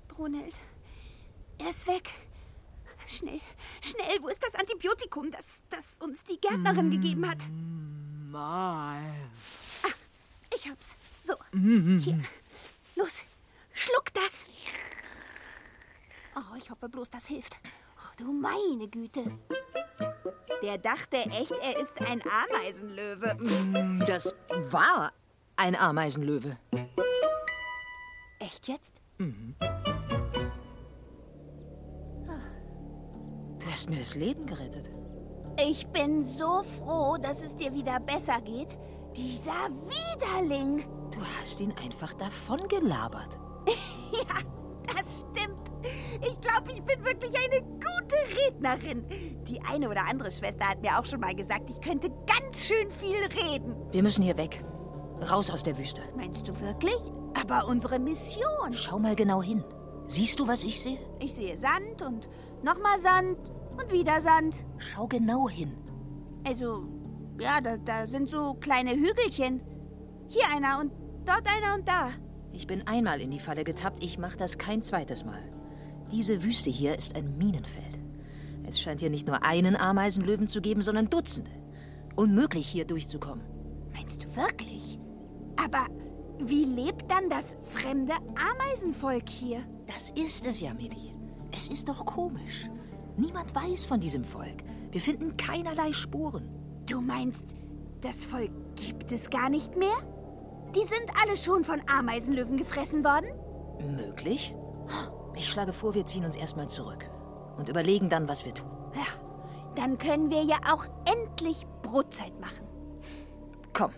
Brunhild, 0.08 0.54
er 1.58 1.70
ist 1.70 1.86
weg. 1.86 2.08
Schnell, 3.06 3.40
schnell, 3.80 4.18
wo 4.20 4.28
ist 4.28 4.42
das 4.42 4.54
Antibiotikum, 4.54 5.30
das, 5.30 5.44
das 5.70 5.96
uns 6.02 6.24
die 6.24 6.40
Gärtnerin 6.40 6.90
gegeben 6.90 7.28
hat? 7.28 7.38
Mal. 8.30 9.02
Ah, 9.84 9.94
ich 10.54 10.68
hab's. 10.68 10.96
So, 11.22 11.34
hier. 11.52 12.20
Los, 12.96 13.22
schluck 13.72 14.12
das. 14.14 14.44
Oh, 16.34 16.56
ich 16.58 16.70
hoffe 16.70 16.88
bloß, 16.88 17.10
das 17.10 17.26
hilft. 17.26 17.58
Du 18.16 18.32
meine 18.32 18.88
Güte. 18.88 19.24
Der 20.62 20.78
dachte 20.78 21.16
echt, 21.18 21.52
er 21.52 21.76
ist 21.80 21.94
ein 22.10 22.20
Ameisenlöwe. 22.48 24.04
Das 24.06 24.34
war 24.70 25.12
ein 25.56 25.76
Ameisenlöwe. 25.76 26.56
Echt 28.38 28.68
jetzt? 28.68 29.02
Du 33.58 33.66
hast 33.70 33.90
mir 33.90 33.98
das 33.98 34.14
Leben 34.14 34.46
gerettet. 34.46 34.90
Ich 35.58 35.86
bin 35.88 36.22
so 36.22 36.62
froh, 36.62 37.16
dass 37.18 37.42
es 37.42 37.54
dir 37.56 37.72
wieder 37.74 38.00
besser 38.00 38.40
geht. 38.40 38.78
Dieser 39.14 39.68
Widerling. 39.70 40.84
Du 41.10 41.20
hast 41.38 41.60
ihn 41.60 41.72
einfach 41.72 42.14
davon 42.14 42.66
gelabert. 42.68 43.36
Ja. 44.12 44.55
Ich 46.28 46.40
glaube, 46.40 46.70
ich 46.72 46.82
bin 46.82 47.04
wirklich 47.04 47.32
eine 47.36 47.62
gute 47.62 48.16
Rednerin. 48.36 49.06
Die 49.46 49.60
eine 49.70 49.88
oder 49.88 50.02
andere 50.08 50.30
Schwester 50.30 50.68
hat 50.68 50.82
mir 50.82 50.98
auch 50.98 51.06
schon 51.06 51.20
mal 51.20 51.34
gesagt, 51.34 51.70
ich 51.70 51.80
könnte 51.80 52.10
ganz 52.26 52.66
schön 52.66 52.90
viel 52.90 53.22
reden. 53.44 53.76
Wir 53.92 54.02
müssen 54.02 54.22
hier 54.22 54.36
weg. 54.36 54.64
Raus 55.30 55.50
aus 55.50 55.62
der 55.62 55.78
Wüste. 55.78 56.02
Meinst 56.16 56.46
du 56.48 56.60
wirklich? 56.60 57.12
Aber 57.40 57.68
unsere 57.68 57.98
Mission. 57.98 58.72
Schau 58.72 58.98
mal 58.98 59.14
genau 59.14 59.42
hin. 59.42 59.64
Siehst 60.08 60.38
du, 60.40 60.46
was 60.48 60.64
ich 60.64 60.80
sehe? 60.80 60.98
Ich 61.20 61.34
sehe 61.34 61.56
Sand 61.56 62.02
und 62.02 62.28
nochmal 62.62 62.98
Sand 62.98 63.38
und 63.70 63.92
wieder 63.92 64.20
Sand. 64.20 64.64
Schau 64.78 65.06
genau 65.06 65.48
hin. 65.48 65.76
Also, 66.46 66.86
ja, 67.40 67.60
da, 67.60 67.76
da 67.76 68.06
sind 68.06 68.30
so 68.30 68.54
kleine 68.54 68.92
Hügelchen. 68.92 69.60
Hier 70.28 70.44
einer 70.54 70.80
und 70.80 70.92
dort 71.24 71.44
einer 71.46 71.74
und 71.74 71.86
da. 71.88 72.10
Ich 72.52 72.66
bin 72.66 72.86
einmal 72.86 73.20
in 73.20 73.30
die 73.30 73.38
Falle 73.38 73.64
getappt, 73.64 74.02
ich 74.02 74.18
mach 74.18 74.36
das 74.36 74.58
kein 74.58 74.82
zweites 74.82 75.24
Mal. 75.24 75.42
Diese 76.12 76.42
Wüste 76.42 76.70
hier 76.70 76.96
ist 76.96 77.16
ein 77.16 77.36
Minenfeld. 77.36 77.98
Es 78.66 78.80
scheint 78.80 79.00
hier 79.00 79.10
nicht 79.10 79.26
nur 79.26 79.42
einen 79.42 79.76
Ameisenlöwen 79.76 80.48
zu 80.48 80.60
geben, 80.60 80.82
sondern 80.82 81.10
Dutzende. 81.10 81.50
Unmöglich, 82.14 82.66
hier 82.68 82.84
durchzukommen. 82.84 83.44
Meinst 83.92 84.22
du 84.22 84.36
wirklich? 84.36 84.98
Aber 85.56 85.86
wie 86.38 86.64
lebt 86.64 87.10
dann 87.10 87.28
das 87.28 87.56
fremde 87.62 88.14
Ameisenvolk 88.34 89.28
hier? 89.28 89.64
Das 89.86 90.10
ist 90.10 90.46
es 90.46 90.60
ja, 90.60 90.74
Midi. 90.74 91.14
Es 91.52 91.68
ist 91.68 91.88
doch 91.88 92.04
komisch. 92.04 92.68
Niemand 93.16 93.54
weiß 93.54 93.86
von 93.86 94.00
diesem 94.00 94.24
Volk. 94.24 94.64
Wir 94.90 95.00
finden 95.00 95.36
keinerlei 95.36 95.92
Spuren. 95.92 96.48
Du 96.88 97.00
meinst, 97.00 97.54
das 98.00 98.24
Volk 98.24 98.50
gibt 98.76 99.10
es 99.10 99.30
gar 99.30 99.48
nicht 99.48 99.76
mehr? 99.76 99.96
Die 100.74 100.84
sind 100.84 101.06
alle 101.22 101.36
schon 101.36 101.64
von 101.64 101.80
Ameisenlöwen 101.90 102.56
gefressen 102.56 103.04
worden? 103.04 103.28
Möglich? 103.96 104.54
Ich 105.36 105.50
schlage 105.50 105.72
vor, 105.74 105.94
wir 105.94 106.06
ziehen 106.06 106.24
uns 106.24 106.34
erstmal 106.34 106.68
zurück 106.68 107.08
und 107.58 107.68
überlegen 107.68 108.08
dann, 108.08 108.26
was 108.26 108.44
wir 108.46 108.54
tun. 108.54 108.70
Ja, 108.94 109.06
dann 109.74 109.98
können 109.98 110.30
wir 110.30 110.42
ja 110.42 110.56
auch 110.72 110.86
endlich 111.10 111.66
Brotzeit 111.82 112.32
machen. 112.40 112.66
Komm. 113.74 113.92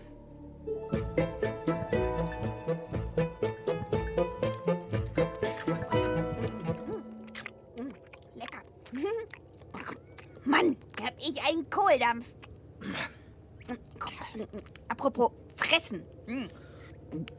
Lecker. 8.35 8.61
Mann, 10.43 10.75
hab 11.01 11.17
ich 11.19 11.41
einen 11.47 11.69
Kohldampf. 11.69 12.33
Apropos 14.89 15.31
fressen. 15.55 16.03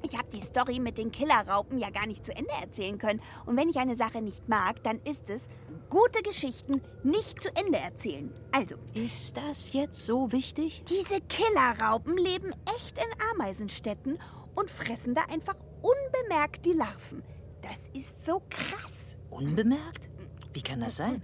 Ich 0.02 0.16
habe 0.16 0.28
die 0.32 0.40
Story 0.40 0.78
mit 0.80 0.98
den 0.98 1.10
Killerraupen 1.12 1.78
ja 1.78 1.90
gar 1.90 2.06
nicht 2.06 2.24
zu 2.26 2.32
Ende 2.34 2.50
erzählen 2.60 2.98
können. 2.98 3.20
Und 3.46 3.56
wenn 3.56 3.68
ich 3.68 3.76
eine 3.76 3.94
Sache 3.94 4.20
nicht 4.22 4.48
mag, 4.48 4.82
dann 4.82 4.98
ist 5.02 5.28
es, 5.30 5.46
gute 5.88 6.22
Geschichten 6.22 6.80
nicht 7.02 7.40
zu 7.42 7.48
Ende 7.56 7.78
erzählen. 7.78 8.32
Also, 8.52 8.76
Ist 8.94 9.36
das 9.36 9.72
jetzt 9.72 10.04
so 10.04 10.32
wichtig? 10.32 10.82
diese 10.88 11.20
Killerraupen 11.20 12.16
leben 12.16 12.52
echt 12.76 12.98
in 12.98 13.10
Ameisenstädten 13.34 14.18
und 14.54 14.70
fressen 14.70 15.14
da 15.14 15.22
einfach 15.30 15.56
unbemerkt 15.82 16.64
die 16.66 16.72
Larven. 16.72 17.22
Das 17.62 17.88
ist 17.94 18.24
so 18.24 18.42
krass. 18.50 19.18
Unbemerkt? 19.30 20.08
Wie 20.52 20.62
kann 20.62 20.80
das 20.80 20.96
sein? 20.96 21.22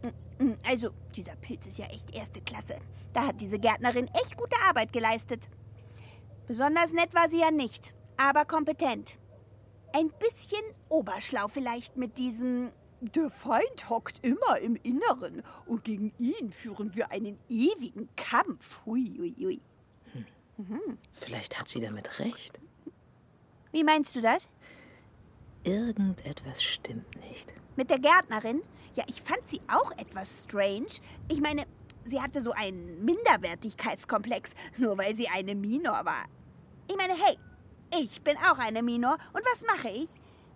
Also, 0.69 0.91
dieser 1.17 1.35
Pilz 1.37 1.67
ist 1.67 1.79
ja 1.79 1.87
echt 1.87 2.15
erste 2.15 2.41
Klasse. 2.41 2.77
Da 3.13 3.27
hat 3.29 3.41
diese 3.41 3.59
Gärtnerin 3.59 4.07
echt 4.23 4.37
gute 4.37 4.55
Arbeit 4.69 4.93
geleistet. 4.93 5.49
Besonders 6.47 6.93
nett 6.93 7.13
war 7.15 7.29
sie 7.29 7.41
ja 7.41 7.51
nicht, 7.51 7.93
aber 8.17 8.45
kompetent. 8.45 9.17
Ein 9.93 10.11
bisschen 10.11 10.63
oberschlau 10.89 11.49
vielleicht 11.49 11.97
mit 11.97 12.19
diesem 12.19 12.71
Der 13.01 13.31
Feind 13.31 13.89
hockt 13.89 14.25
immer 14.25 14.59
im 14.61 14.77
Inneren 14.77 15.43
und 15.67 15.85
gegen 15.85 16.13
ihn 16.19 16.51
führen 16.51 16.95
wir 16.95 17.11
einen 17.11 17.39
ewigen 17.49 18.09
Kampf. 18.17 18.81
Hui, 18.87 19.15
hui, 19.19 19.35
hui. 19.39 19.61
Vielleicht 21.21 21.59
hat 21.59 21.69
sie 21.69 21.81
damit 21.81 22.19
recht. 22.19 22.59
Wie 23.73 23.85
meinst 23.85 24.17
du 24.17 24.23
das? 24.23 24.49
Irgendetwas 25.65 26.63
stimmt 26.63 27.15
nicht. 27.29 27.53
Mit 27.77 27.91
der 27.91 27.99
Gärtnerin? 27.99 28.63
Ja, 28.95 29.05
ich 29.09 29.21
fand 29.21 29.47
sie 29.47 29.61
auch 29.69 29.93
etwas 29.99 30.45
strange. 30.45 30.87
Ich 31.29 31.41
meine, 31.41 31.67
sie 32.05 32.23
hatte 32.23 32.41
so 32.41 32.53
einen 32.53 33.05
Minderwertigkeitskomplex, 33.05 34.55
nur 34.79 34.97
weil 34.97 35.15
sie 35.15 35.29
eine 35.29 35.55
Minor 35.55 36.05
war. 36.05 36.25
Ich 36.89 36.97
meine, 36.97 37.15
hey, 37.15 37.37
ich 37.99 38.23
bin 38.23 38.37
auch 38.39 38.59
eine 38.59 38.83
Minor 38.83 39.19
und 39.33 39.45
was 39.53 39.65
mache 39.67 39.89
ich? 39.89 40.11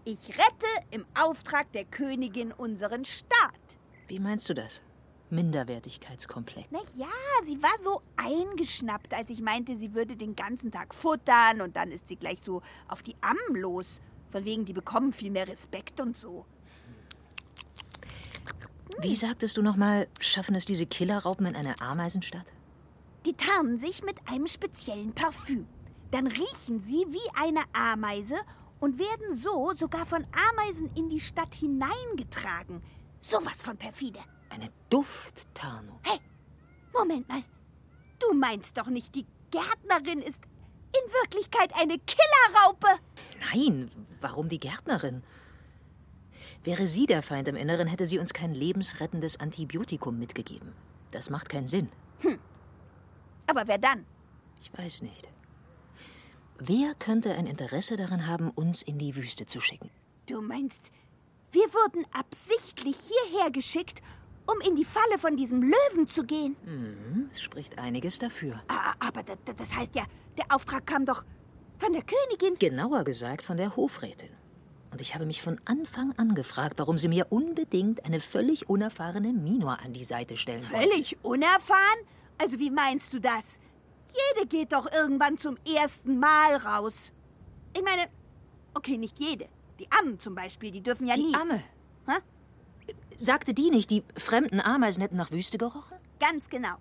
Ich 0.04 0.30
rette 0.30 0.66
im 0.90 1.04
Auftrag 1.14 1.70
der 1.72 1.84
Königin 1.84 2.52
unseren 2.52 3.04
Staat. 3.04 3.54
Wie 4.08 4.18
meinst 4.18 4.48
du 4.48 4.54
das? 4.54 4.82
Minderwertigkeitskomplex. 5.30 6.68
Na 6.70 6.80
ja, 6.96 7.06
sie 7.44 7.62
war 7.62 7.76
so 7.80 8.02
eingeschnappt, 8.16 9.14
als 9.14 9.30
ich 9.30 9.40
meinte, 9.40 9.76
sie 9.76 9.94
würde 9.94 10.16
den 10.16 10.34
ganzen 10.34 10.72
Tag 10.72 10.94
futtern 10.94 11.60
und 11.60 11.76
dann 11.76 11.92
ist 11.92 12.08
sie 12.08 12.16
gleich 12.16 12.42
so 12.42 12.62
auf 12.88 13.02
die 13.02 13.14
Ammen 13.20 13.60
los. 13.60 14.00
Von 14.30 14.44
wegen, 14.44 14.64
die 14.64 14.72
bekommen 14.72 15.12
viel 15.12 15.30
mehr 15.30 15.46
Respekt 15.46 16.00
und 16.00 16.16
so. 16.16 16.44
Wie 19.00 19.16
sagtest 19.16 19.56
du 19.56 19.62
nochmal, 19.62 20.08
schaffen 20.18 20.54
es 20.54 20.64
diese 20.64 20.86
Killerraupen 20.86 21.46
in 21.46 21.56
einer 21.56 21.80
Ameisenstadt? 21.80 22.46
Die 23.24 23.34
tarnen 23.34 23.78
sich 23.78 24.02
mit 24.02 24.16
einem 24.26 24.46
speziellen 24.46 25.12
Parfüm. 25.12 25.66
Dann 26.10 26.26
riechen 26.26 26.80
sie 26.80 27.06
wie 27.08 27.40
eine 27.40 27.62
Ameise 27.72 28.36
und 28.80 28.98
werden 28.98 29.34
so 29.36 29.72
sogar 29.74 30.06
von 30.06 30.26
Ameisen 30.50 30.90
in 30.96 31.08
die 31.08 31.20
Stadt 31.20 31.54
hineingetragen. 31.54 32.82
Sowas 33.20 33.62
von 33.62 33.76
perfide. 33.76 34.20
Eine 34.48 34.70
Dufttarnung. 34.88 36.00
Hey, 36.02 36.18
Moment 36.92 37.28
mal. 37.28 37.42
Du 38.18 38.34
meinst 38.34 38.76
doch 38.76 38.86
nicht, 38.86 39.14
die 39.14 39.26
Gärtnerin 39.50 40.22
ist 40.22 40.40
in 40.92 41.12
Wirklichkeit 41.12 41.72
eine 41.80 41.98
Killerraupe? 41.98 42.88
Nein, 43.52 43.90
warum 44.20 44.48
die 44.48 44.58
Gärtnerin? 44.58 45.22
Wäre 46.64 46.86
sie 46.86 47.06
der 47.06 47.22
Feind 47.22 47.48
im 47.48 47.56
Inneren, 47.56 47.88
hätte 47.88 48.06
sie 48.06 48.18
uns 48.18 48.34
kein 48.34 48.54
lebensrettendes 48.54 49.40
Antibiotikum 49.40 50.18
mitgegeben. 50.18 50.72
Das 51.10 51.30
macht 51.30 51.48
keinen 51.48 51.68
Sinn. 51.68 51.88
Hm. 52.20 52.38
Aber 53.46 53.66
wer 53.66 53.78
dann? 53.78 54.04
Ich 54.60 54.70
weiß 54.76 55.02
nicht. 55.02 55.29
Wer 56.62 56.94
könnte 56.94 57.32
ein 57.34 57.46
Interesse 57.46 57.96
daran 57.96 58.26
haben, 58.26 58.50
uns 58.50 58.82
in 58.82 58.98
die 58.98 59.16
Wüste 59.16 59.46
zu 59.46 59.60
schicken? 59.60 59.88
Du 60.28 60.42
meinst, 60.42 60.92
wir 61.52 61.62
wurden 61.72 62.04
absichtlich 62.12 62.96
hierher 62.96 63.50
geschickt, 63.50 64.02
um 64.46 64.60
in 64.68 64.76
die 64.76 64.84
Falle 64.84 65.18
von 65.18 65.36
diesem 65.36 65.62
Löwen 65.62 66.06
zu 66.06 66.24
gehen? 66.24 66.56
Mhm, 66.64 67.30
es 67.32 67.40
spricht 67.40 67.78
einiges 67.78 68.18
dafür. 68.18 68.60
Aber 68.98 69.22
das, 69.22 69.38
das 69.56 69.74
heißt 69.74 69.94
ja, 69.94 70.04
der 70.36 70.54
Auftrag 70.54 70.86
kam 70.86 71.06
doch 71.06 71.24
von 71.78 71.92
der 71.94 72.02
Königin. 72.02 72.58
Genauer 72.58 73.04
gesagt 73.04 73.42
von 73.42 73.56
der 73.56 73.74
Hofrätin. 73.76 74.28
Und 74.92 75.00
ich 75.00 75.14
habe 75.14 75.24
mich 75.24 75.40
von 75.40 75.58
Anfang 75.64 76.12
an 76.18 76.34
gefragt, 76.34 76.74
warum 76.78 76.98
sie 76.98 77.08
mir 77.08 77.28
unbedingt 77.30 78.04
eine 78.04 78.20
völlig 78.20 78.68
unerfahrene 78.68 79.32
Minor 79.32 79.78
an 79.82 79.94
die 79.94 80.04
Seite 80.04 80.36
stellen 80.36 80.60
Völlig 80.62 81.16
wollte. 81.22 81.28
unerfahren? 81.46 81.98
Also 82.38 82.58
wie 82.58 82.70
meinst 82.70 83.14
du 83.14 83.20
das? 83.20 83.60
Jede 84.12 84.46
geht 84.46 84.72
doch 84.72 84.90
irgendwann 84.92 85.38
zum 85.38 85.56
ersten 85.64 86.18
Mal 86.18 86.56
raus. 86.56 87.12
Ich 87.76 87.82
meine, 87.82 88.06
okay, 88.74 88.96
nicht 88.98 89.18
jede. 89.18 89.46
Die 89.78 89.90
Ammen 89.98 90.20
zum 90.20 90.34
Beispiel, 90.34 90.70
die 90.70 90.82
dürfen 90.82 91.06
ja 91.06 91.14
die 91.14 91.22
nie. 91.22 91.32
Die 91.32 91.38
Amme? 91.38 91.62
Hä? 92.06 92.18
Sagte 93.16 93.54
die 93.54 93.70
nicht, 93.70 93.90
die 93.90 94.02
fremden 94.16 94.60
Ameisen 94.60 95.02
hätten 95.02 95.16
nach 95.16 95.30
Wüste 95.30 95.58
gerochen? 95.58 95.96
Ganz 96.18 96.48
genau. 96.48 96.74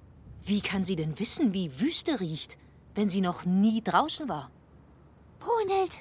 Wie 0.46 0.62
kann 0.62 0.84
sie 0.84 0.96
denn 0.96 1.20
wissen, 1.20 1.54
wie 1.54 1.80
Wüste 1.80 2.20
riecht, 2.20 2.58
wenn 2.96 3.10
sie 3.10 3.22
noch 3.22 3.46
nie 3.46 3.82
draußen 3.82 4.28
war? 4.28 4.50
Brunhild, 5.40 6.00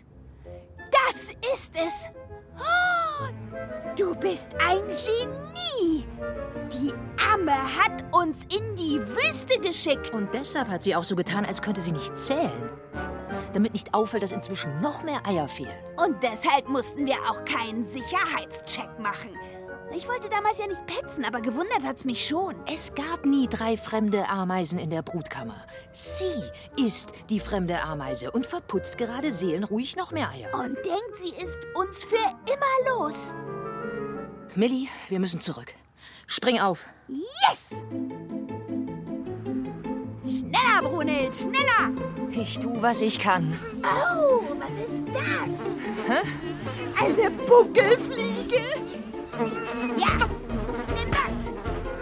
das 0.90 1.30
ist 1.54 1.74
es. 1.76 2.08
Oh, 2.58 3.26
du 3.96 4.14
bist 4.16 4.52
ein 4.64 4.80
Genie. 4.88 6.04
Die 6.72 6.92
Amme 7.38 7.52
hat 7.52 8.04
uns 8.12 8.44
in 8.44 8.76
die 8.76 9.00
Wüste 9.00 9.58
geschickt. 9.60 10.12
Und 10.12 10.32
deshalb 10.32 10.68
hat 10.68 10.82
sie 10.82 10.94
auch 10.94 11.04
so 11.04 11.16
getan, 11.16 11.44
als 11.44 11.62
könnte 11.62 11.80
sie 11.80 11.92
nicht 11.92 12.18
zählen. 12.18 12.70
Damit 13.54 13.72
nicht 13.72 13.94
auffällt, 13.94 14.22
dass 14.22 14.32
inzwischen 14.32 14.80
noch 14.80 15.02
mehr 15.02 15.26
Eier 15.26 15.48
fehlen. 15.48 15.72
Und 16.04 16.22
deshalb 16.22 16.68
mussten 16.68 17.06
wir 17.06 17.16
auch 17.30 17.44
keinen 17.44 17.84
Sicherheitscheck 17.84 18.98
machen. 18.98 19.30
Ich 19.96 20.06
wollte 20.06 20.28
damals 20.28 20.58
ja 20.58 20.66
nicht 20.66 20.84
petzen, 20.86 21.24
aber 21.24 21.40
gewundert 21.40 21.82
hat's 21.82 22.04
mich 22.04 22.26
schon. 22.26 22.54
Es 22.66 22.94
gab 22.94 23.24
nie 23.24 23.48
drei 23.48 23.78
fremde 23.78 24.28
Ameisen 24.28 24.78
in 24.78 24.90
der 24.90 25.00
Brutkammer. 25.00 25.64
Sie 25.92 26.24
ist 26.84 27.12
die 27.30 27.40
fremde 27.40 27.82
Ameise 27.82 28.30
und 28.30 28.46
verputzt 28.46 28.98
gerade 28.98 29.32
seelenruhig 29.32 29.96
noch 29.96 30.12
mehr 30.12 30.28
Eier. 30.28 30.52
Und 30.52 30.76
denkt, 30.76 31.16
sie 31.16 31.32
ist 31.34 31.58
uns 31.74 32.04
für 32.04 32.16
immer 32.16 32.98
los. 32.98 33.32
Millie, 34.54 34.88
wir 35.08 35.20
müssen 35.20 35.40
zurück. 35.40 35.72
Spring 36.30 36.60
auf. 36.60 36.84
Yes! 37.08 37.82
Schneller, 40.26 40.82
Brunhild, 40.82 41.34
schneller! 41.34 41.90
Ich 42.30 42.58
tu, 42.58 42.82
was 42.82 43.00
ich 43.00 43.18
kann. 43.18 43.58
Oh, 43.82 44.42
was 44.58 44.72
ist 44.72 45.06
das? 45.08 45.58
Hä? 46.06 46.20
Eine 47.02 47.30
Buckelfliege. 47.30 48.62
Ja, 49.96 50.26
nimm 50.94 51.10
das. 51.10 51.48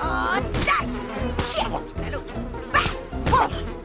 Und 0.03 0.57
das. 0.67 0.91
Na 1.97 2.09
los. 2.09 2.23
Meinst 2.73 3.76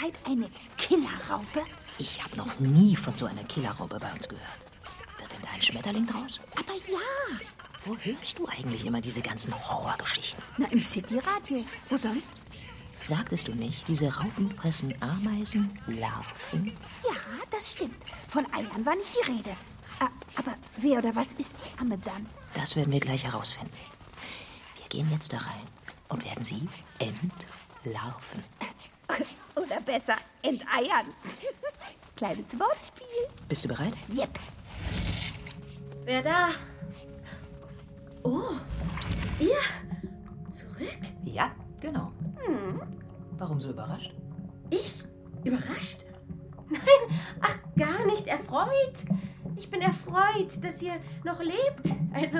Wirklichkeit 0.00 0.14
eine 0.26 0.48
Killerraupe? 0.76 1.64
Ich 1.98 2.22
habe 2.22 2.36
noch 2.36 2.58
nie 2.58 2.96
von 2.96 3.14
so 3.14 3.26
einer 3.26 3.44
Killerraupe 3.44 3.98
bei 3.98 4.12
uns 4.12 4.28
gehört. 4.28 4.46
Wird 5.18 5.32
denn 5.32 5.42
da 5.42 5.48
ein 5.54 5.62
Schmetterling 5.62 6.06
draus? 6.06 6.40
Aber 6.56 6.72
ja. 6.72 7.40
Wo 7.84 7.96
hörst 7.96 8.38
du 8.38 8.46
eigentlich 8.46 8.84
immer 8.84 9.00
diese 9.00 9.20
ganzen 9.20 9.54
Horrorgeschichten? 9.54 10.42
Na, 10.58 10.66
im 10.68 10.82
City-Radio. 10.82 11.64
Wo 11.88 11.96
sonst? 11.96 12.30
Sagtest 13.04 13.48
du 13.48 13.52
nicht, 13.52 13.88
diese 13.88 14.14
Raupen 14.14 14.50
fressen 14.50 14.94
Ameisen, 15.02 15.78
Larven? 15.86 16.66
Ja, 17.02 17.16
das 17.50 17.72
stimmt. 17.72 17.96
Von 18.28 18.44
Eiern 18.52 18.84
war 18.84 18.94
nicht 18.96 19.12
die 19.14 19.30
Rede. 19.30 19.56
Aber 20.36 20.54
wer 20.76 20.98
oder 20.98 21.14
was 21.16 21.32
ist 21.34 21.54
die 21.64 21.80
Amme 21.80 21.98
dann? 21.98 22.26
Das 22.54 22.76
werden 22.76 22.92
wir 22.92 23.00
gleich 23.00 23.24
herausfinden. 23.24 23.72
Wir 24.76 24.88
gehen 24.88 25.10
jetzt 25.10 25.32
da 25.32 25.38
rein 25.38 25.66
und 26.08 26.24
werden 26.24 26.44
sie 26.44 26.68
entlarven. 26.98 28.44
Oder 29.56 29.80
besser, 29.80 30.16
enteiern. 30.42 31.06
Kleines 32.16 32.58
Wortspiel. 32.58 33.06
Bist 33.48 33.64
du 33.64 33.68
bereit? 33.68 33.94
Yep. 34.08 34.38
Wer 36.04 36.22
da? 36.22 36.48
Oh, 38.22 38.52
ihr? 39.38 40.50
Zurück? 40.50 41.00
Ja, 41.24 41.52
genau. 41.80 42.12
Hm. 42.44 42.80
Warum 43.32 43.60
so 43.60 43.70
überrascht? 43.70 44.14
Ich? 44.70 45.04
Überrascht? 45.44 46.04
Nein, 46.68 47.18
ach, 47.40 47.56
gar 47.76 48.04
nicht 48.06 48.26
erfreut. 48.26 49.04
Ich 49.56 49.68
bin 49.70 49.80
erfreut, 49.80 50.62
dass 50.62 50.80
ihr 50.82 51.00
noch 51.24 51.40
lebt. 51.40 51.96
Also, 52.12 52.38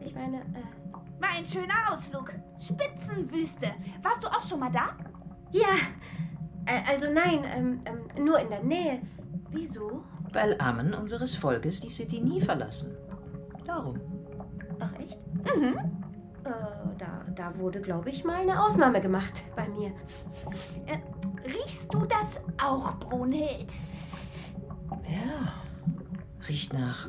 ich 0.00 0.14
meine, 0.14 0.38
äh. 0.38 0.80
War 1.20 1.28
ein 1.36 1.44
schöner 1.44 1.92
Ausflug. 1.92 2.32
Spitzenwüste. 2.58 3.74
Warst 4.02 4.24
du 4.24 4.28
auch 4.28 4.42
schon 4.42 4.60
mal 4.60 4.72
da? 4.72 4.96
Ja. 5.52 5.74
Äh, 6.66 6.90
also 6.90 7.10
nein, 7.12 7.44
ähm, 7.44 7.80
ähm, 7.84 8.24
nur 8.24 8.38
in 8.40 8.50
der 8.50 8.62
Nähe. 8.62 9.00
Wieso? 9.50 10.04
Weil 10.32 10.56
Ammen 10.60 10.94
unseres 10.94 11.34
Volkes 11.34 11.80
die 11.80 11.90
City 11.90 12.20
nie 12.20 12.40
verlassen. 12.40 12.96
Darum. 13.64 14.00
Ach 14.78 14.92
echt? 14.94 15.18
Mhm. 15.56 15.78
Äh, 16.44 16.50
da, 16.98 17.22
da 17.34 17.58
wurde, 17.58 17.80
glaube 17.80 18.10
ich, 18.10 18.24
mal 18.24 18.40
eine 18.40 18.62
Ausnahme 18.62 19.00
gemacht 19.00 19.42
bei 19.56 19.68
mir. 19.68 19.92
Äh, 20.86 20.98
riechst 21.46 21.92
du 21.92 22.06
das 22.06 22.40
auch, 22.62 22.94
Brunhild? 22.98 23.74
Ja. 25.08 25.54
Riecht 26.48 26.72
nach 26.72 27.08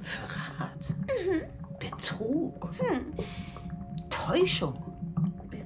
Verrat. 0.00 0.94
Mhm. 1.08 1.42
Betrug. 1.78 2.70
Hm. 2.78 3.12
Täuschung. 4.08 4.93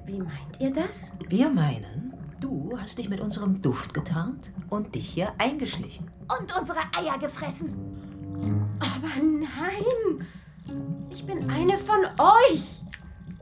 Wie 0.09 0.17
meint 0.17 0.59
ihr 0.59 0.73
das? 0.73 1.13
Wir 1.27 1.51
meinen, 1.51 2.15
du 2.39 2.75
hast 2.79 2.97
dich 2.97 3.09
mit 3.09 3.19
unserem 3.19 3.61
Duft 3.61 3.93
getarnt 3.93 4.51
und 4.67 4.95
dich 4.95 5.07
hier 5.07 5.33
eingeschlichen. 5.37 6.09
Und 6.39 6.57
unsere 6.59 6.79
Eier 6.97 7.19
gefressen. 7.19 7.75
Aber 8.79 9.23
nein! 9.23 10.25
Ich 11.11 11.23
bin 11.27 11.47
eine 11.51 11.77
von 11.77 11.99
euch! 12.17 12.81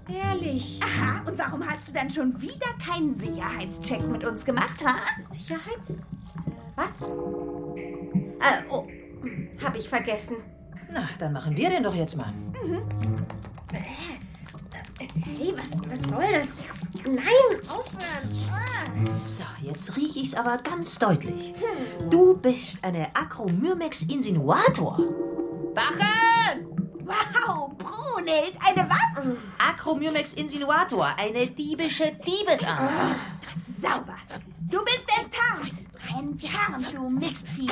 Ehrlich. 0.10 0.82
Aha, 0.84 1.24
und 1.30 1.40
warum 1.40 1.66
hast 1.66 1.88
du 1.88 1.94
dann 1.94 2.10
schon 2.10 2.42
wieder 2.42 2.68
keinen 2.86 3.14
Sicherheitscheck 3.14 4.06
mit 4.10 4.26
uns 4.26 4.44
gemacht, 4.44 4.86
ha? 4.86 4.96
Sicherheits... 5.22 6.18
was? 6.76 7.02
Äh, 7.02 8.64
oh, 8.70 8.86
hab 9.64 9.74
ich 9.78 9.88
vergessen. 9.88 10.36
Na, 10.92 11.08
dann 11.18 11.32
machen 11.32 11.56
wir 11.56 11.70
den 11.70 11.84
doch 11.84 11.96
jetzt 11.96 12.18
mal. 12.18 12.34
Mhm. 12.62 12.82
Hey, 15.00 15.54
was, 15.56 15.70
was 15.90 16.10
soll 16.10 16.32
das? 16.34 16.48
Nein, 17.06 17.70
aufhören! 17.70 19.06
So, 19.08 19.44
jetzt 19.62 19.96
rieche 19.96 20.20
ich's 20.20 20.34
aber 20.34 20.58
ganz 20.58 20.98
deutlich. 20.98 21.54
Du 22.10 22.36
bist 22.38 22.84
eine 22.84 23.16
Acromyrmex 23.16 24.04
Insinuator. 24.04 24.98
Wachen! 25.76 26.66
Wow, 27.06 27.70
Brun! 27.78 27.98
Brunhild, 28.18 28.58
eine 28.66 28.90
was? 28.90 29.38
Acromyrmex 29.58 30.34
insinuator, 30.34 31.08
eine 31.18 31.48
diebische 31.48 32.12
Diebesameise. 32.26 33.16
Sauber. 33.68 34.18
Du 34.70 34.80
bist 34.84 35.06
enttarnt. 35.18 35.72
Enttarnt, 36.10 36.94
du 36.94 37.10
Mistvieh. 37.10 37.70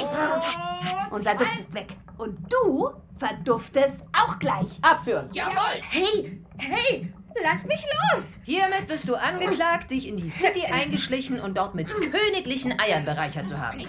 Unser 1.10 1.36
Duft 1.36 1.60
ist 1.60 1.74
weg. 1.74 1.98
Und 2.18 2.38
du 2.52 2.92
verduftest 3.18 4.02
auch 4.14 4.40
gleich. 4.40 4.68
Abführen. 4.82 5.30
Jawohl! 5.34 5.82
Hey, 5.90 6.42
hey, 6.58 7.14
lass 7.42 7.66
mich 7.66 7.84
los! 8.14 8.38
Hiermit 8.44 8.88
bist 8.88 9.08
du 9.08 9.16
angeklagt, 9.16 9.92
dich 9.92 10.08
in 10.08 10.18
die 10.18 10.30
City 10.30 10.66
eingeschlichen 10.66 11.40
und 11.40 11.56
dort 11.58 11.76
mit 11.76 11.88
königlichen 11.90 12.80
Eiern 12.80 13.06
bereichert 13.06 13.48
zu 13.48 13.60
haben. 13.60 13.80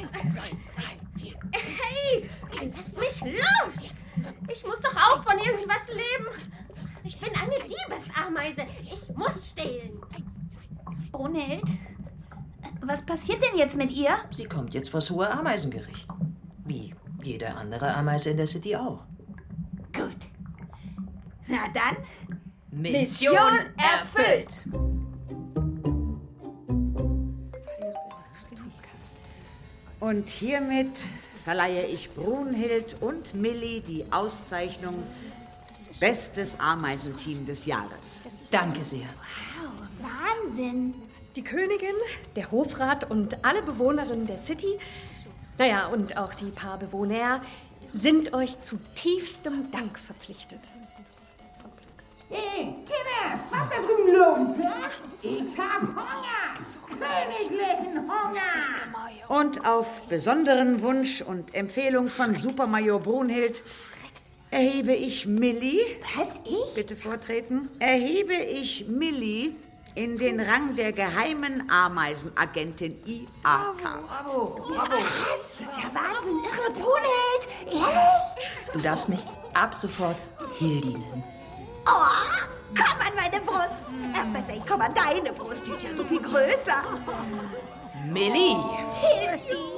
Hey, 1.53 2.29
lass 2.53 2.93
mich 2.95 3.21
los! 3.21 3.93
Ich 4.53 4.65
muss 4.67 4.81
doch 4.81 4.97
auch 4.97 5.23
von 5.23 5.39
irgendwas 5.39 5.89
leben. 5.89 6.27
Ich 7.05 7.19
bin 7.21 7.31
eine 7.37 7.57
Diebesameise. 7.63 8.67
Ich 8.83 9.15
muss 9.15 9.51
stehlen. 9.51 10.01
Brunhild, 11.13 11.65
was 12.83 13.05
passiert 13.05 13.43
denn 13.43 13.59
jetzt 13.59 13.77
mit 13.77 13.93
ihr? 13.93 14.17
Sie 14.37 14.45
kommt 14.45 14.75
jetzt 14.75 14.91
vors 14.91 15.11
hohe 15.11 15.31
Ameisengericht. 15.31 16.09
Wie 16.65 16.95
jede 17.23 17.55
andere 17.55 17.95
Ameise 17.95 18.31
in 18.31 18.37
der 18.37 18.47
City 18.47 18.77
auch. 18.77 19.05
Gut. 19.97 20.17
Na 21.47 21.69
dann, 21.73 21.97
Mission 22.71 23.59
erfüllt! 23.79 24.65
Und 29.99 30.29
hiermit 30.29 30.91
verleihe 31.45 31.87
ich 31.87 32.13
Brunhild 32.13 32.97
und 33.01 33.35
Millie 33.35 33.81
die 33.81 34.05
Auszeichnung 34.11 35.03
Bestes 35.99 36.61
Ameisenteam 36.61 37.47
des 37.47 37.65
Jahres. 37.65 38.25
Danke 38.51 38.85
sehr. 38.85 39.07
Wahnsinn. 40.01 40.95
Die 41.35 41.43
Königin, 41.43 41.95
der 42.35 42.51
Hofrat 42.51 43.11
und 43.11 43.45
alle 43.45 43.63
Bewohnerinnen 43.63 44.27
der 44.27 44.39
City, 44.39 44.79
naja, 45.59 45.87
und 45.87 46.17
auch 46.19 46.35
die 46.35 46.51
paar 46.51 46.79
Bewohner, 46.79 47.41
sind 47.97 48.35
euch 48.35 48.61
zu 48.61 48.79
tiefstem 48.95 49.71
Dank 49.71 49.99
verpflichtet. 49.99 50.61
Hey, 52.29 52.75
Kinder, 52.85 53.41
was 53.51 53.69
da 53.71 53.77
drüben 53.77 54.13
los? 54.13 54.57
Ich 55.23 55.59
hab 55.59 55.83
Hunger! 55.83 56.37
Königlichen 56.89 58.03
Hunger! 58.03 59.29
Und 59.29 59.65
auf 59.65 60.03
besonderen 60.09 60.83
Wunsch 60.83 61.23
und 61.23 61.55
Empfehlung 61.55 62.09
von 62.09 62.35
Supermajor 62.35 63.01
Brunhild 63.01 63.63
erhebe 64.51 64.93
ich 64.93 65.27
Millie. 65.27 65.81
Was, 66.17 66.41
ich? 66.45 66.75
Bitte 66.75 66.97
vortreten. 66.97 67.69
Erhebe 67.79 68.35
ich 68.35 68.87
Millie 68.89 69.55
in 69.97 70.17
den 70.19 70.41
Rang 70.41 70.77
der 70.77 70.93
geheimen 70.93 71.71
Ameisenagentin 71.71 73.01
IAK. 73.07 73.29
Was? 73.43 74.89
Das 75.59 75.69
ist 75.69 75.79
ja 75.79 75.91
Wahnsinn. 75.93 76.39
Irre 76.45 76.71
Brunhild. 76.73 77.43
Ehrlich? 77.67 78.73
Du 78.73 78.79
darfst 78.79 79.09
mich 79.09 79.27
ab 79.55 79.75
sofort 79.75 80.19
Hildi 80.59 80.91
nennen. 80.91 81.25
Oh, 81.87 82.77
komm 82.77 83.01
an 83.01 83.15
meine 83.17 83.43
Brust. 83.43 83.87
Äh, 84.13 84.27
besser, 84.33 84.59
ich 84.59 84.67
komm 84.67 84.83
an 84.83 84.93
deine 84.95 85.33
Brust. 85.33 85.63
Die 85.67 85.73
ist 85.73 85.83
ja 85.91 85.97
so 85.97 86.05
viel 86.05 86.21
größer. 86.21 86.83
Millie! 88.13 88.57
Hildi. 89.01 89.77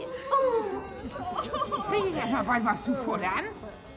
Hey, 1.91 2.13
sag 2.31 2.47
mal, 2.47 2.65
was 2.65 2.85
du 2.85 2.95
fordern? 3.05 3.45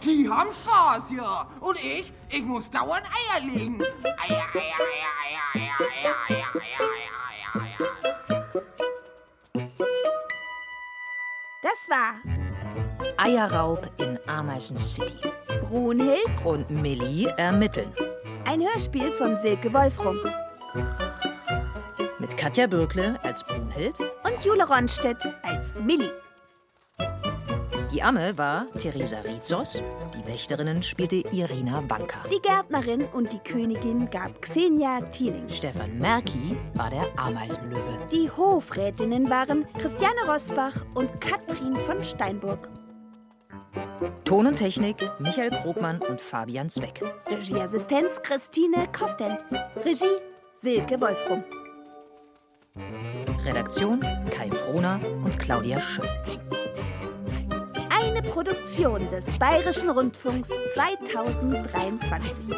Die 0.04 0.30
haben 0.30 0.50
Spaß 0.52 1.10
hier. 1.10 1.46
Und 1.60 1.78
ich, 1.84 2.12
ich 2.30 2.42
muss 2.44 2.70
dauernd 2.70 3.04
Eier 3.06 3.46
legen. 3.46 3.82
Eier, 3.82 4.46
Eier, 4.54 4.64
Eier, 4.64 5.42
Eier, 5.54 5.62
Eier, 5.62 5.72
Eier, 5.90 6.16
Eier, 6.30 6.46
Eier, 6.56 7.62
Eier, 7.62 7.62
Eier. 7.64 8.62
Das 11.64 11.88
war 11.90 12.16
Eierraub 13.18 13.88
in 13.98 14.18
Ameisen 14.28 14.78
City. 14.78 15.14
Brunhild, 15.70 16.26
Und 16.44 16.70
Millie 16.70 17.30
ermitteln. 17.38 17.94
ein 18.46 18.62
Hörspiel 18.62 19.12
von 19.14 19.38
Silke 19.40 19.72
Wolfrum 19.74 20.18
Mit 22.20 22.36
Katja 22.38 22.68
Bürkle 22.68 23.20
als 23.24 23.44
Brunhild. 23.46 24.00
und 24.00 24.44
Jule 24.44 24.68
Ronstedt 24.68 25.24
als 25.44 25.80
Millie. 25.80 26.12
Die 27.92 28.02
Amme 28.02 28.38
war 28.38 28.68
Theresa 28.80 29.18
Rizos. 29.20 29.84
Die 30.16 30.26
Wächterinnen 30.26 30.82
spielte 30.82 31.18
Irina 31.34 31.82
Banka. 31.82 32.20
Die 32.32 32.42
Gärtnerin 32.42 33.04
und 33.12 33.34
die 33.34 33.40
Königin 33.40 34.10
gab 34.10 34.42
Xenia 34.42 35.02
Thieling. 35.12 35.50
Stefan 35.50 35.98
Merki 35.98 36.56
war 36.76 36.90
der 36.90 37.08
Ameisenlöwe. 37.18 37.98
Die 38.10 38.32
Hofrätinnen 38.32 39.30
waren 39.30 39.66
Christiane 39.78 40.22
Rosbach 40.26 40.86
und 40.94 41.20
Katrin 41.20 41.76
von 41.86 42.02
Steinburg. 42.02 42.70
Ton 44.24 44.48
und 44.48 44.56
Technik 44.56 45.04
Michael 45.20 45.50
Krogmann 45.50 46.02
und 46.02 46.22
Fabian 46.22 46.70
Zweck. 46.70 47.04
Regieassistenz 47.30 48.22
Christine 48.22 48.88
Kosten. 48.98 49.38
Regie 49.84 50.06
Silke 50.54 51.02
Wolfrum. 51.02 51.44
Redaktion 53.44 54.00
Kai 54.30 54.50
Frohner 54.50 54.98
und 55.26 55.38
Claudia 55.38 55.82
Schön. 55.82 56.08
Eine 58.12 58.24
Produktion 58.24 59.10
des 59.10 59.26
Bayerischen 59.40 59.90
Rundfunks 59.90 60.50
2023. 60.74 62.54